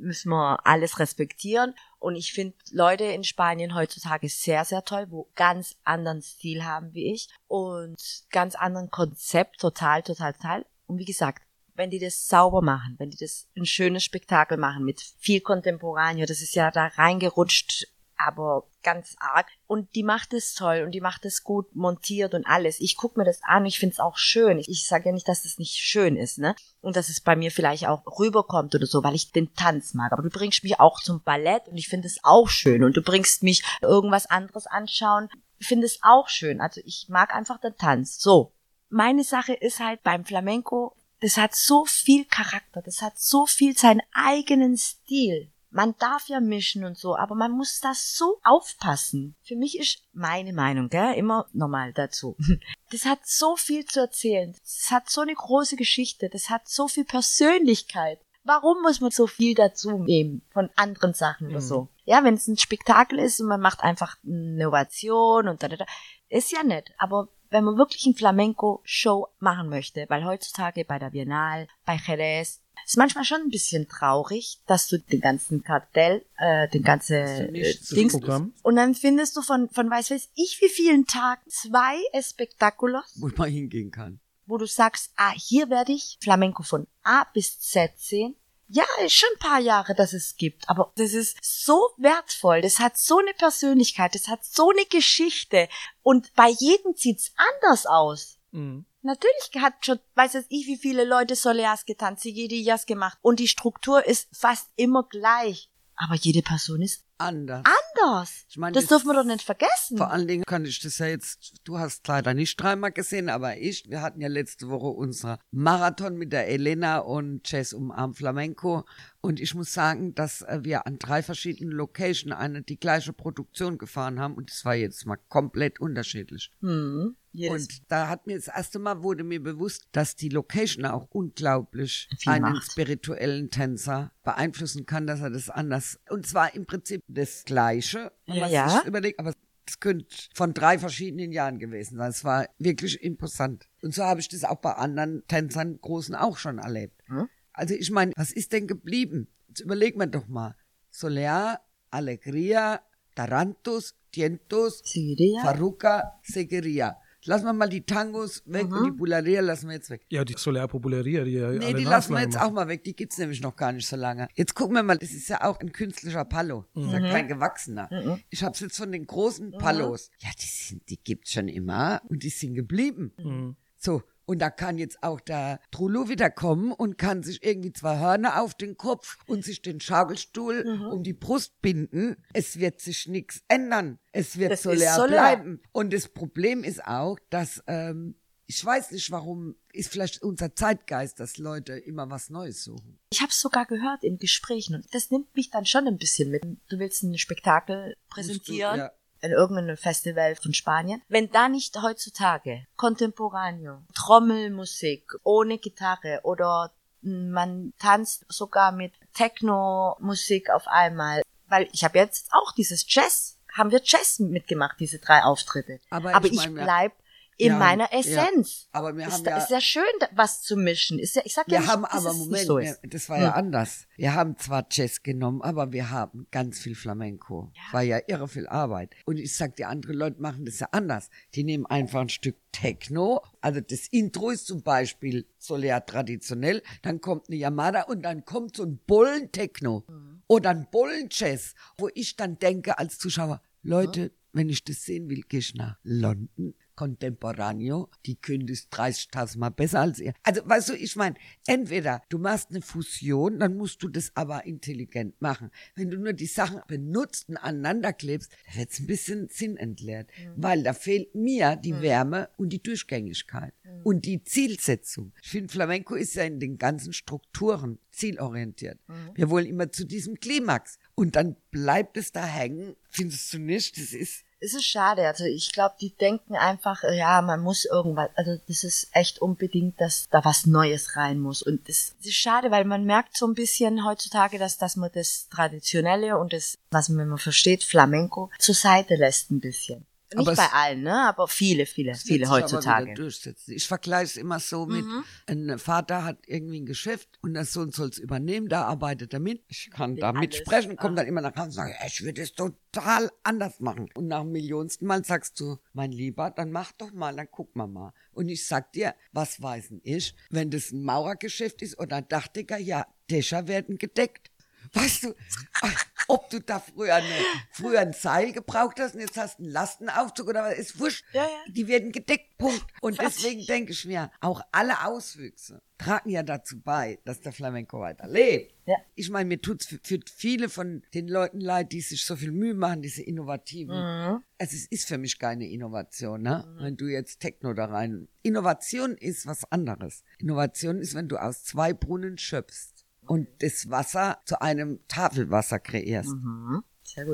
Müssen 0.00 0.30
wir 0.30 0.66
alles 0.66 0.98
respektieren. 0.98 1.74
Und 2.06 2.14
ich 2.14 2.32
finde 2.32 2.54
Leute 2.70 3.02
in 3.02 3.24
Spanien 3.24 3.74
heutzutage 3.74 4.28
sehr, 4.28 4.64
sehr 4.64 4.84
toll, 4.84 5.08
wo 5.10 5.28
ganz 5.34 5.74
anderen 5.82 6.22
Stil 6.22 6.64
haben 6.64 6.94
wie 6.94 7.12
ich 7.12 7.28
und 7.48 7.96
ganz 8.30 8.54
anderen 8.54 8.92
Konzept, 8.92 9.58
total, 9.58 10.04
total, 10.04 10.32
total. 10.32 10.64
Und 10.86 10.98
wie 10.98 11.04
gesagt, 11.04 11.42
wenn 11.74 11.90
die 11.90 11.98
das 11.98 12.28
sauber 12.28 12.62
machen, 12.62 12.94
wenn 12.98 13.10
die 13.10 13.16
das 13.16 13.48
ein 13.56 13.66
schönes 13.66 14.04
Spektakel 14.04 14.56
machen 14.56 14.84
mit 14.84 15.00
viel 15.18 15.40
Contemporaneo, 15.40 16.26
das 16.26 16.42
ist 16.42 16.54
ja 16.54 16.70
da 16.70 16.86
reingerutscht, 16.86 17.88
aber 18.16 18.66
ganz 18.82 19.16
arg. 19.18 19.46
Und 19.66 19.94
die 19.94 20.02
macht 20.02 20.32
es 20.32 20.54
toll 20.54 20.82
und 20.84 20.92
die 20.92 21.00
macht 21.00 21.24
es 21.24 21.42
gut 21.42 21.74
montiert 21.74 22.34
und 22.34 22.46
alles. 22.46 22.80
Ich 22.80 22.96
guck 22.96 23.16
mir 23.16 23.24
das 23.24 23.40
an, 23.42 23.66
ich 23.66 23.78
find's 23.78 24.00
auch 24.00 24.16
schön. 24.16 24.58
Ich, 24.58 24.68
ich 24.68 24.86
sage 24.86 25.06
ja 25.06 25.12
nicht, 25.12 25.28
dass 25.28 25.44
es 25.44 25.58
nicht 25.58 25.74
schön 25.74 26.16
ist, 26.16 26.38
ne? 26.38 26.54
Und 26.80 26.96
dass 26.96 27.08
es 27.08 27.20
bei 27.20 27.36
mir 27.36 27.50
vielleicht 27.50 27.86
auch 27.86 28.02
rüberkommt 28.18 28.74
oder 28.74 28.86
so, 28.86 29.02
weil 29.02 29.14
ich 29.14 29.32
den 29.32 29.54
Tanz 29.54 29.94
mag. 29.94 30.12
Aber 30.12 30.22
du 30.22 30.30
bringst 30.30 30.62
mich 30.62 30.78
auch 30.80 31.00
zum 31.00 31.22
Ballett 31.22 31.68
und 31.68 31.76
ich 31.76 31.88
finde 31.88 32.06
es 32.06 32.18
auch 32.22 32.48
schön. 32.48 32.84
Und 32.84 32.96
du 32.96 33.02
bringst 33.02 33.42
mich 33.42 33.62
irgendwas 33.82 34.26
anderes 34.26 34.66
anschauen, 34.66 35.28
ich 35.58 35.66
finde 35.66 35.86
es 35.86 35.98
auch 36.02 36.28
schön. 36.28 36.60
Also 36.60 36.80
ich 36.84 37.06
mag 37.08 37.34
einfach 37.34 37.60
den 37.60 37.76
Tanz. 37.76 38.20
So. 38.20 38.52
Meine 38.88 39.24
Sache 39.24 39.54
ist 39.54 39.80
halt 39.80 40.02
beim 40.02 40.24
Flamenco, 40.24 40.94
das 41.20 41.36
hat 41.38 41.54
so 41.54 41.86
viel 41.86 42.24
Charakter, 42.26 42.82
das 42.82 43.02
hat 43.02 43.18
so 43.18 43.46
viel 43.46 43.76
seinen 43.76 44.02
eigenen 44.12 44.76
Stil 44.76 45.50
Man 45.76 45.94
darf 45.98 46.28
ja 46.28 46.40
mischen 46.40 46.84
und 46.84 46.96
so, 46.96 47.16
aber 47.16 47.34
man 47.34 47.52
muss 47.52 47.80
da 47.80 47.92
so 47.94 48.40
aufpassen. 48.42 49.36
Für 49.42 49.56
mich 49.56 49.78
ist 49.78 50.02
meine 50.14 50.54
Meinung, 50.54 50.88
gell, 50.88 51.12
immer 51.14 51.46
normal 51.52 51.92
dazu. 51.92 52.34
Das 52.92 53.04
hat 53.04 53.18
so 53.24 53.56
viel 53.56 53.84
zu 53.84 53.98
erzählen. 53.98 54.54
Das 54.62 54.92
hat 54.92 55.10
so 55.10 55.20
eine 55.20 55.34
große 55.34 55.74
Geschichte. 55.74 56.28
Das 56.28 56.50
hat 56.50 56.68
so 56.68 56.86
viel 56.86 57.04
Persönlichkeit. 57.04 58.20
Warum 58.44 58.80
muss 58.82 59.00
man 59.00 59.10
so 59.10 59.26
viel 59.26 59.56
dazu 59.56 59.98
nehmen 59.98 60.42
von 60.52 60.70
anderen 60.76 61.12
Sachen 61.12 61.48
oder 61.48 61.56
Mhm. 61.56 61.68
so? 61.72 61.88
Ja, 62.04 62.22
wenn 62.22 62.34
es 62.34 62.46
ein 62.46 62.56
Spektakel 62.56 63.18
ist 63.18 63.40
und 63.40 63.48
man 63.48 63.60
macht 63.60 63.80
einfach 63.80 64.16
eine 64.24 64.54
Innovation 64.54 65.48
und 65.48 65.64
da, 65.64 65.68
da, 65.68 65.76
da, 65.76 65.86
ist 66.28 66.52
ja 66.52 66.62
nett. 66.62 66.92
Aber 66.96 67.26
wenn 67.50 67.64
man 67.64 67.76
wirklich 67.76 68.06
ein 68.06 68.14
Flamenco-Show 68.14 69.26
machen 69.40 69.68
möchte, 69.68 70.06
weil 70.08 70.24
heutzutage 70.24 70.84
bei 70.84 71.00
der 71.00 71.10
Biennale, 71.10 71.66
bei 71.84 71.98
Jerez, 72.06 72.60
ist 72.84 72.96
manchmal 72.96 73.24
schon 73.24 73.40
ein 73.42 73.50
bisschen 73.50 73.88
traurig, 73.88 74.60
dass 74.66 74.88
du 74.88 74.98
den 74.98 75.20
ganzen 75.20 75.62
Kartell, 75.62 76.24
äh, 76.36 76.68
den 76.68 76.82
ganzen 76.82 77.16
äh, 77.54 77.74
Dings, 77.92 78.12
Programm. 78.12 78.52
und 78.62 78.76
dann 78.76 78.94
findest 78.94 79.36
du 79.36 79.42
von, 79.42 79.68
von 79.70 79.90
weiß 79.90 80.10
weiß 80.10 80.28
ich 80.34 80.58
wie 80.60 80.68
vielen 80.68 81.06
Tagen 81.06 81.42
zwei 81.48 81.96
Espectaculos, 82.12 83.14
Wo 83.16 83.28
man 83.36 83.50
hingehen 83.50 83.90
kann. 83.90 84.20
wo 84.46 84.58
du 84.58 84.66
sagst, 84.66 85.10
ah, 85.16 85.32
hier 85.34 85.70
werde 85.70 85.92
ich 85.92 86.18
Flamenco 86.22 86.62
von 86.62 86.86
A 87.02 87.24
bis 87.32 87.58
Z 87.60 87.92
sehen. 87.96 88.36
Ja, 88.68 88.84
ist 89.04 89.14
schon 89.14 89.28
ein 89.34 89.38
paar 89.38 89.60
Jahre, 89.60 89.94
dass 89.94 90.12
es 90.12 90.36
gibt, 90.36 90.68
aber 90.68 90.92
das 90.96 91.12
ist 91.14 91.36
so 91.40 91.90
wertvoll, 91.98 92.62
das 92.62 92.80
hat 92.80 92.96
so 92.98 93.18
eine 93.18 93.32
Persönlichkeit, 93.34 94.14
das 94.16 94.26
hat 94.26 94.44
so 94.44 94.70
eine 94.70 94.84
Geschichte 94.86 95.68
und 96.02 96.32
bei 96.34 96.48
jedem 96.48 96.94
sieht's 96.96 97.32
anders 97.36 97.86
aus. 97.86 98.38
Mhm. 98.50 98.84
Natürlich 99.06 99.62
hat 99.62 99.86
schon, 99.86 100.00
weiß 100.16 100.34
ich, 100.48 100.66
wie 100.66 100.76
viele 100.76 101.04
Leute 101.04 101.36
Soleas 101.36 101.84
getanzt, 101.86 102.24
Sigidillas 102.24 102.86
gemacht 102.86 103.16
und 103.22 103.38
die 103.38 103.46
Struktur 103.46 104.04
ist 104.04 104.26
fast 104.32 104.68
immer 104.74 105.04
gleich. 105.04 105.70
Aber 105.94 106.16
jede 106.16 106.42
Person 106.42 106.82
ist 106.82 107.04
Anders. 107.18 107.62
anders. 107.96 108.44
Ich 108.48 108.56
meine, 108.58 108.74
das 108.74 108.84
das- 108.84 108.88
dürfen 109.02 109.08
wir 109.08 109.14
doch 109.14 109.24
nicht 109.28 109.42
vergessen. 109.42 109.96
Vor 109.96 110.10
allen 110.10 110.28
Dingen 110.28 110.44
kann 110.44 110.64
ich 110.64 110.80
das 110.80 110.98
ja 110.98 111.06
jetzt, 111.06 111.54
du 111.64 111.78
hast 111.78 112.06
leider 112.08 112.34
nicht 112.34 112.60
dreimal 112.60 112.92
gesehen, 112.92 113.28
aber 113.28 113.56
ich, 113.56 113.88
wir 113.88 114.02
hatten 114.02 114.20
ja 114.20 114.28
letzte 114.28 114.68
Woche 114.68 114.88
unser 114.88 115.38
Marathon 115.50 116.16
mit 116.16 116.32
der 116.32 116.48
Elena 116.48 116.98
und 116.98 117.50
Jazz 117.50 117.72
umarm 117.72 118.14
Flamenco 118.14 118.84
und 119.20 119.40
ich 119.40 119.54
muss 119.54 119.72
sagen, 119.72 120.14
dass 120.14 120.42
äh, 120.42 120.60
wir 120.62 120.86
an 120.86 120.98
drei 120.98 121.22
verschiedenen 121.22 121.72
Locations 121.72 122.34
eine 122.36 122.62
die 122.62 122.78
gleiche 122.78 123.12
Produktion 123.12 123.78
gefahren 123.78 124.20
haben 124.20 124.34
und 124.34 124.50
es 124.50 124.64
war 124.64 124.74
jetzt 124.74 125.06
mal 125.06 125.18
komplett 125.28 125.80
unterschiedlich. 125.80 126.52
Hm, 126.60 127.16
jedes 127.32 127.62
Und 127.64 127.82
da 127.90 128.08
hat 128.08 128.26
mir 128.26 128.36
das 128.36 128.48
erste 128.48 128.78
Mal 128.78 129.02
wurde 129.02 129.24
mir 129.24 129.42
bewusst, 129.42 129.88
dass 129.92 130.16
die 130.16 130.28
Location 130.28 130.84
auch 130.84 131.08
unglaublich 131.10 132.08
Viel 132.18 132.32
einen 132.32 132.52
macht. 132.54 132.70
spirituellen 132.70 133.50
Tänzer 133.50 134.12
beeinflussen 134.22 134.86
kann, 134.86 135.06
dass 135.06 135.20
er 135.20 135.30
das 135.30 135.50
anders 135.50 135.98
und 136.10 136.26
zwar 136.26 136.54
im 136.54 136.66
Prinzip 136.66 137.02
das 137.08 137.44
Gleiche, 137.44 138.12
wenn 138.26 138.40
man 138.40 138.50
ja. 138.50 138.68
sich 138.68 138.84
überlegt, 138.84 139.18
aber 139.18 139.32
es 139.66 139.80
könnte 139.80 140.06
von 140.34 140.54
drei 140.54 140.78
verschiedenen 140.78 141.32
Jahren 141.32 141.58
gewesen 141.58 141.98
sein. 141.98 142.10
Es 142.10 142.24
war 142.24 142.48
wirklich 142.58 143.02
imposant. 143.02 143.68
Und 143.82 143.94
so 143.94 144.04
habe 144.04 144.20
ich 144.20 144.28
das 144.28 144.44
auch 144.44 144.60
bei 144.60 144.72
anderen 144.72 145.24
Tänzern 145.26 145.78
großen 145.80 146.14
auch 146.14 146.38
schon 146.38 146.58
erlebt. 146.58 147.02
Hm? 147.06 147.28
Also 147.52 147.74
ich 147.74 147.90
meine, 147.90 148.12
was 148.16 148.30
ist 148.30 148.52
denn 148.52 148.66
geblieben? 148.66 149.28
Jetzt 149.48 149.60
überlegen 149.60 149.98
wir 149.98 150.06
doch 150.06 150.28
mal. 150.28 150.54
Solear, 150.90 151.60
Alegria, 151.90 152.80
Tarantus, 153.14 153.94
Tientos, 154.12 154.82
Sigidilla. 154.84 155.42
Farruca, 155.42 156.20
Segueria. 156.22 156.96
Lassen 157.26 157.44
wir 157.44 157.52
mal 157.52 157.68
die 157.68 157.84
Tangos 157.84 158.42
weg 158.46 158.70
und 158.72 158.84
die 158.86 158.90
Bularia 158.90 159.40
lassen 159.40 159.68
wir 159.68 159.74
jetzt 159.74 159.90
weg. 159.90 160.06
Ja, 160.10 160.24
die 160.24 160.34
Solar 160.36 160.68
Popularia, 160.68 161.24
die 161.24 161.32
ja 161.32 161.50
Nee, 161.50 161.74
die 161.74 161.84
lassen 161.84 162.12
wir 162.14 162.20
jetzt 162.20 162.34
machen. 162.34 162.48
auch 162.48 162.52
mal 162.52 162.68
weg. 162.68 162.84
Die 162.84 162.94
gibt's 162.94 163.18
nämlich 163.18 163.40
noch 163.40 163.56
gar 163.56 163.72
nicht 163.72 163.86
so 163.86 163.96
lange. 163.96 164.28
Jetzt 164.34 164.54
gucken 164.54 164.74
wir 164.76 164.82
mal, 164.82 164.96
das 164.98 165.10
ist 165.12 165.28
ja 165.28 165.42
auch 165.44 165.58
ein 165.60 165.72
künstlicher 165.72 166.24
Palo. 166.24 166.64
Das 166.74 166.84
ist 166.86 166.92
ja 166.92 167.00
kein 167.00 167.28
gewachsener. 167.28 168.18
Ich 168.30 168.42
hab's 168.42 168.60
jetzt 168.60 168.76
von 168.76 168.92
den 168.92 169.06
großen 169.06 169.52
Palos. 169.58 170.10
Ja, 170.20 170.30
die 170.40 170.46
sind, 170.46 170.88
die 170.88 170.98
gibt's 171.02 171.32
schon 171.32 171.48
immer 171.48 172.00
und 172.08 172.22
die 172.22 172.30
sind 172.30 172.54
geblieben. 172.54 173.12
Mhm. 173.18 173.56
So. 173.76 174.02
Und 174.26 174.40
da 174.40 174.50
kann 174.50 174.76
jetzt 174.76 175.02
auch 175.02 175.20
der 175.20 175.60
Trullo 175.70 176.08
wieder 176.08 176.30
kommen 176.30 176.72
und 176.72 176.98
kann 176.98 177.22
sich 177.22 177.42
irgendwie 177.44 177.72
zwei 177.72 177.98
Hörner 177.98 178.42
auf 178.42 178.54
den 178.54 178.76
Kopf 178.76 179.18
und 179.26 179.44
sich 179.44 179.62
den 179.62 179.80
Schaukelstuhl 179.80 180.88
um 180.90 181.02
die 181.02 181.12
Brust 181.12 181.62
binden. 181.62 182.16
Es 182.32 182.58
wird 182.58 182.80
sich 182.80 183.06
nichts 183.06 183.42
ändern. 183.48 183.98
Es 184.12 184.36
wird 184.38 184.52
Das 184.52 184.62
so 184.62 184.72
leer 184.72 184.94
so 184.94 185.02
leer. 185.02 185.08
bleiben. 185.08 185.60
Und 185.72 185.92
das 185.92 186.08
Problem 186.08 186.64
ist 186.64 186.84
auch, 186.84 187.18
dass 187.30 187.62
ähm, 187.66 188.16
ich 188.46 188.64
weiß 188.64 188.92
nicht, 188.92 189.10
warum 189.10 189.56
ist 189.72 189.90
vielleicht 189.90 190.22
unser 190.22 190.54
Zeitgeist, 190.54 191.18
dass 191.20 191.36
Leute 191.36 191.72
immer 191.74 192.08
was 192.10 192.30
Neues 192.30 192.62
suchen. 192.62 192.98
Ich 193.10 193.20
habe 193.20 193.32
sogar 193.32 193.66
gehört 193.66 194.04
in 194.04 194.18
Gesprächen 194.18 194.76
und 194.76 194.86
das 194.92 195.10
nimmt 195.10 195.34
mich 195.34 195.50
dann 195.50 195.66
schon 195.66 195.86
ein 195.86 195.98
bisschen 195.98 196.30
mit. 196.30 196.44
Du 196.68 196.78
willst 196.78 197.02
ein 197.02 197.18
Spektakel 197.18 197.96
präsentieren 198.08 198.78
ja. 198.78 198.92
In 199.20 199.32
irgendeinem 199.32 199.76
Festival 199.76 200.36
von 200.36 200.54
Spanien. 200.54 201.02
Wenn 201.08 201.30
da 201.30 201.48
nicht 201.48 201.80
heutzutage 201.82 202.66
Contemporaneo, 202.76 203.82
Trommelmusik 203.94 205.12
ohne 205.22 205.58
Gitarre 205.58 206.20
oder 206.22 206.72
man 207.02 207.72
tanzt 207.78 208.24
sogar 208.28 208.72
mit 208.72 208.92
Techno-Musik 209.14 210.50
auf 210.50 210.66
einmal, 210.66 211.22
weil 211.48 211.68
ich 211.72 211.84
habe 211.84 211.98
jetzt 211.98 212.28
auch 212.32 212.52
dieses 212.52 212.84
Jazz, 212.88 213.38
haben 213.56 213.70
wir 213.70 213.80
Jazz 213.82 214.18
mitgemacht, 214.18 214.78
diese 214.80 214.98
drei 214.98 215.22
Auftritte. 215.22 215.78
Aber 215.90 216.14
Aber 216.14 216.26
ich 216.26 216.32
ich, 216.32 216.38
mein, 216.38 216.54
bleib 216.54 216.92
in 217.38 217.48
Ja, 217.48 217.58
meiner 217.58 217.92
ja. 217.92 217.98
Essenz. 217.98 218.68
Aber 218.72 218.96
wir 218.96 219.06
ist, 219.06 219.12
haben 219.14 219.24
da- 219.24 219.30
ja- 219.32 219.36
ist 219.38 219.50
ja 219.50 219.60
schön, 219.60 219.82
was 220.14 220.42
zu 220.42 220.56
mischen. 220.56 220.98
Ist 220.98 221.16
ja, 221.16 221.22
ich 221.24 221.34
sag 221.34 221.46
ja 221.48 221.52
Wir 221.52 221.60
nicht, 221.60 221.68
haben 221.70 221.84
aber, 221.84 222.12
Moment, 222.14 222.46
so 222.46 222.58
wir, 222.58 222.70
ist. 222.70 222.80
das 222.88 223.08
war 223.10 223.18
ja 223.20 223.34
Hm. 223.34 223.44
anders. 223.46 223.86
Wir 223.96 224.14
haben 224.14 224.38
zwar 224.38 224.66
Jazz 224.70 225.02
genommen, 225.02 225.42
aber 225.42 225.72
wir 225.72 225.90
haben 225.90 226.26
ganz 226.30 226.58
viel 226.60 226.74
Flamenco. 226.74 227.52
War 227.72 227.82
ja 227.82 227.98
irre 228.06 228.26
viel 228.28 228.46
Arbeit. 228.46 228.94
Und 229.04 229.18
ich 229.18 229.36
sag, 229.36 229.56
die 229.56 229.64
anderen 229.66 229.96
Leute 229.96 230.20
machen 230.20 230.44
das 230.46 230.60
ja 230.60 230.68
anders. 230.72 231.10
Die 231.34 231.44
nehmen 231.44 231.66
einfach 231.66 232.00
ein 232.00 232.08
Stück 232.08 232.36
Techno. 232.52 233.22
Also 233.42 233.60
das 233.60 233.86
Intro 233.88 234.30
ist 234.30 234.46
zum 234.46 234.62
Beispiel 234.62 235.26
Solear 235.38 235.84
traditionell. 235.84 236.62
Dann 236.80 237.02
kommt 237.02 237.28
eine 237.28 237.36
Yamada 237.36 237.82
und 237.82 238.00
dann 238.02 238.24
kommt 238.24 238.56
so 238.56 238.62
ein 238.64 238.78
Bullen-Techno. 238.86 239.84
Mhm. 239.86 240.22
Oder 240.26 240.50
ein 240.50 240.66
Bullen-Jazz, 240.70 241.54
wo 241.76 241.90
ich 241.94 242.16
dann 242.16 242.38
denke 242.38 242.78
als 242.78 242.98
Zuschauer, 242.98 243.42
Leute, 243.62 244.10
wenn 244.32 244.48
ich 244.48 244.64
das 244.64 244.82
sehen 244.84 245.08
will, 245.10 245.22
gehe 245.28 245.40
ich 245.40 245.54
nach 245.54 245.76
London. 245.82 246.54
Contemporaneo, 246.76 247.88
die 248.04 248.16
das 248.20 248.70
30.000 248.70 249.38
Mal 249.38 249.50
besser 249.50 249.80
als 249.80 249.98
ihr. 249.98 250.12
Also, 250.22 250.42
weißt 250.44 250.68
du, 250.68 250.74
ich 250.74 250.94
meine, 250.96 251.16
entweder 251.46 252.02
du 252.08 252.18
machst 252.18 252.50
eine 252.50 252.62
Fusion, 252.62 253.38
dann 253.38 253.56
musst 253.56 253.82
du 253.82 253.88
das 253.88 254.12
aber 254.14 254.46
intelligent 254.46 255.20
machen. 255.20 255.50
Wenn 255.74 255.90
du 255.90 255.98
nur 255.98 256.12
die 256.12 256.26
Sachen 256.26 256.60
benutzt 256.68 257.28
und 257.28 257.36
aneinander 257.38 257.92
klebst, 257.92 258.30
dann 258.46 258.58
wird's 258.58 258.78
ein 258.78 258.86
bisschen 258.86 259.28
sinnentleert. 259.28 260.10
Weil 260.36 260.62
da 260.62 260.72
fehlt 260.72 261.14
mir 261.14 261.56
die 261.56 261.80
Wärme 261.80 262.28
und 262.36 262.50
die 262.50 262.62
Durchgängigkeit 262.62 263.54
und 263.82 264.04
die 264.04 264.22
Zielsetzung. 264.22 265.12
Ich 265.22 265.30
finde, 265.30 265.52
Flamenco 265.52 265.94
ist 265.94 266.14
ja 266.14 266.24
in 266.24 266.38
den 266.38 266.58
ganzen 266.58 266.92
Strukturen 266.92 267.78
zielorientiert. 267.90 268.78
Wir 269.14 269.30
wollen 269.30 269.46
immer 269.46 269.72
zu 269.72 269.86
diesem 269.86 270.20
Klimax. 270.20 270.78
Und 270.94 271.16
dann 271.16 271.36
bleibt 271.50 271.96
es 271.96 272.12
da 272.12 272.24
hängen. 272.24 272.76
Findest 272.90 273.32
du 273.32 273.38
nicht? 273.38 273.76
Das 273.78 273.92
ist, 273.92 274.24
Es 274.38 274.52
ist 274.52 274.66
schade, 274.66 275.06
also 275.06 275.24
ich 275.24 275.50
glaube, 275.52 275.76
die 275.80 275.96
denken 275.96 276.36
einfach, 276.36 276.84
äh, 276.84 276.96
ja, 276.98 277.22
man 277.22 277.40
muss 277.40 277.64
irgendwas, 277.64 278.10
also 278.16 278.38
das 278.46 278.64
ist 278.64 278.88
echt 278.92 279.20
unbedingt, 279.20 279.80
dass 279.80 280.08
da 280.10 280.24
was 280.26 280.44
Neues 280.44 280.94
rein 280.94 281.18
muss. 281.18 281.42
Und 281.42 281.66
das 281.68 281.94
ist 282.02 282.14
schade, 282.14 282.50
weil 282.50 282.66
man 282.66 282.84
merkt 282.84 283.16
so 283.16 283.26
ein 283.26 283.34
bisschen 283.34 283.86
heutzutage, 283.86 284.38
dass, 284.38 284.58
dass 284.58 284.76
man 284.76 284.90
das 284.92 285.28
Traditionelle 285.30 286.18
und 286.18 286.34
das, 286.34 286.58
was 286.70 286.90
man, 286.90 287.08
man 287.08 287.18
versteht, 287.18 287.64
Flamenco, 287.64 288.30
zur 288.38 288.54
Seite 288.54 288.96
lässt 288.96 289.30
ein 289.30 289.40
bisschen. 289.40 289.86
Nicht 290.16 290.36
bei 290.36 290.48
allen, 290.52 290.82
ne? 290.82 291.08
Aber 291.08 291.28
viele, 291.28 291.66
viele, 291.66 291.94
viele 291.94 292.28
heutzutage. 292.28 292.94
durchsetzen. 292.94 293.52
Ich 293.54 293.66
vergleiche 293.66 294.04
es 294.04 294.16
immer 294.16 294.40
so 294.40 294.66
mit, 294.66 294.84
Mhm. 294.84 295.04
ein 295.26 295.58
Vater 295.58 296.04
hat 296.04 296.18
irgendwie 296.26 296.60
ein 296.60 296.66
Geschäft 296.66 297.08
und 297.22 297.34
der 297.34 297.44
Sohn 297.44 297.70
soll 297.72 297.88
es 297.88 297.98
übernehmen, 297.98 298.48
da 298.48 298.62
arbeitet 298.64 299.12
er 299.12 299.20
mit. 299.20 299.42
Ich 299.48 299.70
kann 299.70 299.94
Will 299.96 300.00
da 300.00 300.12
mitsprechen, 300.12 300.78
Ah. 300.78 300.88
dann 300.88 301.06
immer 301.06 301.20
nach 301.20 301.34
Hause 301.36 301.46
und 301.46 301.52
sagt, 301.52 301.74
ich 301.86 302.02
würde 302.04 302.22
es 302.22 302.32
total 302.32 303.10
anders 303.22 303.60
machen. 303.60 303.88
Und 303.94 304.08
nach 304.08 304.22
dem 304.22 304.32
millionsten 304.32 304.86
Mal 304.86 305.04
sagst 305.04 305.38
du, 305.40 305.58
mein 305.72 305.92
Lieber, 305.92 306.30
dann 306.30 306.50
mach 306.52 306.72
doch 306.72 306.92
mal, 306.92 307.14
dann 307.14 307.28
guck 307.30 307.54
mal 307.56 307.66
mal. 307.66 307.92
Und 308.12 308.28
ich 308.28 308.46
sag 308.46 308.72
dir, 308.72 308.94
was 309.12 309.40
weiß 309.42 309.68
denn 309.68 309.80
ich, 309.84 310.14
wenn 310.30 310.50
das 310.50 310.72
ein 310.72 310.82
Maurergeschäft 310.82 311.62
ist 311.62 311.78
oder 311.78 311.96
ein 311.96 312.08
Dachdecker, 312.08 312.58
ja, 312.58 312.86
Dächer 313.10 313.46
werden 313.48 313.78
gedeckt. 313.78 314.30
Weißt 314.76 315.04
du, 315.04 315.14
ob 316.08 316.28
du 316.30 316.40
da 316.40 316.60
früher, 316.60 316.96
eine, 316.96 317.14
früher 317.50 317.80
ein 317.80 317.92
Seil 317.92 318.32
gebraucht 318.32 318.78
hast 318.78 318.94
und 318.94 319.00
jetzt 319.00 319.16
hast 319.16 319.38
einen 319.38 319.50
Lastenaufzug 319.50 320.28
oder 320.28 320.44
was, 320.44 320.58
ist 320.58 320.78
wurscht. 320.78 321.04
Ja, 321.12 321.24
ja. 321.24 321.52
Die 321.52 321.66
werden 321.66 321.92
gedeckt, 321.92 322.36
Punkt. 322.36 322.64
Und 322.82 322.96
Fertig. 322.96 323.14
deswegen 323.16 323.46
denke 323.46 323.72
ich 323.72 323.84
mir, 323.86 324.10
auch 324.20 324.42
alle 324.52 324.84
Auswüchse 324.84 325.62
tragen 325.78 326.10
ja 326.10 326.22
dazu 326.22 326.60
bei, 326.60 326.98
dass 327.04 327.20
der 327.20 327.32
Flamenco 327.32 327.80
weiterlebt. 327.80 328.54
Ja. 328.66 328.76
Ich 328.94 329.10
meine, 329.10 329.28
mir 329.28 329.40
tut's 329.40 329.66
für, 329.66 329.78
für 329.82 330.00
viele 330.14 330.48
von 330.48 330.82
den 330.94 331.08
Leuten 331.08 331.40
leid, 331.40 331.72
die 331.72 331.80
sich 331.80 332.04
so 332.04 332.16
viel 332.16 332.32
Mühe 332.32 332.54
machen, 332.54 332.82
diese 332.82 333.02
Innovativen. 333.02 333.76
Mhm. 333.76 334.22
Also 334.38 334.56
es 334.56 334.66
ist 334.66 334.88
für 334.88 334.98
mich 334.98 335.18
keine 335.18 335.48
Innovation, 335.48 336.22
ne? 336.22 336.44
Wenn 336.58 336.76
du 336.76 336.86
jetzt 336.86 337.20
Techno 337.20 337.52
da 337.54 337.66
rein. 337.66 338.08
Innovation 338.22 338.96
ist 338.96 339.26
was 339.26 339.50
anderes. 339.50 340.02
Innovation 340.18 340.80
ist, 340.80 340.94
wenn 340.94 341.08
du 341.08 341.16
aus 341.16 341.44
zwei 341.44 341.72
Brunnen 341.72 342.18
schöpfst. 342.18 342.85
Und 343.06 343.28
das 343.40 343.70
Wasser 343.70 344.20
zu 344.24 344.40
einem 344.40 344.80
Tafelwasser 344.88 345.58
kreierst. 345.58 346.14
Mhm. 346.14 346.62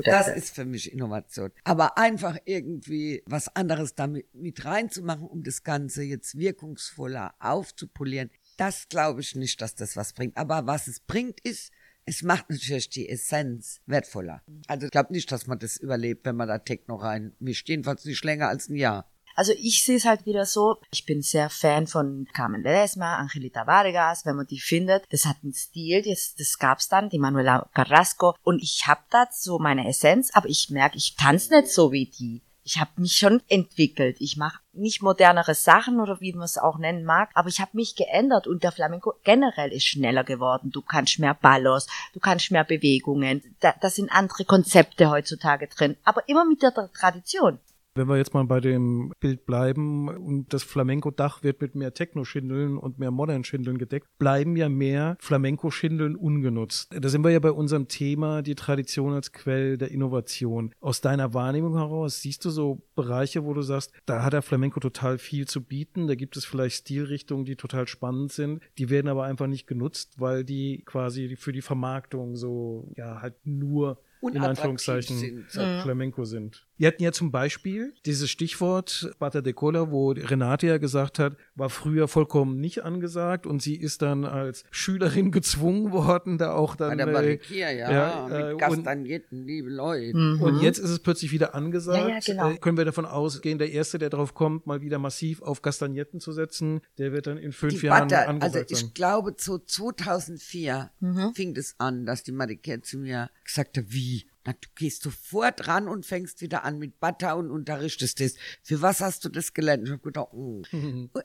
Das 0.03 0.27
ist 0.27 0.53
für 0.53 0.65
mich 0.65 0.91
Innovation. 0.91 1.51
Aber 1.63 1.97
einfach 1.97 2.37
irgendwie 2.45 3.23
was 3.25 3.55
anderes 3.55 3.95
damit 3.95 4.33
mit 4.33 4.63
reinzumachen, 4.65 5.27
um 5.27 5.43
das 5.43 5.63
Ganze 5.63 6.03
jetzt 6.03 6.37
wirkungsvoller 6.37 7.33
aufzupolieren, 7.39 8.29
das 8.57 8.87
glaube 8.87 9.21
ich 9.21 9.35
nicht, 9.35 9.61
dass 9.61 9.75
das 9.75 9.97
was 9.97 10.13
bringt. 10.13 10.37
Aber 10.37 10.67
was 10.67 10.87
es 10.87 10.99
bringt, 10.99 11.39
ist, 11.41 11.71
es 12.05 12.21
macht 12.21 12.49
natürlich 12.49 12.89
die 12.89 13.09
Essenz 13.09 13.81
wertvoller. 13.85 14.43
Also 14.67 14.85
ich 14.85 14.91
glaube 14.91 15.13
nicht, 15.13 15.31
dass 15.31 15.47
man 15.47 15.59
das 15.59 15.77
überlebt, 15.77 16.25
wenn 16.25 16.35
man 16.35 16.47
da 16.47 16.59
Techno 16.59 16.95
reinmischt. 16.95 17.67
Jedenfalls 17.69 18.05
nicht 18.05 18.23
länger 18.23 18.49
als 18.49 18.69
ein 18.69 18.75
Jahr. 18.75 19.09
Also 19.35 19.53
ich 19.57 19.83
sehe 19.83 19.97
es 19.97 20.05
halt 20.05 20.25
wieder 20.25 20.45
so, 20.45 20.77
ich 20.91 21.05
bin 21.05 21.21
sehr 21.21 21.49
Fan 21.49 21.87
von 21.87 22.27
Carmen 22.33 22.61
Ledesma, 22.61 23.17
Angelita 23.17 23.65
Vargas, 23.65 24.25
wenn 24.25 24.35
man 24.35 24.47
die 24.47 24.59
findet. 24.59 25.05
Das 25.11 25.25
hat 25.25 25.37
einen 25.43 25.53
Stil, 25.53 26.03
das, 26.03 26.35
das 26.37 26.59
gab's 26.59 26.87
dann, 26.87 27.09
die 27.09 27.19
Manuela 27.19 27.67
Carrasco. 27.73 28.35
Und 28.43 28.61
ich 28.61 28.83
habe 28.85 29.01
da 29.09 29.27
so 29.31 29.57
meine 29.57 29.87
Essenz, 29.87 30.31
aber 30.33 30.49
ich 30.49 30.69
merke, 30.69 30.97
ich 30.97 31.15
tanze 31.15 31.55
nicht 31.55 31.69
so 31.69 31.91
wie 31.91 32.05
die. 32.05 32.41
Ich 32.65 32.79
habe 32.79 32.91
mich 32.95 33.17
schon 33.17 33.41
entwickelt. 33.49 34.15
Ich 34.19 34.37
mache 34.37 34.59
nicht 34.71 35.01
modernere 35.01 35.53
Sachen 35.53 35.99
oder 35.99 36.21
wie 36.21 36.31
man 36.31 36.45
es 36.45 36.57
auch 36.57 36.77
nennen 36.77 37.03
mag, 37.03 37.29
aber 37.33 37.49
ich 37.49 37.59
habe 37.59 37.71
mich 37.73 37.95
geändert 37.95 38.47
und 38.47 38.63
der 38.63 38.71
Flamenco 38.71 39.15
generell 39.23 39.71
ist 39.73 39.85
schneller 39.85 40.23
geworden. 40.23 40.71
Du 40.71 40.81
kannst 40.81 41.19
mehr 41.19 41.33
Ballos, 41.33 41.87
du 42.13 42.21
kannst 42.21 42.51
mehr 42.51 42.63
Bewegungen. 42.63 43.41
Da, 43.59 43.73
da 43.81 43.89
sind 43.89 44.11
andere 44.11 44.45
Konzepte 44.45 45.09
heutzutage 45.09 45.67
drin, 45.67 45.97
aber 46.05 46.27
immer 46.29 46.45
mit 46.45 46.63
der 46.63 46.73
Tradition. 46.93 47.59
Wenn 47.95 48.07
wir 48.07 48.17
jetzt 48.17 48.33
mal 48.33 48.43
bei 48.45 48.59
dem 48.59 49.13
Bild 49.19 49.45
bleiben 49.45 50.07
und 50.07 50.51
das 50.51 50.63
Flamenco-Dach 50.63 51.43
wird 51.43 51.61
mit 51.61 51.75
mehr 51.75 51.93
Techno-Schindeln 51.93 52.77
und 52.77 52.97
mehr 52.97 53.11
Modern-Schindeln 53.11 53.77
gedeckt, 53.77 54.07
bleiben 54.17 54.55
ja 54.55 54.67
mehr 54.67 55.15
Flamenco-Schindeln 55.19 56.15
ungenutzt. 56.15 56.91
Da 56.99 57.07
sind 57.09 57.23
wir 57.23 57.29
ja 57.29 57.39
bei 57.39 57.51
unserem 57.51 57.87
Thema 57.87 58.41
die 58.41 58.55
Tradition 58.55 59.13
als 59.13 59.31
Quell 59.31 59.77
der 59.77 59.91
Innovation. 59.91 60.73
Aus 60.79 61.01
deiner 61.01 61.33
Wahrnehmung 61.35 61.77
heraus, 61.77 62.21
siehst 62.21 62.45
du 62.45 62.49
so 62.49 62.81
Bereiche, 62.95 63.43
wo 63.43 63.53
du 63.53 63.61
sagst, 63.61 63.91
da 64.05 64.23
hat 64.23 64.33
der 64.33 64.41
Flamenco 64.41 64.79
total 64.79 65.19
viel 65.19 65.47
zu 65.47 65.61
bieten, 65.61 66.07
da 66.07 66.15
gibt 66.15 66.35
es 66.35 66.45
vielleicht 66.45 66.77
Stilrichtungen, 66.77 67.45
die 67.45 67.55
total 67.55 67.87
spannend 67.87 68.31
sind, 68.31 68.61
die 68.77 68.89
werden 68.89 69.07
aber 69.07 69.23
einfach 69.23 69.47
nicht 69.47 69.67
genutzt, 69.67 70.19
weil 70.19 70.43
die 70.43 70.81
quasi 70.85 71.35
für 71.35 71.51
die 71.51 71.61
Vermarktung 71.61 72.35
so, 72.35 72.91
ja, 72.95 73.21
halt 73.21 73.35
nur 73.45 73.99
in 74.31 74.37
Anführungszeichen 74.37 75.17
sind. 75.17 75.51
Flamenco 75.81 76.23
sind. 76.23 76.65
Wir 76.77 76.87
hatten 76.87 77.03
ja 77.03 77.11
zum 77.11 77.31
Beispiel 77.31 77.93
dieses 78.05 78.29
Stichwort 78.31 79.11
Bata 79.19 79.41
de 79.41 79.53
Cola, 79.53 79.91
wo 79.91 80.11
Renate 80.11 80.67
ja 80.67 80.77
gesagt 80.79 81.19
hat, 81.19 81.37
war 81.55 81.69
früher 81.69 82.07
vollkommen 82.07 82.59
nicht 82.59 82.83
angesagt 82.83 83.45
und 83.45 83.61
sie 83.61 83.75
ist 83.75 84.01
dann 84.01 84.25
als 84.25 84.63
Schülerin 84.71 85.31
gezwungen 85.31 85.91
worden, 85.91 86.37
da 86.37 86.53
auch 86.53 86.75
Bei 86.75 86.87
dann 86.89 86.97
der 86.97 87.07
äh, 87.07 87.11
Barrikier, 87.13 87.71
ja, 87.71 87.91
ja, 87.91 88.27
äh, 88.29 88.49
mit 88.53 88.59
Kastagnetten, 88.59 89.45
liebe 89.45 89.69
Leute. 89.69 90.17
und 90.17 90.61
jetzt 90.61 90.79
ist 90.79 90.89
es 90.89 90.99
plötzlich 90.99 91.31
wieder 91.31 91.53
angesagt. 91.55 92.03
Mhm. 92.03 92.09
Ja, 92.09 92.15
ja, 92.15 92.19
genau. 92.25 92.49
Äh, 92.51 92.57
können 92.57 92.77
wir 92.77 92.85
davon 92.85 93.05
ausgehen, 93.05 93.59
der 93.59 93.71
Erste, 93.71 93.99
der 93.99 94.09
drauf 94.09 94.33
kommt, 94.33 94.65
mal 94.65 94.81
wieder 94.81 94.97
massiv 94.99 95.41
auf 95.41 95.61
Kastagnetten 95.61 96.19
zu 96.19 96.31
setzen, 96.31 96.81
der 96.97 97.11
wird 97.11 97.27
dann 97.27 97.37
in 97.37 97.51
fünf 97.51 97.79
Die 97.79 97.85
Jahren 97.85 98.07
Butter, 98.07 98.17
also 98.19 98.29
angesagt 98.31 98.69
sein. 98.69 98.85
ich 98.87 98.93
glaube, 98.93 99.35
so 99.37 99.59
2004 99.59 100.89
Mhm. 100.99 101.33
fing 101.35 101.55
es 101.55 101.75
an, 101.77 102.05
dass 102.05 102.23
die 102.23 102.31
Marike 102.31 102.81
zu 102.81 102.97
mir 102.97 103.29
gesagt 103.43 103.77
hat, 103.77 103.85
wie? 103.89 104.25
Na, 104.45 104.53
du 104.53 104.67
gehst 104.75 105.03
sofort 105.03 105.67
ran 105.67 105.87
und 105.87 106.05
fängst 106.05 106.41
wieder 106.41 106.63
an 106.65 106.77
mit 106.77 106.99
Butter 106.99 107.37
und 107.37 107.49
unterrichtest 107.49 108.19
das. 108.19 108.35
Für 108.61 108.81
was 108.81 108.99
hast 109.01 109.23
du 109.25 109.29
das 109.29 109.53
gelernt? 109.53 109.83
Ich 109.85 109.91
habe 109.91 110.01
gedacht, 110.01 110.29
oh. 110.33 110.63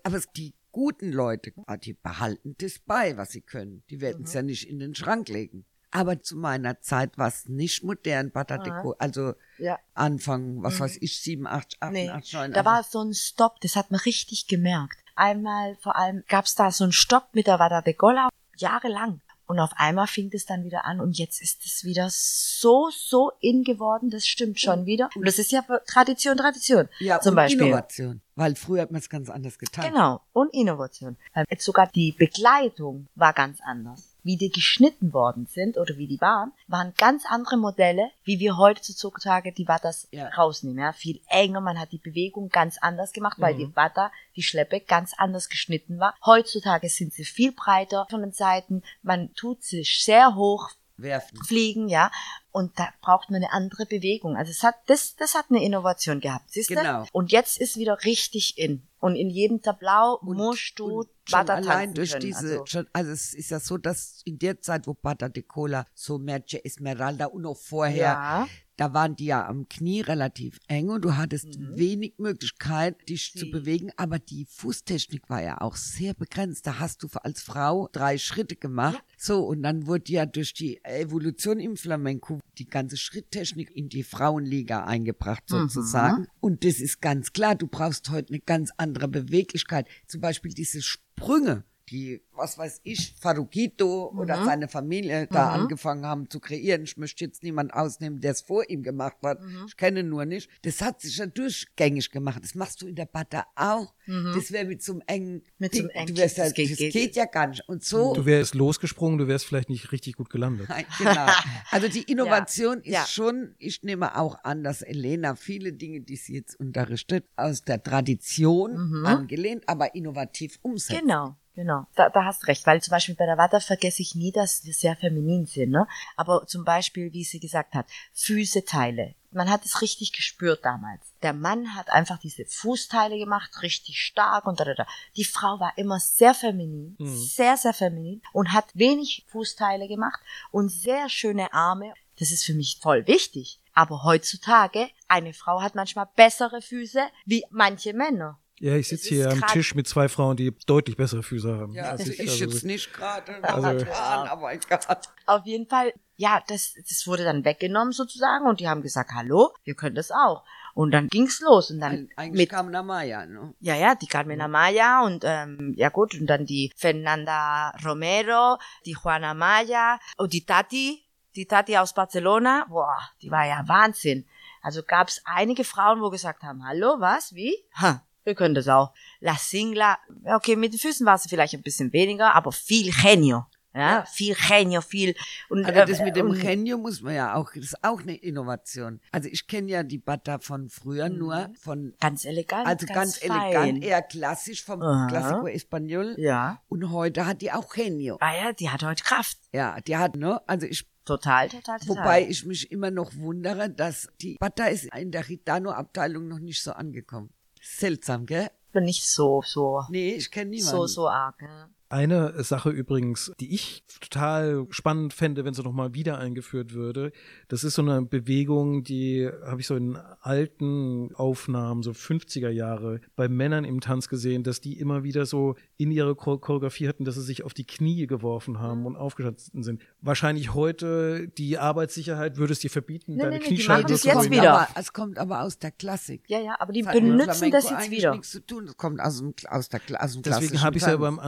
aber 0.04 0.16
es- 0.16 0.30
die 0.36 0.54
guten 0.70 1.10
Leute, 1.12 1.52
ah, 1.66 1.76
die 1.76 1.94
behalten 1.94 2.54
das 2.60 2.78
bei, 2.78 3.16
was 3.16 3.30
sie 3.30 3.40
können. 3.40 3.82
Die 3.90 4.00
werden 4.00 4.18
Mhm. 4.20 4.24
es 4.26 4.34
ja 4.34 4.42
nicht 4.42 4.68
in 4.68 4.78
den 4.78 4.94
Schrank 4.94 5.28
legen. 5.28 5.64
Aber 5.90 6.20
zu 6.22 6.36
meiner 6.36 6.80
Zeit 6.82 7.16
war 7.16 7.28
es 7.28 7.48
nicht 7.48 7.82
modern, 7.82 8.30
Butter 8.30 8.58
Deco. 8.58 8.94
Also 8.98 9.32
Ja. 9.56 9.78
Anfang, 9.94 10.62
was 10.62 10.78
weiß 10.78 10.98
ich, 11.00 11.18
87, 11.20 11.78
88, 11.82 11.92
Nee, 11.92 12.06
89. 12.12 12.54
da 12.54 12.64
war 12.64 12.82
so 12.84 13.02
ein 13.02 13.14
Stopp, 13.14 13.60
das 13.62 13.74
hat 13.74 13.90
man 13.90 13.98
richtig 14.00 14.46
gemerkt. 14.48 14.98
Einmal 15.16 15.76
vor 15.80 15.96
allem 15.96 16.22
gab's 16.28 16.54
da 16.54 16.70
so 16.70 16.84
einen 16.84 16.92
Stopp 16.92 17.28
mit 17.34 17.46
der 17.46 17.58
Vada 17.58 17.80
de 17.80 17.94
Gola, 17.94 18.28
jahrelang. 18.58 19.22
Und 19.48 19.58
auf 19.60 19.70
einmal 19.76 20.06
fing 20.06 20.28
das 20.28 20.44
dann 20.44 20.62
wieder 20.62 20.84
an 20.84 21.00
und 21.00 21.18
jetzt 21.18 21.40
ist 21.40 21.64
es 21.64 21.82
wieder 21.82 22.08
so, 22.10 22.90
so 22.92 23.32
in 23.40 23.64
geworden, 23.64 24.10
das 24.10 24.26
stimmt 24.26 24.60
schon 24.60 24.84
wieder. 24.84 25.08
Und 25.16 25.26
das 25.26 25.38
ist 25.38 25.50
ja 25.50 25.62
Tradition, 25.86 26.36
Tradition. 26.36 26.88
ja, 27.00 27.18
zum 27.18 27.30
und 27.30 27.36
Beispiel. 27.36 27.66
Innovation. 27.66 28.20
Weil 28.36 28.54
früher 28.56 28.82
hat 28.82 28.90
man 28.90 29.00
es 29.00 29.08
ganz 29.08 29.30
anders 29.30 29.58
getan. 29.58 29.90
Genau, 29.90 30.20
und 30.34 30.52
Innovation. 30.52 31.16
Ähm, 31.34 31.46
Jetzt 31.50 31.64
sogar 31.64 31.86
die 31.86 32.12
Bekleidung 32.12 33.08
war 33.14 33.32
ganz 33.32 33.58
anders. 33.62 34.07
Wie 34.24 34.36
die 34.36 34.50
geschnitten 34.50 35.12
worden 35.12 35.46
sind 35.46 35.78
oder 35.78 35.96
wie 35.96 36.06
die 36.06 36.20
waren, 36.20 36.52
waren 36.66 36.92
ganz 36.98 37.24
andere 37.26 37.56
Modelle, 37.56 38.10
wie 38.24 38.38
wir 38.40 38.56
heutzutage 38.58 39.52
die 39.52 39.68
Wattas 39.68 40.08
Ja. 40.10 40.28
rausnehmen. 40.28 40.78
Ja, 40.82 40.92
viel 40.92 41.20
enger, 41.28 41.60
man 41.60 41.78
hat 41.78 41.92
die 41.92 41.98
Bewegung 41.98 42.48
ganz 42.48 42.78
anders 42.78 43.12
gemacht, 43.12 43.38
weil 43.40 43.54
die 43.54 43.74
Watta, 43.76 44.10
die 44.36 44.42
Schleppe 44.42 44.80
ganz 44.80 45.14
anders 45.16 45.48
geschnitten 45.48 45.98
war. 45.98 46.14
Heutzutage 46.24 46.88
sind 46.88 47.12
sie 47.14 47.24
viel 47.24 47.52
breiter 47.52 48.06
von 48.10 48.20
den 48.20 48.32
Seiten, 48.32 48.82
man 49.02 49.32
tut 49.34 49.62
sie 49.62 49.84
sehr 49.84 50.34
hoch 50.34 50.70
Werfen. 50.96 51.42
fliegen, 51.44 51.88
ja. 51.88 52.10
Und 52.50 52.78
da 52.78 52.88
braucht 53.02 53.30
man 53.30 53.42
eine 53.42 53.52
andere 53.52 53.84
Bewegung. 53.86 54.36
Also 54.36 54.50
es 54.50 54.62
hat, 54.62 54.74
das, 54.86 55.14
das 55.16 55.34
hat 55.34 55.46
eine 55.50 55.62
Innovation 55.62 56.20
gehabt, 56.20 56.50
siehst 56.50 56.70
du? 56.70 56.74
Genau. 56.74 57.04
Und 57.12 57.30
jetzt 57.30 57.60
ist 57.60 57.76
wieder 57.76 58.04
richtig 58.04 58.58
in. 58.58 58.82
Und 59.00 59.14
in 59.14 59.30
jedem 59.30 59.62
Tablau 59.62 60.18
musst 60.22 60.72
du 60.76 61.00
Und 61.00 61.08
Butter 61.30 61.54
allein 61.54 61.94
durch 61.94 62.10
können. 62.12 62.22
diese, 62.22 62.38
also, 62.54 62.66
schon, 62.66 62.86
also 62.92 63.12
es 63.12 63.32
ist 63.34 63.50
ja 63.50 63.60
so, 63.60 63.76
dass 63.76 64.22
in 64.24 64.38
der 64.38 64.60
Zeit, 64.60 64.86
wo 64.88 64.94
Bata 64.94 65.28
de 65.28 65.42
Cola, 65.44 65.86
so 65.94 66.18
Merce 66.18 66.54
Esmeralda 66.64 67.26
und 67.26 67.46
auch 67.46 67.56
vorher, 67.56 67.96
Ja. 67.96 68.48
da 68.76 68.92
waren 68.94 69.14
die 69.14 69.26
ja 69.26 69.46
am 69.46 69.68
Knie 69.68 70.00
relativ 70.00 70.58
eng 70.66 70.88
und 70.88 71.02
du 71.04 71.16
hattest 71.16 71.46
Mhm. 71.60 71.76
wenig 71.78 72.14
Möglichkeit, 72.18 72.96
dich 73.08 73.32
zu 73.34 73.44
Die- 73.44 73.50
bewegen, 73.52 73.92
aber 73.96 74.18
die 74.18 74.46
Fußtechnik 74.46 75.30
war 75.30 75.42
ja 75.42 75.60
auch 75.60 75.76
sehr 75.76 76.14
begrenzt. 76.14 76.66
Da 76.66 76.80
hast 76.80 77.04
du 77.04 77.08
als 77.22 77.40
Frau 77.40 77.88
drei 77.92 78.18
Schritte 78.18 78.56
gemacht. 78.56 78.98
So, 79.16 79.44
und 79.46 79.62
dann 79.62 79.86
wurde 79.86 80.10
ja 80.10 80.26
durch 80.26 80.54
die 80.54 80.82
Evolution 80.84 81.60
im 81.60 81.76
Flamenco 81.76 82.40
die 82.56 82.66
ganze 82.66 82.96
Schritttechnik 82.96 83.70
in 83.76 83.88
die 83.88 84.02
Frauenliga 84.02 84.84
eingebracht, 84.84 85.44
Mhm. 85.50 85.68
sozusagen. 85.68 86.26
Und 86.40 86.64
das 86.64 86.80
ist 86.80 87.00
ganz 87.00 87.32
klar, 87.32 87.54
du 87.54 87.66
brauchst 87.66 88.10
heute 88.10 88.30
eine 88.32 88.40
ganz 88.40 88.70
andere 88.76 89.08
Beweglichkeit. 89.08 89.86
Zum 90.06 90.20
Beispiel 90.20 90.52
diese 90.52 90.82
Sprünge, 90.82 91.64
die, 91.90 92.22
was 92.32 92.58
weiß 92.58 92.80
ich, 92.84 93.14
Farukito 93.20 94.10
Mhm. 94.12 94.18
oder 94.20 94.44
seine 94.44 94.68
Familie 94.68 95.26
da 95.30 95.50
angefangen 95.52 96.04
haben 96.06 96.28
zu 96.30 96.40
kreieren. 96.40 96.82
Ich 96.84 96.96
möchte 96.96 97.24
jetzt 97.24 97.42
niemand 97.42 97.72
ausnehmen, 97.74 98.20
der 98.20 98.32
es 98.32 98.40
vor 98.42 98.68
ihm 98.68 98.82
gemacht 98.82 99.16
hat. 99.22 99.40
Mhm. 99.42 99.64
Ich 99.66 99.76
kenne 99.76 100.02
nur 100.04 100.24
nicht. 100.24 100.48
Das 100.62 100.80
hat 100.82 101.00
sich 101.00 101.16
ja 101.16 101.26
durchgängig 101.26 102.10
gemacht. 102.10 102.40
Das 102.42 102.54
machst 102.54 102.82
du 102.82 102.86
in 102.86 102.94
der 102.94 103.06
Butter 103.06 103.44
auch. 103.54 103.94
Das 104.06 104.52
wäre 104.52 104.64
mit 104.64 104.82
so 104.82 104.92
einem 104.92 105.02
engen, 105.06 105.34
Mhm. 105.34 105.42
Mit 105.58 105.74
so 105.74 105.80
einem 105.80 105.88
Ding. 105.88 105.96
engen- 105.96 106.14
du 106.14 106.20
wärst 106.22 106.38
ja, 106.38 106.44
das 106.44 106.54
geht- 106.54 106.70
das 106.70 106.78
geht- 106.78 106.92
geht 106.92 107.16
ja 107.16 107.26
gar 107.26 107.46
nicht. 107.48 107.68
Und 107.68 107.84
so, 107.84 108.14
Du 108.14 108.24
wärst 108.24 108.54
losgesprungen, 108.54 109.18
du 109.18 109.28
wärst 109.28 109.44
vielleicht 109.44 109.68
nicht 109.68 109.92
richtig 109.92 110.16
gut 110.16 110.30
gelandet. 110.30 110.68
Nein, 110.68 110.84
genau. 110.98 111.26
Also 111.70 111.88
die 111.88 112.02
Innovation 112.10 112.78
ist 112.80 112.92
Ja. 112.92 113.04
schon, 113.06 113.54
ich 113.58 113.82
nehme 113.82 114.16
auch 114.18 114.42
an, 114.44 114.64
dass 114.64 114.80
Elena 114.82 115.34
viele 115.36 115.72
Dinge, 115.74 116.00
die 116.00 116.16
sie 116.16 116.34
jetzt 116.34 116.58
unterrichtet, 116.58 117.26
aus 117.36 117.62
der 117.62 117.82
Tradition 117.82 119.04
angelehnt, 119.04 119.64
aber 119.68 119.94
innovativ 119.94 120.58
umsetzt. 120.62 121.00
Genau, 121.00 121.36
genau. 121.58 121.86
Da, 121.96 122.08
da 122.08 122.24
hast 122.24 122.46
recht, 122.46 122.64
weil 122.66 122.80
zum 122.80 122.92
Beispiel 122.92 123.16
bei 123.16 123.26
der 123.26 123.36
Watte 123.36 123.60
vergesse 123.60 124.00
ich 124.00 124.14
nie, 124.14 124.30
dass 124.30 124.64
wir 124.64 124.72
sehr 124.72 124.96
feminin 124.96 125.44
sind, 125.44 125.70
ne? 125.70 125.88
Aber 126.16 126.46
zum 126.46 126.64
Beispiel, 126.64 127.12
wie 127.12 127.24
sie 127.24 127.40
gesagt 127.40 127.74
hat, 127.74 127.86
Füßeteile. 128.12 129.14
Man 129.32 129.50
hat 129.50 129.64
es 129.64 129.82
richtig 129.82 130.12
gespürt 130.12 130.64
damals. 130.64 131.02
Der 131.22 131.32
Mann 131.32 131.74
hat 131.74 131.90
einfach 131.90 132.18
diese 132.18 132.46
Fußteile 132.46 133.18
gemacht, 133.18 133.60
richtig 133.60 134.00
stark 134.00 134.46
und 134.46 134.60
da, 134.60 134.64
da, 134.64 134.74
da. 134.74 134.86
Die 135.16 135.24
Frau 135.24 135.58
war 135.58 135.72
immer 135.76 135.98
sehr 136.00 136.32
feminin, 136.32 136.96
sehr, 136.98 137.56
sehr 137.56 137.74
feminin 137.74 138.22
und 138.32 138.52
hat 138.52 138.66
wenig 138.74 139.26
Fußteile 139.28 139.88
gemacht 139.88 140.20
und 140.50 140.70
sehr 140.70 141.08
schöne 141.08 141.52
Arme. 141.52 141.92
Das 142.18 142.30
ist 142.30 142.44
für 142.44 142.54
mich 142.54 142.78
voll 142.80 143.06
wichtig. 143.06 143.60
Aber 143.74 144.04
heutzutage, 144.04 144.88
eine 145.08 145.34
Frau 145.34 145.60
hat 145.60 145.74
manchmal 145.74 146.08
bessere 146.16 146.62
Füße 146.62 147.02
wie 147.26 147.44
manche 147.50 147.92
Männer. 147.92 148.38
Ja, 148.60 148.74
ich 148.76 148.88
sitze 148.88 149.08
hier 149.10 149.30
am 149.30 149.40
Tisch 149.46 149.74
mit 149.74 149.86
zwei 149.86 150.08
Frauen, 150.08 150.36
die 150.36 150.52
deutlich 150.66 150.96
bessere 150.96 151.22
Füße 151.22 151.56
haben. 151.56 151.72
Ja, 151.72 151.90
als 151.90 152.00
also 152.00 152.12
ich. 152.12 152.20
Also, 152.20 152.44
jetzt 152.44 152.64
nicht 152.64 152.92
gerade, 152.92 153.42
Also- 153.44 153.86
aber 154.30 154.54
ich 154.54 154.60
grad. 154.66 155.08
Auf 155.26 155.46
jeden 155.46 155.66
Fall, 155.68 155.92
ja, 156.16 156.42
das, 156.48 156.74
das 156.88 157.06
wurde 157.06 157.24
dann 157.24 157.44
weggenommen 157.44 157.92
sozusagen 157.92 158.46
und 158.46 158.60
die 158.60 158.68
haben 158.68 158.82
gesagt, 158.82 159.10
hallo, 159.14 159.52
wir 159.64 159.74
können 159.74 159.94
das 159.94 160.10
auch. 160.10 160.44
Und 160.74 160.92
dann 160.92 161.08
ging's 161.08 161.40
los 161.40 161.70
und 161.70 161.80
dann 161.80 161.92
Eig- 161.92 162.08
Eigentlich 162.16 162.38
mit, 162.42 162.50
kam 162.50 162.70
Namaya, 162.70 163.26
ne? 163.26 163.52
ja, 163.60 163.74
ja, 163.74 163.94
die 163.96 164.06
Carmen 164.06 164.40
Amaya 164.40 165.02
und, 165.04 165.24
ähm, 165.24 165.74
ja 165.76 165.88
gut, 165.88 166.14
und 166.14 166.26
dann 166.26 166.46
die 166.46 166.72
Fernanda 166.76 167.70
Romero, 167.84 168.58
die 168.86 168.92
Juana 169.02 169.34
Maya 169.34 169.98
und 170.16 170.32
die 170.32 170.44
Tati, 170.44 171.02
die 171.34 171.46
Tati 171.46 171.76
aus 171.76 171.94
Barcelona, 171.94 172.66
boah, 172.68 172.96
die 173.22 173.30
war 173.30 173.44
ja 173.46 173.64
Wahnsinn. 173.66 174.26
Also 174.62 174.82
gab's 174.84 175.20
einige 175.24 175.64
Frauen, 175.64 176.00
wo 176.00 176.10
gesagt 176.10 176.42
haben, 176.42 176.64
hallo, 176.64 176.96
was, 176.98 177.34
wie? 177.34 177.56
Ha, 177.80 178.04
wir 178.28 178.34
können 178.36 178.54
das 178.54 178.68
auch. 178.68 178.92
La 179.20 179.34
Singla, 179.36 179.98
okay, 180.24 180.54
mit 180.54 180.72
den 180.72 180.78
Füßen 180.78 181.04
war 181.04 181.18
sie 181.18 181.28
vielleicht 181.28 181.54
ein 181.54 181.62
bisschen 181.62 181.92
weniger, 181.92 182.34
aber 182.34 182.52
viel 182.52 182.92
Genio. 182.92 183.46
Ja, 183.74 184.04
viel 184.06 184.34
Genio, 184.34 184.80
viel. 184.80 185.14
Und, 185.50 185.64
Also 185.64 185.84
das 185.84 186.00
äh, 186.00 186.04
mit 186.04 186.16
dem 186.16 186.32
Genio 186.32 186.78
muss 186.78 187.00
man 187.02 187.14
ja 187.14 187.34
auch, 187.34 187.50
das 187.54 187.64
ist 187.64 187.84
auch 187.84 188.00
eine 188.00 188.16
Innovation. 188.16 189.00
Also 189.12 189.28
ich 189.28 189.46
kenne 189.46 189.70
ja 189.70 189.82
die 189.84 189.98
Bata 189.98 190.38
von 190.40 190.68
früher 190.68 191.08
Mhm. 191.08 191.18
nur 191.18 191.50
von, 191.60 191.94
Ganz 192.00 192.24
elegant. 192.24 192.66
also 192.66 192.86
ganz, 192.86 193.18
fein. 193.18 193.30
elegant, 193.30 193.84
eher 193.84 194.02
klassisch 194.02 194.64
vom 194.64 194.82
Aha. 194.82 195.06
Classico 195.06 195.46
Español. 195.46 196.14
Ja. 196.18 196.60
Und 196.68 196.90
heute 196.90 197.26
hat 197.26 197.40
die 197.40 197.52
auch 197.52 197.72
Genio. 197.72 198.16
Ah 198.20 198.34
ja, 198.34 198.52
die 198.52 198.68
hat 198.70 198.82
heute 198.82 199.04
Kraft. 199.04 199.38
Ja, 199.52 199.80
die 199.80 199.96
hat, 199.96 200.16
ne, 200.16 200.40
also 200.48 200.66
ich, 200.66 200.86
Total, 201.04 201.48
total, 201.48 201.78
total. 201.78 201.88
wobei 201.96 202.26
ich 202.28 202.44
mich 202.44 202.70
immer 202.70 202.90
noch 202.90 203.14
wundere, 203.16 203.70
dass 203.70 204.08
die 204.20 204.36
Bata 204.38 204.66
ist 204.66 204.92
in 204.94 205.10
der 205.10 205.26
Ritano-Abteilung 205.26 206.28
noch 206.28 206.38
nicht 206.38 206.62
so 206.62 206.72
angekommen. 206.72 207.30
Seltsam, 207.76 208.26
gell? 208.26 208.50
bin 208.72 208.84
nicht 208.84 209.06
so, 209.06 209.42
so, 209.44 209.84
Nee, 209.88 210.12
ich 210.14 210.30
kenne 210.30 210.50
niemanden. 210.50 210.76
so, 210.76 210.86
so 210.86 211.08
arg. 211.08 211.40
Ja. 211.42 211.68
Eine 211.90 212.42
Sache 212.44 212.70
übrigens, 212.70 213.32
die 213.40 213.54
ich 213.54 213.82
total 214.00 214.66
spannend 214.70 215.14
fände, 215.14 215.44
wenn 215.44 215.54
sie 215.54 215.62
nochmal 215.62 215.94
wieder 215.94 216.18
eingeführt 216.18 216.74
würde, 216.74 217.12
das 217.48 217.64
ist 217.64 217.74
so 217.76 217.82
eine 217.82 218.02
Bewegung, 218.02 218.82
die 218.84 219.28
habe 219.46 219.60
ich 219.62 219.66
so 219.66 219.74
in 219.74 219.96
alten 220.20 221.14
Aufnahmen, 221.14 221.82
so 221.82 221.92
50er 221.92 222.50
Jahre, 222.50 223.00
bei 223.16 223.28
Männern 223.28 223.64
im 223.64 223.80
Tanz 223.80 224.08
gesehen, 224.08 224.42
dass 224.42 224.60
die 224.60 224.78
immer 224.78 225.02
wieder 225.02 225.24
so 225.24 225.56
in 225.78 225.90
ihre 225.90 226.14
Chor- 226.14 226.40
Choreografie 226.40 226.88
hatten, 226.88 227.04
dass 227.04 227.14
sie 227.14 227.22
sich 227.22 227.42
auf 227.42 227.54
die 227.54 227.64
Knie 227.66 228.06
geworfen 228.06 228.58
haben 228.60 228.84
und 228.84 228.96
aufgestanden 228.96 229.62
sind. 229.62 229.80
Wahrscheinlich 230.02 230.52
heute 230.54 231.28
die 231.38 231.58
Arbeitssicherheit 231.58 232.36
würde 232.36 232.52
es 232.52 232.58
dir 232.60 232.70
verbieten, 232.70 233.14
Nee, 233.14 233.22
deine 233.22 233.38
nee, 233.38 233.56
das 233.56 233.56
so 233.66 233.72
jetzt 233.72 234.02
zu 234.02 234.10
kommt 234.10 234.30
wieder. 234.30 234.52
Aber, 234.60 234.68
es 234.78 234.92
kommt 234.92 235.18
aber 235.18 235.42
aus 235.42 235.58
der 235.58 235.70
Klassik. 235.70 236.22
ja, 236.28 236.38
ja, 236.40 236.56
aber 236.58 236.72
die 236.72 236.82
Das 236.82 236.88
hat 236.94 237.00
benutzen 237.00 237.50
das 237.50 237.70
jetzt 237.70 237.90
wieder. 237.90 238.10
nichts 238.12 238.30
zu 238.30 238.44
tun. 238.46 238.66
Das 238.66 238.76
kommt 238.76 239.00
aus 239.00 239.18
dem, 239.18 239.32
aus 239.48 239.68
der, 239.68 239.80
aus 239.98 240.12
dem 240.12 240.22
Deswegen 240.22 240.60
habe 240.60 240.76
ich 240.76 240.82
es 240.82 240.88
ja 240.88 240.96
beim 240.96 241.18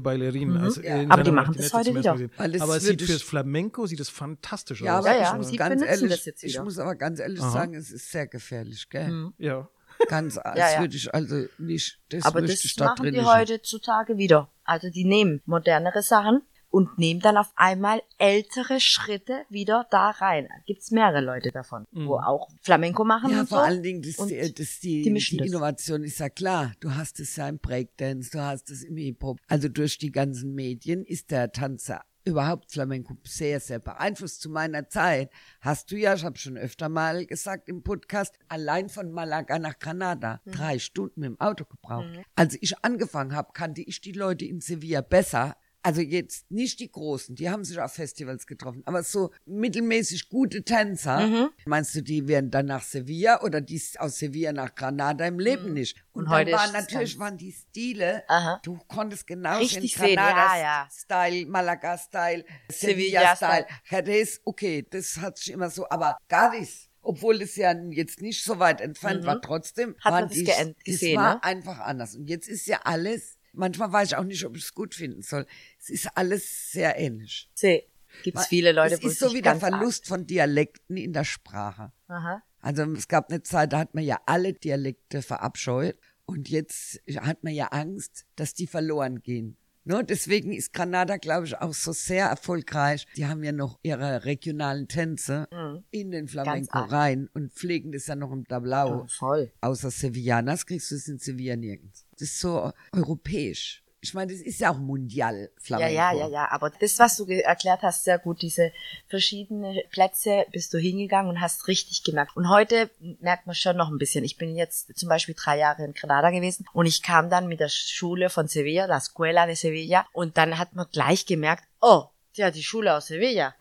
Antonio 0.00 0.30
Bailerin. 0.30 0.56
Also 0.56 0.80
Ja. 0.80 0.96
in 1.02 1.10
Aber 1.10 1.22
die 1.22 1.30
seiner 1.30 1.42
machen 1.42 1.54
das 1.56 1.72
Martinette 1.72 2.10
heute 2.10 2.28
wieder. 2.30 2.62
Aber 2.62 2.76
es 2.76 2.84
sieht 2.84 3.02
fürs 3.02 3.22
Flamenco 3.22 3.86
sieht 3.86 4.00
es 4.00 4.08
fantastisch 4.08 4.80
Ja, 4.82 4.98
aus. 4.98 5.04
aber 5.06 5.14
Ja, 5.16 5.38
ich 5.40 5.50
ja, 5.52 5.56
ganz 5.56 5.82
ehrlich, 5.82 6.10
das 6.10 6.24
jetzt 6.24 6.44
ich 6.44 6.60
muss 6.62 6.78
aber 6.78 6.94
ganz 6.94 7.20
ehrlich 7.20 7.40
Aha. 7.40 7.50
sagen, 7.50 7.74
es 7.74 7.90
ist 7.90 8.10
sehr 8.10 8.26
gefährlich, 8.26 8.88
gell? 8.90 9.30
Ja. 9.38 9.68
Ganz, 10.08 10.36
das 10.36 10.56
ja. 10.74 10.80
würde 10.80 10.96
ich 10.96 11.12
also 11.12 11.44
nicht, 11.58 12.00
das 12.08 12.24
Aber 12.24 12.40
das 12.40 12.76
machen 12.78 13.12
die 13.12 13.20
heutzutage 13.20 14.16
wieder. 14.16 14.50
Also 14.64 14.88
die 14.88 15.04
nehmen 15.04 15.42
modernere 15.44 16.02
Sachen 16.02 16.42
und 16.70 16.98
nehmen 16.98 17.20
dann 17.20 17.36
auf 17.36 17.52
einmal 17.56 18.00
ältere 18.18 18.80
Schritte 18.80 19.42
wieder 19.48 19.86
da 19.90 20.10
rein. 20.10 20.48
Gibt's 20.66 20.90
mehrere 20.90 21.20
Leute 21.20 21.50
davon, 21.50 21.86
wo 21.92 22.16
auch 22.16 22.48
Flamenco 22.62 23.04
machen 23.04 23.30
Ja, 23.32 23.40
und 23.40 23.48
vor 23.48 23.58
so. 23.58 23.64
allen 23.64 23.82
Dingen, 23.82 24.02
das, 24.02 24.16
Und 24.18 24.28
die, 24.30 24.38
das 24.54 24.80
die, 24.80 25.02
die 25.02 25.12
die. 25.12 25.36
Innovation 25.38 26.02
ist 26.04 26.18
ja 26.20 26.28
klar. 26.28 26.72
Du 26.80 26.94
hast 26.94 27.18
es 27.20 27.36
ja 27.36 27.48
im 27.48 27.58
Breakdance, 27.58 28.30
du 28.30 28.40
hast 28.40 28.70
es 28.70 28.82
im 28.84 28.96
Hip-Hop. 28.96 29.38
Also 29.48 29.68
durch 29.68 29.98
die 29.98 30.12
ganzen 30.12 30.54
Medien 30.54 31.04
ist 31.04 31.30
der 31.30 31.50
Tanzer 31.52 32.02
überhaupt 32.22 32.70
Flamenco 32.70 33.16
sehr, 33.24 33.60
sehr 33.60 33.78
beeinflusst. 33.78 34.42
Zu 34.42 34.50
meiner 34.50 34.88
Zeit 34.88 35.30
hast 35.62 35.90
du 35.90 35.96
ja, 35.96 36.14
ich 36.14 36.22
habe 36.22 36.38
schon 36.38 36.58
öfter 36.58 36.88
mal 36.90 37.24
gesagt 37.26 37.68
im 37.68 37.82
Podcast, 37.82 38.34
allein 38.48 38.90
von 38.90 39.10
Malaga 39.10 39.58
nach 39.58 39.78
Granada 39.78 40.40
Mhm. 40.44 40.52
drei 40.52 40.78
Stunden 40.78 41.20
mit 41.20 41.28
dem 41.30 41.40
Auto 41.40 41.64
gebraucht. 41.64 42.06
Als 42.36 42.56
ich 42.60 42.74
angefangen 42.84 43.34
habe, 43.34 43.52
kannte 43.54 43.80
ich 43.80 44.00
die 44.02 44.12
Leute 44.12 44.44
in 44.44 44.60
Sevilla 44.60 45.00
besser. 45.00 45.56
Also 45.82 46.02
jetzt 46.02 46.50
nicht 46.50 46.78
die 46.80 46.90
Großen, 46.90 47.34
die 47.36 47.48
haben 47.48 47.64
sich 47.64 47.80
auf 47.80 47.94
Festivals 47.94 48.46
getroffen, 48.46 48.82
aber 48.84 49.02
so 49.02 49.30
mittelmäßig 49.46 50.28
gute 50.28 50.62
Tänzer. 50.62 51.26
Mhm. 51.26 51.48
Meinst 51.64 51.94
du, 51.94 52.02
die 52.02 52.28
wären 52.28 52.50
dann 52.50 52.66
nach 52.66 52.82
Sevilla 52.82 53.42
oder 53.42 53.60
die 53.60 53.80
aus 53.98 54.18
Sevilla 54.18 54.52
nach 54.52 54.74
Granada 54.74 55.26
im 55.26 55.38
Leben 55.38 55.72
nicht? 55.72 55.96
Und, 56.12 56.24
Mhm. 56.24 56.26
Und 56.26 56.28
heute 56.30 56.52
waren 56.52 56.66
es 56.66 56.72
natürlich 56.72 57.18
waren 57.18 57.38
die 57.38 57.52
Stile, 57.52 58.24
Aha. 58.28 58.60
du 58.62 58.78
konntest 58.88 59.26
genau 59.26 59.58
Richtig 59.58 59.94
sehen, 59.94 60.06
sehen, 60.08 60.16
Granada 60.16 60.56
ja, 60.56 60.60
ja. 60.60 60.88
Style, 60.90 61.46
Malaga 61.46 61.96
Style, 61.96 62.44
Sevilla 62.70 63.34
Sevilla 63.34 63.36
Style. 63.36 63.66
Jerez, 63.88 64.40
okay, 64.44 64.86
das 64.90 65.16
hat 65.18 65.38
sich 65.38 65.50
immer 65.52 65.70
so, 65.70 65.88
aber 65.88 66.18
Gadis, 66.28 66.88
obwohl 67.02 67.40
es 67.40 67.56
ja 67.56 67.72
jetzt 67.90 68.20
nicht 68.20 68.44
so 68.44 68.58
weit 68.58 68.82
entfernt 68.82 69.24
war, 69.24 69.40
trotzdem 69.40 69.90
Mhm. 69.90 69.96
Hat 70.00 70.12
man 70.12 70.24
es 70.24 70.74
gesehen, 70.84 71.16
war 71.16 71.34
ne? 71.36 71.42
einfach 71.44 71.78
anders. 71.80 72.14
Und 72.16 72.28
jetzt 72.28 72.48
ist 72.48 72.66
ja 72.66 72.80
alles, 72.84 73.38
manchmal 73.52 73.92
weiß 73.92 74.08
ich 74.08 74.16
auch 74.16 74.24
nicht, 74.24 74.44
ob 74.44 74.56
ich 74.56 74.64
es 74.64 74.74
gut 74.74 74.94
finden 74.94 75.22
soll. 75.22 75.46
Es 75.78 75.90
ist 75.90 76.08
alles 76.16 76.72
sehr 76.72 76.98
ähnlich. 76.98 77.50
See, 77.54 77.86
gibt's 78.22 78.46
viele 78.46 78.72
Leute, 78.72 78.94
es 78.94 79.04
ist 79.04 79.18
so 79.18 79.34
wie 79.34 79.42
der 79.42 79.56
Verlust 79.56 80.06
von 80.06 80.26
Dialekten 80.26 80.96
in 80.96 81.12
der 81.12 81.24
Sprache. 81.24 81.92
Aha. 82.08 82.42
Also 82.60 82.82
es 82.92 83.08
gab 83.08 83.30
eine 83.30 83.42
Zeit, 83.42 83.72
da 83.72 83.78
hat 83.78 83.94
man 83.94 84.04
ja 84.04 84.20
alle 84.26 84.52
Dialekte 84.52 85.22
verabscheut 85.22 85.96
und 86.26 86.48
jetzt 86.48 87.00
hat 87.16 87.42
man 87.42 87.54
ja 87.54 87.68
Angst, 87.68 88.26
dass 88.36 88.54
die 88.54 88.66
verloren 88.66 89.22
gehen. 89.22 89.56
Ne? 89.90 90.04
Deswegen 90.04 90.52
ist 90.52 90.72
Granada, 90.72 91.16
glaube 91.16 91.46
ich, 91.46 91.58
auch 91.58 91.74
so 91.74 91.90
sehr 91.90 92.26
erfolgreich. 92.26 93.08
Die 93.16 93.26
haben 93.26 93.42
ja 93.42 93.50
noch 93.50 93.80
ihre 93.82 94.24
regionalen 94.24 94.86
Tänze 94.86 95.48
in 95.90 96.12
den 96.12 96.28
Flamenco 96.28 96.78
rein 96.78 97.28
und 97.34 97.52
pflegen 97.52 97.90
das 97.90 98.06
ja 98.06 98.14
noch 98.14 98.30
im 98.30 98.46
Tablao. 98.46 99.02
Oh, 99.02 99.06
voll. 99.08 99.50
Außer 99.60 99.90
Sevillanas 99.90 100.64
kriegst 100.64 100.92
du 100.92 100.94
es 100.94 101.08
in 101.08 101.18
Sevilla 101.18 101.56
nirgends. 101.56 102.06
Das 102.12 102.22
ist 102.22 102.38
so 102.40 102.72
europäisch. 102.92 103.82
Ich 104.02 104.14
meine, 104.14 104.32
das 104.32 104.40
ist 104.40 104.60
ja 104.60 104.72
auch 104.72 104.78
mundial 104.78 105.50
Ja, 105.54 105.60
Flamenco. 105.62 105.94
ja, 105.94 106.12
ja, 106.12 106.28
ja. 106.28 106.48
Aber 106.50 106.70
das, 106.70 106.98
was 106.98 107.16
du 107.16 107.26
erklärt 107.26 107.82
hast, 107.82 108.04
sehr 108.04 108.18
gut. 108.18 108.40
Diese 108.40 108.72
verschiedenen 109.08 109.78
Plätze 109.90 110.46
bist 110.52 110.72
du 110.72 110.78
hingegangen 110.78 111.30
und 111.30 111.40
hast 111.40 111.68
richtig 111.68 112.02
gemerkt. 112.02 112.34
Und 112.36 112.48
heute 112.48 112.90
merkt 113.20 113.46
man 113.46 113.54
schon 113.54 113.76
noch 113.76 113.90
ein 113.90 113.98
bisschen. 113.98 114.24
Ich 114.24 114.38
bin 114.38 114.56
jetzt 114.56 114.96
zum 114.96 115.08
Beispiel 115.08 115.34
drei 115.38 115.58
Jahre 115.58 115.84
in 115.84 115.92
Granada 115.92 116.30
gewesen 116.30 116.64
und 116.72 116.86
ich 116.86 117.02
kam 117.02 117.28
dann 117.28 117.46
mit 117.46 117.60
der 117.60 117.68
Schule 117.68 118.30
von 118.30 118.48
Sevilla, 118.48 118.86
la 118.86 118.96
Escuela 118.96 119.46
de 119.46 119.54
Sevilla, 119.54 120.06
und 120.12 120.36
dann 120.38 120.58
hat 120.58 120.74
man 120.74 120.86
gleich 120.90 121.26
gemerkt, 121.26 121.64
oh, 121.80 122.04
ja, 122.34 122.50
die 122.50 122.62
Schule 122.62 122.94
aus 122.94 123.08
Sevilla. 123.08 123.54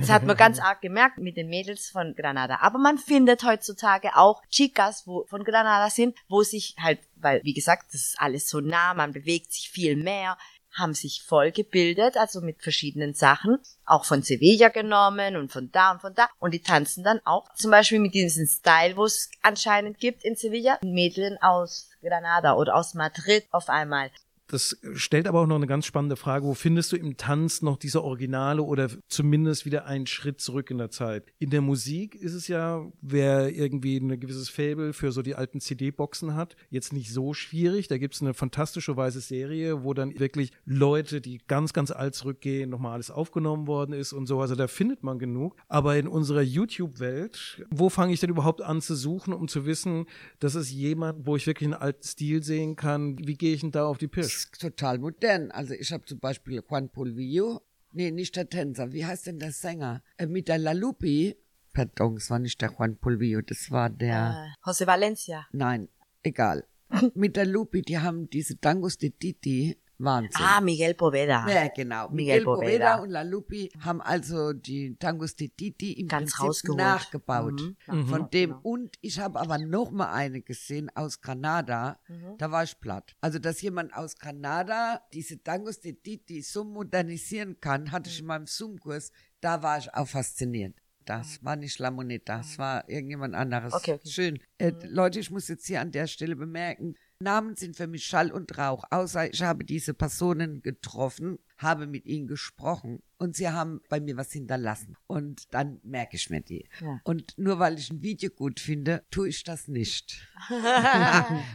Das 0.00 0.08
hat 0.08 0.24
man 0.24 0.36
ganz 0.36 0.60
arg 0.60 0.80
gemerkt 0.80 1.18
mit 1.18 1.36
den 1.36 1.48
Mädels 1.48 1.88
von 1.88 2.14
Granada. 2.14 2.58
Aber 2.60 2.78
man 2.78 2.98
findet 2.98 3.42
heutzutage 3.44 4.16
auch 4.16 4.42
Chicas, 4.50 5.06
wo 5.06 5.24
von 5.26 5.44
Granada 5.44 5.90
sind, 5.90 6.16
wo 6.28 6.42
sich 6.42 6.76
halt, 6.80 7.00
weil, 7.16 7.40
wie 7.44 7.54
gesagt, 7.54 7.86
das 7.92 8.02
ist 8.02 8.20
alles 8.20 8.48
so 8.48 8.60
nah, 8.60 8.94
man 8.94 9.12
bewegt 9.12 9.52
sich 9.52 9.70
viel 9.70 9.96
mehr, 9.96 10.36
haben 10.74 10.94
sich 10.94 11.22
voll 11.22 11.52
gebildet, 11.52 12.16
also 12.16 12.40
mit 12.40 12.62
verschiedenen 12.62 13.14
Sachen, 13.14 13.58
auch 13.84 14.04
von 14.04 14.22
Sevilla 14.22 14.68
genommen 14.68 15.36
und 15.36 15.52
von 15.52 15.70
da 15.70 15.92
und 15.92 16.00
von 16.00 16.14
da. 16.14 16.28
Und 16.38 16.54
die 16.54 16.62
tanzen 16.62 17.04
dann 17.04 17.20
auch 17.24 17.52
zum 17.54 17.70
Beispiel 17.70 17.98
mit 17.98 18.14
diesem 18.14 18.46
Style, 18.46 18.96
wo 18.96 19.04
es 19.04 19.30
anscheinend 19.42 19.98
gibt 19.98 20.24
in 20.24 20.34
Sevilla, 20.34 20.78
Mädchen 20.82 21.36
aus 21.42 21.90
Granada 22.02 22.54
oder 22.54 22.74
aus 22.74 22.94
Madrid 22.94 23.44
auf 23.50 23.68
einmal. 23.68 24.10
Das 24.52 24.76
stellt 24.92 25.26
aber 25.28 25.40
auch 25.40 25.46
noch 25.46 25.56
eine 25.56 25.66
ganz 25.66 25.86
spannende 25.86 26.16
Frage. 26.16 26.44
Wo 26.44 26.52
findest 26.52 26.92
du 26.92 26.96
im 26.96 27.16
Tanz 27.16 27.62
noch 27.62 27.78
diese 27.78 28.04
Originale 28.04 28.62
oder 28.62 28.90
zumindest 29.08 29.64
wieder 29.64 29.86
einen 29.86 30.06
Schritt 30.06 30.42
zurück 30.42 30.70
in 30.70 30.76
der 30.76 30.90
Zeit? 30.90 31.24
In 31.38 31.48
der 31.48 31.62
Musik 31.62 32.14
ist 32.14 32.34
es 32.34 32.48
ja, 32.48 32.86
wer 33.00 33.48
irgendwie 33.48 33.96
ein 33.96 34.20
gewisses 34.20 34.50
Fable 34.50 34.92
für 34.92 35.10
so 35.10 35.22
die 35.22 35.36
alten 35.36 35.58
CD-Boxen 35.58 36.34
hat, 36.34 36.54
jetzt 36.68 36.92
nicht 36.92 37.14
so 37.14 37.32
schwierig. 37.32 37.88
Da 37.88 37.96
gibt 37.96 38.14
es 38.14 38.20
eine 38.20 38.34
fantastische 38.34 38.94
weiße 38.94 39.20
Serie, 39.20 39.84
wo 39.84 39.94
dann 39.94 40.20
wirklich 40.20 40.52
Leute, 40.66 41.22
die 41.22 41.40
ganz, 41.46 41.72
ganz 41.72 41.90
alt 41.90 42.14
zurückgehen, 42.14 42.68
nochmal 42.68 42.92
alles 42.92 43.10
aufgenommen 43.10 43.66
worden 43.66 43.94
ist 43.94 44.12
und 44.12 44.26
so. 44.26 44.38
Also 44.42 44.54
da 44.54 44.68
findet 44.68 45.02
man 45.02 45.18
genug. 45.18 45.56
Aber 45.68 45.96
in 45.96 46.06
unserer 46.06 46.42
YouTube-Welt, 46.42 47.64
wo 47.70 47.88
fange 47.88 48.12
ich 48.12 48.20
denn 48.20 48.28
überhaupt 48.28 48.60
an 48.60 48.82
zu 48.82 48.96
suchen, 48.96 49.32
um 49.32 49.48
zu 49.48 49.64
wissen, 49.64 50.04
das 50.40 50.56
ist 50.56 50.70
jemand, 50.70 51.24
wo 51.24 51.36
ich 51.36 51.46
wirklich 51.46 51.68
einen 51.68 51.80
alten 51.80 52.02
Stil 52.02 52.42
sehen 52.42 52.76
kann? 52.76 53.16
Wie 53.18 53.38
gehe 53.38 53.54
ich 53.54 53.62
denn 53.62 53.70
da 53.70 53.86
auf 53.86 53.96
die 53.96 54.08
Pirsch? 54.08 54.41
Ist 54.44 54.60
total 54.60 54.98
modern. 54.98 55.50
Also 55.50 55.74
ich 55.74 55.92
habe 55.92 56.04
zum 56.04 56.18
Beispiel 56.18 56.62
Juan 56.68 56.88
Polvillo, 56.88 57.62
nee, 57.92 58.10
nicht 58.10 58.36
der 58.36 58.48
Tänzer, 58.48 58.92
wie 58.92 59.04
heißt 59.06 59.26
denn 59.26 59.38
der 59.38 59.52
Sänger? 59.52 60.02
Äh, 60.16 60.26
mit 60.26 60.48
der 60.48 60.58
La 60.58 60.72
Lupi, 60.72 61.36
pardon, 61.72 62.16
es 62.16 62.30
war 62.30 62.38
nicht 62.38 62.60
der 62.60 62.70
Juan 62.72 62.96
Polvillo, 62.96 63.40
das 63.42 63.70
war 63.70 63.90
der, 63.90 64.54
Äh, 64.64 64.68
José 64.68 64.86
Valencia. 64.86 65.46
nein, 65.52 65.88
egal. 66.22 66.66
mit 67.14 67.36
der 67.36 67.46
Lupi, 67.46 67.82
die 67.82 67.98
haben 67.98 68.28
diese 68.28 68.58
Tangos 68.58 68.98
de 68.98 69.10
Titi, 69.10 69.78
Wahnsinn. 69.98 70.30
Ah, 70.44 70.60
Miguel 70.60 70.94
Poveda. 70.94 71.46
Ja, 71.48 71.68
genau. 71.68 72.08
Miguel 72.10 72.40
Miguel 72.40 72.44
Poveda 72.44 72.62
Poveda. 72.64 72.94
und 73.02 73.10
La 73.10 73.22
Lupi 73.22 73.70
haben 73.80 74.00
also 74.00 74.52
die 74.52 74.96
Tangos 74.98 75.36
de 75.36 75.48
Titi 75.48 75.92
im 75.92 76.08
Ganz 76.08 76.32
Prinzip 76.32 76.48
rausgeholt. 76.48 76.78
nachgebaut. 76.78 77.60
Mhm. 77.86 78.06
Von 78.06 78.22
Mhm. 78.22 78.30
dem 78.30 78.50
Genau. 78.50 78.60
und 78.62 78.96
ich 79.00 79.20
habe 79.20 79.38
aber 79.38 79.58
noch 79.58 79.90
mal 79.92 80.12
eine 80.12 80.42
gesehen 80.42 80.90
aus 80.94 81.20
Granada. 81.20 82.00
Mhm. 82.08 82.36
Da 82.38 82.50
war 82.50 82.64
ich 82.64 82.80
platt. 82.80 83.14
Also 83.20 83.38
dass 83.38 83.62
jemand 83.62 83.94
aus 83.94 84.16
Granada 84.18 85.02
diese 85.12 85.42
Tangos 85.42 85.80
de 85.80 85.92
Titi 85.92 86.42
so 86.42 86.64
modernisieren 86.64 87.60
kann, 87.60 87.92
hatte 87.92 88.10
ich 88.10 88.20
in 88.20 88.26
meinem 88.26 88.46
Zoom-Kurs. 88.46 89.12
Da 89.40 89.62
war 89.62 89.78
ich 89.78 89.92
auch 89.94 90.08
fasziniert. 90.08 90.74
Das 91.04 91.42
war 91.44 91.56
nicht 91.56 91.78
La 91.80 91.90
Moneta, 91.90 92.38
das 92.38 92.58
war 92.58 92.88
irgendjemand 92.88 93.34
anderes. 93.34 93.72
Okay, 93.72 93.94
okay. 93.94 94.08
Schön. 94.08 94.38
Äh, 94.58 94.72
Leute, 94.84 95.18
ich 95.18 95.32
muss 95.32 95.48
jetzt 95.48 95.66
hier 95.66 95.80
an 95.80 95.90
der 95.90 96.06
Stelle 96.06 96.36
bemerken, 96.36 96.94
Namen 97.22 97.56
sind 97.56 97.76
für 97.76 97.86
mich 97.86 98.04
Schall 98.04 98.30
und 98.30 98.56
Rauch, 98.58 98.84
außer 98.90 99.32
ich 99.32 99.42
habe 99.42 99.64
diese 99.64 99.94
Personen 99.94 100.62
getroffen, 100.62 101.38
habe 101.56 101.86
mit 101.86 102.06
ihnen 102.06 102.26
gesprochen 102.26 103.02
und 103.18 103.36
sie 103.36 103.48
haben 103.48 103.80
bei 103.88 104.00
mir 104.00 104.16
was 104.16 104.32
hinterlassen. 104.32 104.96
Und 105.06 105.54
dann 105.54 105.80
merke 105.84 106.16
ich 106.16 106.28
mir 106.28 106.40
die. 106.40 106.68
Ja. 106.80 107.00
Und 107.04 107.38
nur 107.38 107.58
weil 107.58 107.78
ich 107.78 107.90
ein 107.90 108.02
Video 108.02 108.30
gut 108.30 108.58
finde, 108.58 109.04
tue 109.10 109.28
ich 109.28 109.44
das 109.44 109.68
nicht. 109.68 110.28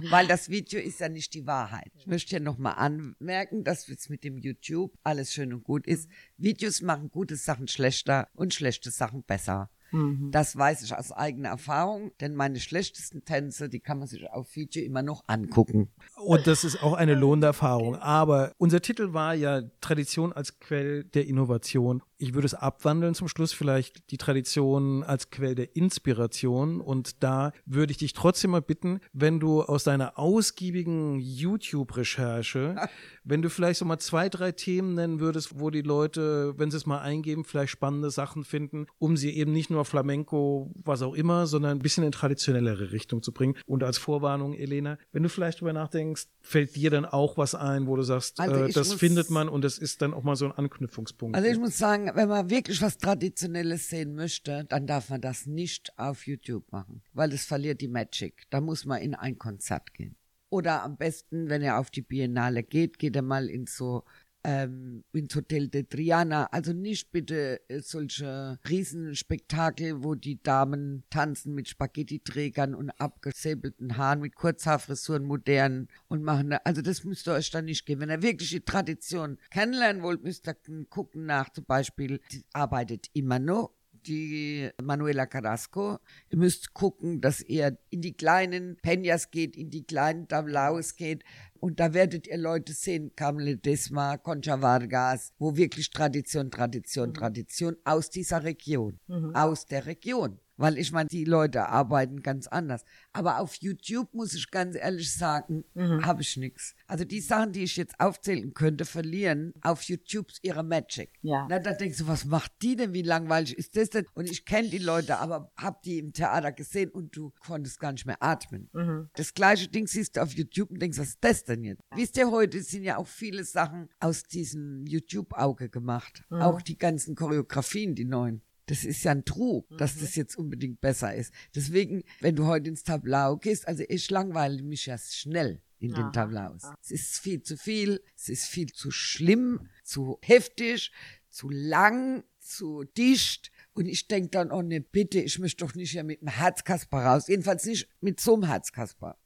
weil 0.09 0.28
das 0.28 0.49
Video 0.49 0.80
ist 0.80 0.99
ja 0.99 1.09
nicht 1.09 1.34
die 1.34 1.45
Wahrheit. 1.45 1.91
Ich 1.95 2.07
möchte 2.07 2.36
ja 2.36 2.39
nochmal 2.39 2.76
anmerken, 2.78 3.63
dass 3.63 3.88
jetzt 3.88 4.09
mit 4.09 4.24
dem 4.24 4.38
YouTube 4.38 4.97
alles 5.03 5.34
schön 5.34 5.53
und 5.53 5.63
gut 5.63 5.86
ist. 5.86 6.09
Videos 6.38 6.82
machen 6.82 7.11
gute 7.11 7.36
Sachen 7.36 7.68
schlechter 7.68 8.30
und 8.34 8.53
schlechte 8.53 8.91
Sachen 8.91 9.24
besser. 9.24 9.70
Mhm. 9.91 10.31
Das 10.31 10.55
weiß 10.55 10.83
ich 10.83 10.95
aus 10.95 11.11
eigener 11.11 11.49
Erfahrung, 11.49 12.11
denn 12.19 12.35
meine 12.35 12.59
schlechtesten 12.59 13.25
Tänze, 13.25 13.69
die 13.69 13.79
kann 13.79 13.99
man 13.99 14.07
sich 14.07 14.29
auf 14.29 14.55
Video 14.55 14.83
immer 14.83 15.01
noch 15.01 15.23
angucken. 15.27 15.89
Und 16.15 16.47
das 16.47 16.63
ist 16.63 16.81
auch 16.83 16.93
eine 16.93 17.15
lohnende 17.15 17.47
Erfahrung. 17.47 17.95
Aber 17.95 18.51
unser 18.57 18.81
Titel 18.81 19.13
war 19.13 19.33
ja 19.33 19.61
Tradition 19.81 20.33
als 20.33 20.59
Quell 20.59 21.03
der 21.03 21.27
Innovation. 21.27 22.01
Ich 22.20 22.34
würde 22.34 22.47
es 22.47 22.53
abwandeln 22.53 23.13
zum 23.13 23.28
Schluss, 23.28 23.53
vielleicht 23.53 24.09
die 24.11 24.18
Tradition 24.18 25.03
als 25.03 25.30
Quell 25.30 25.53
der 25.53 25.76
Inspiration. 25.76 26.82
Und 26.82 27.24
da 27.24 27.51
würde 27.65 27.91
ich 27.91 27.97
dich 27.97 28.13
trotzdem 28.13 28.51
mal 28.51 28.61
bitten, 28.61 28.99
wenn 29.13 29.39
du 29.39 29.61
aus 29.61 29.84
deiner 29.84 30.18
ausgiebigen 30.18 31.20
YouTube-Recherche, 31.20 32.76
wenn 33.24 33.41
du 33.41 33.49
vielleicht 33.49 33.80
so 33.80 33.86
mal 33.86 33.99
zwei, 33.99 34.30
drei 34.30 34.51
Themen 34.51 34.95
nennen 34.95 35.20
würdest, 35.20 35.59
wo 35.59 35.70
die 35.70 35.82
Leute, 35.82 36.53
wenn 36.57 36.72
sie 36.72 36.78
es 36.78 36.86
mal 36.86 36.99
eingeben, 36.99 37.43
vielleicht 37.43 37.72
spannende 37.72 38.09
Sachen 38.09 38.43
finden, 38.43 38.88
um 38.97 39.15
sie 39.15 39.32
eben 39.32 39.51
nicht 39.51 39.70
nur 39.70 39.86
Flamenco, 39.86 40.72
was 40.84 41.01
auch 41.01 41.13
immer, 41.13 41.45
sondern 41.45 41.78
ein 41.78 41.80
bisschen 41.80 42.03
in 42.03 42.11
traditionellere 42.11 42.91
Richtung 42.91 43.22
zu 43.22 43.32
bringen. 43.32 43.55
Und 43.65 43.84
als 43.84 43.97
Vorwarnung, 43.97 44.53
Elena, 44.53 44.97
wenn 45.11 45.24
du 45.24 45.30
vielleicht 45.30 45.61
drüber 45.61 45.74
nachdenkst, 45.74 46.28
fällt 46.41 46.76
dir 46.76 46.89
dann 46.89 47.05
auch 47.05 47.38
was 47.38 47.53
ein, 47.53 47.86
wo 47.88 47.95
du 47.95 48.01
sagst, 48.01 48.39
Also 48.39 48.55
äh, 48.55 48.72
das 48.72 48.93
findet 48.93 49.30
man 49.30 49.49
und 49.49 49.63
das 49.63 49.78
ist 49.78 50.01
dann 50.01 50.13
auch 50.13 50.24
mal 50.24 50.36
so 50.36 50.45
ein 50.45 50.51
Anknüpfungspunkt. 50.51 51.36
Also 51.36 51.47
ich 51.47 51.59
muss 51.59 51.78
sagen, 51.78 52.07
wenn 52.16 52.30
man 52.30 52.49
wirklich 52.49 52.82
was 52.82 52.97
Traditionelles 52.97 53.89
sehen 53.89 54.16
möchte, 54.16 54.66
dann 54.66 54.88
darf 54.88 55.10
man 55.10 55.22
das 55.22 55.45
nicht 55.45 55.97
auf 55.97 56.28
YouTube 56.28 56.72
machen, 56.72 57.01
weil 57.14 57.34
es 57.34 57.45
verliert 57.45 57.82
die 57.82 57.88
Magic. 57.88 58.45
Da 58.49 58.62
muss 58.62 58.86
man 58.86 59.01
in 59.01 59.16
ein 59.16 59.38
Konzert 59.38 59.93
gehen. 59.93 60.16
Oder 60.49 60.84
am 60.84 60.97
besten, 60.97 61.49
wenn 61.49 61.62
er 61.62 61.80
auf 61.80 61.89
die 61.89 62.01
Biennale 62.01 62.64
geht, 62.64 62.99
geht 62.99 63.16
er 63.16 63.22
mal 63.22 63.49
in 63.49 63.66
so 63.66 64.03
ähm, 64.48 65.04
ins 65.12 65.36
Hotel 65.36 65.68
de 65.68 65.84
Triana. 65.84 66.45
Also 66.45 66.72
nicht 66.72 67.12
bitte 67.12 67.60
äh, 67.70 67.82
solche 67.82 68.58
Riesenspektakel, 68.68 70.06
wo 70.06 70.16
die 70.16 70.41
Damen 70.41 71.04
tanzen 71.10 71.54
mit 71.54 71.68
Spaghetti-Trägern 71.68 72.74
und 72.74 72.91
abgesäbelten 72.91 73.98
Haaren, 73.98 74.22
mit 74.22 74.36
Kurzhaarfrisuren 74.36 75.26
modern 75.26 75.89
und 76.08 76.24
machen. 76.24 76.54
Also 76.64 76.82
das 76.82 77.04
müsst 77.04 77.28
ihr 77.28 77.34
euch 77.34 77.52
dann 77.52 77.66
nicht 77.66 77.86
geben. 77.86 78.02
Wenn 78.02 78.10
ihr 78.10 78.22
wirklich 78.22 78.52
die 78.52 78.62
Tradition 78.62 79.38
kennenlernen 79.52 80.02
wollt, 80.02 80.24
müsst 80.24 80.48
ihr 80.48 80.56
gucken 80.89 81.26
nach 81.26 81.50
zum 81.50 81.66
Beispiel, 81.66 82.22
die 82.32 82.45
arbeitet 82.54 83.08
immer 83.14 83.39
noch 83.39 83.74
die 84.08 84.70
Manuela 84.82 85.26
Carrasco. 85.26 86.00
Ihr 86.30 86.38
müsst 86.38 86.74
gucken, 86.74 87.22
dass 87.22 87.41
ihr 87.41 87.78
in 87.89 88.02
die 88.02 88.16
kleinen 88.16 88.78
Peñas 88.78 89.30
geht, 89.30 89.56
in 89.56 89.70
die 89.70 89.86
kleinen 89.86 90.28
Tablaos 90.28 90.95
geht. 90.95 91.24
Und 91.60 91.80
da 91.80 91.93
werdet 91.93 92.28
ihr 92.28 92.38
Leute 92.38 92.74
sehen, 92.74 93.12
Carmen 93.16 93.62
Desma, 93.62 94.18
Concha 94.18 94.62
Vargas, 94.62 95.34
wo 95.38 95.55
wirklich 95.55 95.89
Tradition, 95.89 96.51
Tradition, 96.51 97.14
Tradition 97.14 97.76
aus 97.84 98.10
dieser 98.10 98.43
Region, 98.43 98.99
aus 99.34 99.66
der 99.66 99.86
Region. 99.86 100.39
Weil 100.58 100.78
ich 100.78 100.91
meine, 100.91 101.08
die 101.08 101.24
Leute 101.24 101.70
arbeiten 101.70 102.22
ganz 102.22 102.47
anders. 102.47 102.84
Aber 103.14 103.39
auf 103.39 103.55
YouTube 103.55 104.14
muss 104.14 104.34
ich 104.34 104.51
ganz 104.51 104.76
ehrlich 104.76 105.14
sagen, 105.14 105.64
habe 105.76 106.22
ich 106.22 106.36
nichts. 106.38 106.76
Also 106.88 107.05
die 107.05 107.22
Sachen, 107.22 107.51
die 107.53 107.64
ich 107.64 107.78
jetzt 107.78 107.99
aufzählen 107.99 108.53
könnte, 108.53 108.86
verlieren 108.86 109.53
auf 109.62 109.84
YouTube 109.84 110.32
ihre 110.41 110.64
Magic. 110.64 111.12
Ja. 111.22 111.47
Na, 111.49 111.60
da 111.60 111.74
denkst 111.74 111.99
du, 111.99 112.08
was 112.08 112.26
macht 112.26 112.51
die 112.62 112.76
denn? 112.76 112.93
Wie 112.93 113.03
langweilig 113.03 113.58
ist 113.58 113.78
das 113.78 113.89
denn? 113.89 114.05
Und 114.14 114.30
ich 114.30 114.45
kenne 114.45 114.70
die 114.70 114.78
Leute, 114.78 115.18
aber 115.20 115.51
hab 115.55 115.82
die 115.84 115.99
im 115.99 116.12
Theater 116.14 116.51
gesehen 116.51 116.89
und 116.89 117.16
du 117.16 117.32
konntest 117.39 117.80
gar 117.80 117.91
nicht 117.91 118.05
mehr 118.05 118.22
atmen. 118.22 118.70
Das 119.16 119.34
gleiche 119.34 119.68
Ding 119.68 119.88
siehst 119.88 120.18
du 120.18 120.22
auf 120.22 120.34
YouTube 120.34 120.72
und 120.72 120.82
denkst, 120.82 120.97
was 120.97 121.10
ist 121.10 121.20
das 121.22 121.43
denn 121.43 121.64
jetzt? 121.64 121.82
Wisst 121.95 122.18
ihr, 122.18 122.32
heute 122.32 122.62
sind 122.62 122.84
ja 122.84 122.97
auch 122.97 123.08
viele 123.08 123.43
Sachen 123.43 123.89
aus 123.99 124.24
diesem 124.24 124.86
YouTube-Auge 124.86 125.70
gemacht. 125.70 126.24
Auch 126.30 126.62
die 126.62 126.78
ganzen 126.78 127.16
Choreografien, 127.16 127.95
die 127.95 128.05
neuen. 128.05 128.41
Das 128.68 128.84
ist 128.84 129.03
ja 129.03 129.11
ein 129.11 129.26
Trug, 129.26 129.65
dass 129.78 129.97
das 129.97 130.15
jetzt 130.15 130.38
unbedingt 130.38 130.82
besser 130.82 131.15
ist. 131.15 131.34
Deswegen, 131.55 132.03
wenn 132.20 132.36
du 132.36 132.45
heute 132.45 132.70
ins 132.70 132.84
Tablau 132.84 133.38
gehst, 133.38 133.68
also 133.68 133.84
ich 133.88 134.09
langweile 134.11 134.61
mich 134.61 134.86
ja 134.86 134.97
schnell 134.97 135.61
in 135.80 135.93
den 135.93 136.11
Tablaus. 136.11 136.63
Es 136.84 136.91
ist 136.91 137.20
viel 137.20 137.41
zu 137.41 137.57
viel, 137.57 138.03
es 138.15 138.30
ist 138.30 138.45
viel 138.45 138.72
zu 138.72 138.91
schlimm, 138.91 139.70
zu 139.84 140.20
heftig, 140.22 140.91
zu 141.30 141.49
lang, 141.49 142.24
zu 142.39 142.84
dicht. 142.84 143.51
Und 143.74 143.86
ich 143.86 144.07
denk 144.07 144.32
dann, 144.32 144.51
oh 144.51 144.61
ne, 144.61 144.82
bitte, 144.82 145.20
ich 145.20 145.39
möchte 145.39 145.65
doch 145.65 145.76
nicht 145.76 145.91
hier 145.91 146.03
mit 146.03 146.22
einem 146.22 146.34
Herzkasper 146.34 146.97
raus. 146.97 147.28
Jedenfalls 147.28 147.65
nicht 147.65 147.88
mit 148.01 148.20
so 148.20 148.34
einem 148.34 148.45
Herzkasper. 148.45 149.18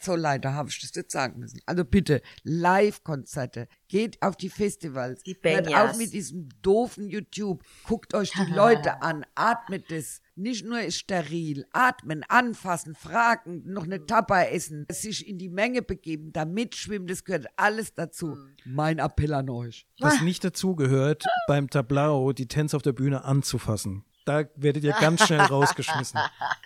So 0.00 0.14
leider 0.14 0.54
habe 0.54 0.68
ich 0.68 0.80
das 0.80 0.94
jetzt 0.94 1.12
sagen 1.12 1.40
müssen. 1.40 1.60
Also 1.66 1.84
bitte, 1.84 2.22
Live-Konzerte, 2.44 3.68
geht 3.88 4.22
auf 4.22 4.36
die 4.36 4.48
Festivals. 4.48 5.22
Die 5.22 5.36
Hört 5.42 5.74
auf 5.74 5.96
mit 5.96 6.12
diesem 6.12 6.48
doofen 6.62 7.08
YouTube. 7.08 7.64
Guckt 7.84 8.14
euch 8.14 8.30
die 8.30 8.52
Leute 8.52 9.02
an, 9.02 9.24
atmet 9.34 9.90
es. 9.90 10.20
Nicht 10.36 10.64
nur 10.64 10.80
ist 10.80 10.98
steril. 10.98 11.66
Atmen, 11.72 12.22
anfassen, 12.28 12.94
fragen, 12.94 13.62
noch 13.64 13.84
eine 13.84 14.06
Tapa 14.06 14.42
essen, 14.42 14.86
sich 14.90 15.26
in 15.26 15.38
die 15.38 15.48
Menge 15.48 15.82
begeben, 15.82 16.32
da 16.32 16.44
mitschwimmen, 16.44 17.08
das 17.08 17.24
gehört 17.24 17.46
alles 17.56 17.94
dazu. 17.94 18.36
Mein 18.64 18.98
Appell 18.98 19.34
an 19.34 19.50
euch. 19.50 19.86
Was 19.98 20.20
nicht 20.20 20.44
dazugehört, 20.44 21.24
beim 21.48 21.68
Tablau 21.68 22.32
die 22.32 22.46
Tänze 22.46 22.76
auf 22.76 22.82
der 22.82 22.92
Bühne 22.92 23.24
anzufassen. 23.24 24.04
Da 24.28 24.44
werdet 24.56 24.84
ihr 24.84 24.92
ganz 24.92 25.26
schnell 25.26 25.40
rausgeschmissen. 25.40 26.20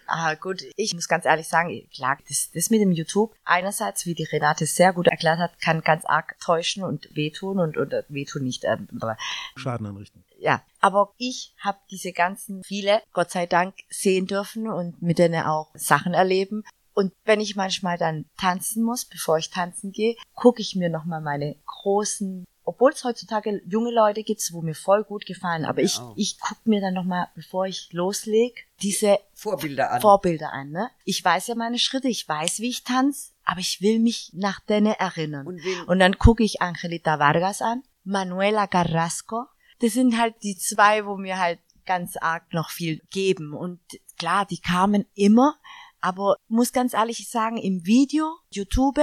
Ah, 0.06 0.34
gut, 0.34 0.64
ich 0.74 0.94
muss 0.94 1.06
ganz 1.06 1.24
ehrlich 1.26 1.46
sagen, 1.46 1.88
klar, 1.94 2.18
das, 2.28 2.50
das 2.52 2.70
mit 2.70 2.80
dem 2.80 2.90
YouTube, 2.90 3.32
einerseits, 3.44 4.04
wie 4.04 4.14
die 4.14 4.24
Renate 4.24 4.66
sehr 4.66 4.92
gut 4.92 5.06
erklärt 5.06 5.38
hat, 5.38 5.60
kann 5.60 5.80
ganz 5.82 6.04
arg 6.04 6.34
täuschen 6.40 6.82
und 6.82 7.14
wehtun 7.14 7.60
und, 7.60 7.76
und 7.76 7.92
äh, 7.92 8.02
wehtun 8.08 8.42
nicht, 8.42 8.66
aber 8.66 9.16
Schaden 9.54 9.86
anrichten. 9.86 10.24
ja. 10.40 10.60
Aber 10.80 11.12
ich 11.18 11.54
habe 11.60 11.78
diese 11.92 12.12
ganzen 12.12 12.64
viele, 12.64 13.00
Gott 13.12 13.30
sei 13.30 13.46
Dank, 13.46 13.74
sehen 13.88 14.26
dürfen 14.26 14.68
und 14.68 15.00
mit 15.00 15.20
denen 15.20 15.44
auch 15.44 15.70
Sachen 15.74 16.14
erleben. 16.14 16.64
Und 16.94 17.12
wenn 17.24 17.40
ich 17.40 17.54
manchmal 17.54 17.96
dann 17.96 18.24
tanzen 18.38 18.82
muss, 18.82 19.04
bevor 19.04 19.38
ich 19.38 19.50
tanzen 19.50 19.92
gehe, 19.92 20.16
gucke 20.34 20.60
ich 20.60 20.74
mir 20.74 20.90
nochmal 20.90 21.20
meine 21.20 21.54
großen, 21.64 22.44
obwohl 22.64 22.92
es 22.92 23.04
heutzutage 23.04 23.60
junge 23.66 23.90
Leute 23.90 24.22
gibt, 24.22 24.42
wo 24.52 24.62
mir 24.62 24.74
voll 24.74 25.04
gut 25.04 25.26
gefallen, 25.26 25.64
aber 25.64 25.82
ich, 25.82 25.98
auch. 25.98 26.14
ich 26.16 26.38
gucke 26.38 26.60
mir 26.64 26.80
dann 26.80 26.94
nochmal, 26.94 27.28
bevor 27.34 27.66
ich 27.66 27.88
loslege, 27.92 28.60
diese 28.82 29.18
Vorbilder 29.34 29.90
an. 29.90 30.00
Vorbilder 30.00 30.52
an. 30.52 30.70
Ne? 30.70 30.90
Ich 31.04 31.24
weiß 31.24 31.48
ja 31.48 31.54
meine 31.54 31.78
Schritte, 31.78 32.08
ich 32.08 32.28
weiß, 32.28 32.60
wie 32.60 32.68
ich 32.68 32.84
tanze, 32.84 33.32
aber 33.44 33.60
ich 33.60 33.80
will 33.80 33.98
mich 33.98 34.30
nach 34.34 34.60
denen 34.60 34.94
erinnern. 34.94 35.46
Und 35.46 35.60
Und 35.86 35.98
dann 35.98 36.18
gucke 36.18 36.44
ich 36.44 36.62
Angelita 36.62 37.18
Vargas 37.18 37.62
an, 37.62 37.82
Manuela 38.04 38.66
Carrasco. 38.66 39.46
Das 39.80 39.94
sind 39.94 40.18
halt 40.18 40.34
die 40.42 40.56
zwei, 40.56 41.06
wo 41.06 41.16
mir 41.16 41.38
halt 41.38 41.58
ganz 41.84 42.16
arg 42.16 42.52
noch 42.52 42.70
viel 42.70 43.00
geben. 43.10 43.54
Und 43.54 43.80
klar, 44.18 44.46
die 44.46 44.60
kamen 44.60 45.06
immer, 45.14 45.56
aber 46.00 46.36
muss 46.48 46.72
ganz 46.72 46.94
ehrlich 46.94 47.28
sagen, 47.28 47.56
im 47.56 47.84
Video, 47.84 48.36
YouTube, 48.50 49.00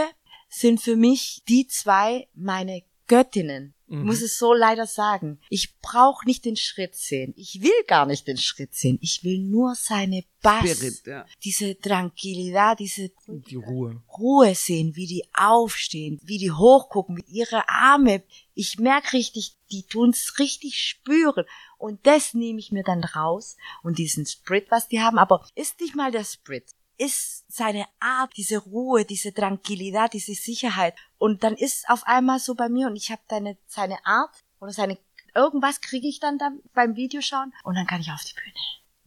sind 0.49 0.81
für 0.81 0.95
mich 0.95 1.43
die 1.47 1.67
zwei 1.67 2.27
meine 2.33 2.83
Göttinnen. 3.09 3.73
Mhm. 3.87 4.05
Muss 4.05 4.21
es 4.21 4.37
so 4.37 4.53
leider 4.53 4.85
sagen. 4.85 5.39
Ich 5.49 5.79
brauche 5.79 6.25
nicht 6.25 6.45
den 6.45 6.55
Schritt 6.55 6.95
sehen. 6.95 7.33
Ich 7.35 7.61
will 7.61 7.83
gar 7.87 8.05
nicht 8.05 8.27
den 8.27 8.37
Schritt 8.37 8.75
sehen. 8.75 8.99
Ich 9.01 9.23
will 9.23 9.39
nur 9.39 9.73
seine 9.75 10.23
Bass, 10.41 10.69
Spirit, 10.69 11.07
ja. 11.07 11.25
diese 11.43 11.77
Tranquilidad, 11.77 12.79
diese 12.79 13.09
Die 13.27 13.55
Ruhe. 13.55 14.01
Ruhe 14.17 14.53
sehen, 14.53 14.95
wie 14.95 15.07
die 15.07 15.25
aufstehen, 15.33 16.21
wie 16.23 16.37
die 16.37 16.51
hochgucken, 16.51 17.15
mit 17.15 17.27
ihre 17.29 17.67
Arme. 17.67 18.21
Ich 18.53 18.77
merk 18.77 19.11
richtig, 19.13 19.57
die 19.71 19.83
tun's 19.83 20.37
richtig 20.37 20.79
spüren. 20.79 21.45
Und 21.79 22.05
das 22.05 22.35
nehme 22.35 22.59
ich 22.59 22.71
mir 22.71 22.83
dann 22.83 23.03
raus. 23.03 23.57
Und 23.81 23.97
diesen 23.97 24.27
Sprit, 24.27 24.67
was 24.69 24.87
die 24.87 25.01
haben, 25.01 25.17
aber 25.17 25.43
ist 25.55 25.81
nicht 25.81 25.95
mal 25.95 26.11
der 26.11 26.25
Sprit. 26.25 26.65
Ist 26.99 27.45
seine 27.47 27.85
Art, 27.99 28.33
diese 28.37 28.57
Ruhe, 28.59 29.05
diese 29.05 29.33
Tranquilidad, 29.33 30.13
diese 30.13 30.33
Sicherheit. 30.33 30.93
Und 31.17 31.43
dann 31.43 31.55
ist 31.55 31.89
auf 31.89 32.03
einmal 32.05 32.39
so 32.39 32.53
bei 32.53 32.69
mir 32.69 32.87
und 32.87 32.95
ich 32.95 33.09
habe 33.09 33.21
deine, 33.27 33.57
seine 33.65 34.05
Art 34.05 34.43
oder 34.59 34.71
seine, 34.71 34.97
irgendwas 35.33 35.81
kriege 35.81 36.07
ich 36.07 36.19
dann, 36.19 36.37
dann 36.37 36.59
beim 36.73 36.95
Videoschauen 36.95 37.53
und 37.63 37.75
dann 37.75 37.87
kann 37.87 38.01
ich 38.01 38.11
auf 38.11 38.23
die 38.23 38.35
Bühne. 38.35 38.53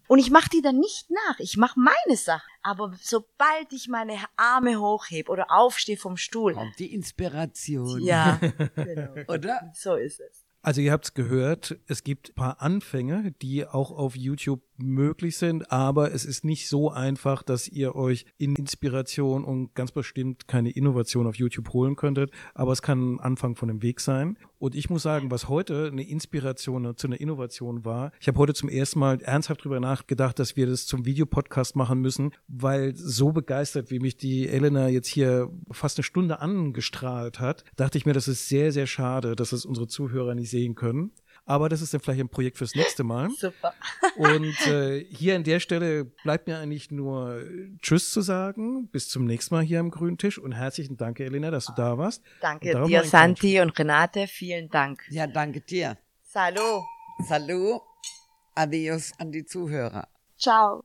Und 0.09 0.19
ich 0.19 0.31
mache 0.31 0.51
die 0.51 0.61
dann 0.61 0.79
nicht 0.79 1.11
nach. 1.11 1.39
Ich 1.39 1.57
mache 1.57 1.79
meine 1.79 2.17
Sache. 2.19 2.47
Aber 2.63 2.93
sobald 3.01 3.73
ich 3.73 3.89
meine 3.89 4.19
Arme 4.37 4.79
hochhebe 4.79 5.31
oder 5.31 5.47
aufstehe 5.51 5.97
vom 5.97 6.17
Stuhl, 6.17 6.55
Kommt 6.55 6.79
die 6.79 6.93
Inspiration. 6.93 8.03
ja, 8.03 8.39
genau. 8.75 9.15
Oder? 9.29 9.73
so 9.75 9.95
ist 9.95 10.21
es. 10.21 10.42
Also 10.65 10.81
ihr 10.81 10.93
habt 10.93 11.07
es 11.07 11.15
gehört, 11.15 11.77
es 11.89 12.05
gibt 12.05 12.31
ein 12.31 12.35
paar 12.37 12.63
Anfänge, 12.63 13.33
die 13.43 13.67
auch 13.67 13.91
auf 13.91 14.17
YouTube 14.17 14.63
möglich 14.77 15.37
sind, 15.37 15.73
aber 15.73 16.13
es 16.13 16.25
ist 16.25 16.45
nicht 16.45 16.69
so 16.69 16.89
einfach, 16.89 17.43
dass 17.43 17.67
ihr 17.67 17.97
euch 17.97 18.27
in 18.39 18.55
Inspiration 18.55 19.43
und 19.45 19.75
ganz 19.75 19.91
bestimmt 19.91 20.47
keine 20.47 20.71
Innovation 20.71 21.27
auf 21.27 21.35
YouTube 21.35 21.73
holen 21.73 21.97
könntet, 21.97 22.31
aber 22.55 22.71
es 22.71 22.81
kann 22.81 23.15
ein 23.15 23.21
Anfang 23.21 23.57
von 23.57 23.67
dem 23.67 23.83
Weg 23.83 24.01
sein. 24.01 24.39
Und 24.63 24.77
ich 24.77 24.89
muss 24.89 25.03
sagen, 25.03 25.33
was 25.33 25.49
heute 25.49 25.89
eine 25.91 26.09
Inspiration 26.09 26.97
zu 26.97 27.09
einer 27.09 27.21
Innovation 27.21 27.85
war, 27.85 28.13
ich 28.21 28.29
habe 28.29 28.39
heute 28.39 28.55
zum 28.55 28.69
ersten 28.69 29.01
Mal 29.01 29.21
ernsthaft 29.21 29.65
drüber 29.65 29.81
nachgedacht, 29.81 30.39
dass 30.39 30.55
wir 30.55 30.69
das 30.69 30.87
zum 30.87 31.05
Videopodcast 31.05 31.75
machen 31.75 31.99
müssen, 31.99 32.31
weil 32.47 32.95
so 32.95 33.33
begeistert, 33.33 33.91
wie 33.91 33.99
mich 33.99 34.19
die 34.19 34.49
Elena 34.49 34.87
jetzt 34.87 35.09
hier 35.09 35.51
fast 35.73 35.99
eine 35.99 36.05
Stunde 36.05 36.39
angestrahlt 36.39 37.41
hat, 37.41 37.65
dachte 37.75 37.99
ich 37.99 38.07
mir, 38.07 38.13
das 38.13 38.29
ist 38.29 38.49
sehr, 38.49 38.71
sehr 38.71 38.87
schade, 38.87 39.35
dass 39.35 39.51
es 39.51 39.67
unsere 39.67 39.89
Zuhörer 39.89 40.37
nicht 40.37 40.51
sehen 40.51 40.77
können. 40.77 41.11
Aber 41.45 41.69
das 41.69 41.83
ist 41.83 41.93
dann 41.93 42.01
vielleicht 42.01 42.21
ein 42.21 42.29
Projekt 42.29 42.59
fürs 42.59 42.75
nächste 42.75 43.03
Mal. 43.03 43.29
Super. 43.31 43.75
Und 44.17 44.67
äh, 44.67 45.05
hier 45.05 45.35
an 45.35 45.45
der 45.45 45.59
Stelle 45.61 46.05
bleibt 46.05 46.47
mir 46.47 46.59
eigentlich 46.59 46.91
nur 46.91 47.43
Tschüss 47.81 48.11
zu 48.11 48.21
sagen. 48.21 48.89
Bis 48.89 49.09
zum 49.09 49.25
nächsten 49.25 49.55
Mal 49.55 49.65
hier 49.65 49.81
am 49.81 49.91
grünen 49.91 50.19
Tisch. 50.19 50.39
Und 50.39 50.53
herzlichen 50.53 50.97
Dank, 50.97 51.19
Elena, 51.19 51.51
dass 51.51 51.67
du 51.67 51.73
da 51.77 51.99
warst. 51.99 52.23
Danke 52.41 52.85
dir, 52.87 53.05
Santi 53.05 53.61
und 53.61 53.77
Renate. 53.79 54.27
Vielen 54.29 54.69
Dank. 54.69 55.03
Ja, 55.11 55.27
danke 55.27 55.61
dir. 55.61 55.99
Salut. 56.23 56.83
Salut. 57.27 57.83
Adios 58.55 59.13
an 59.19 59.33
die 59.33 59.45
Zuhörer. 59.45 60.09
Ciao. 60.39 60.85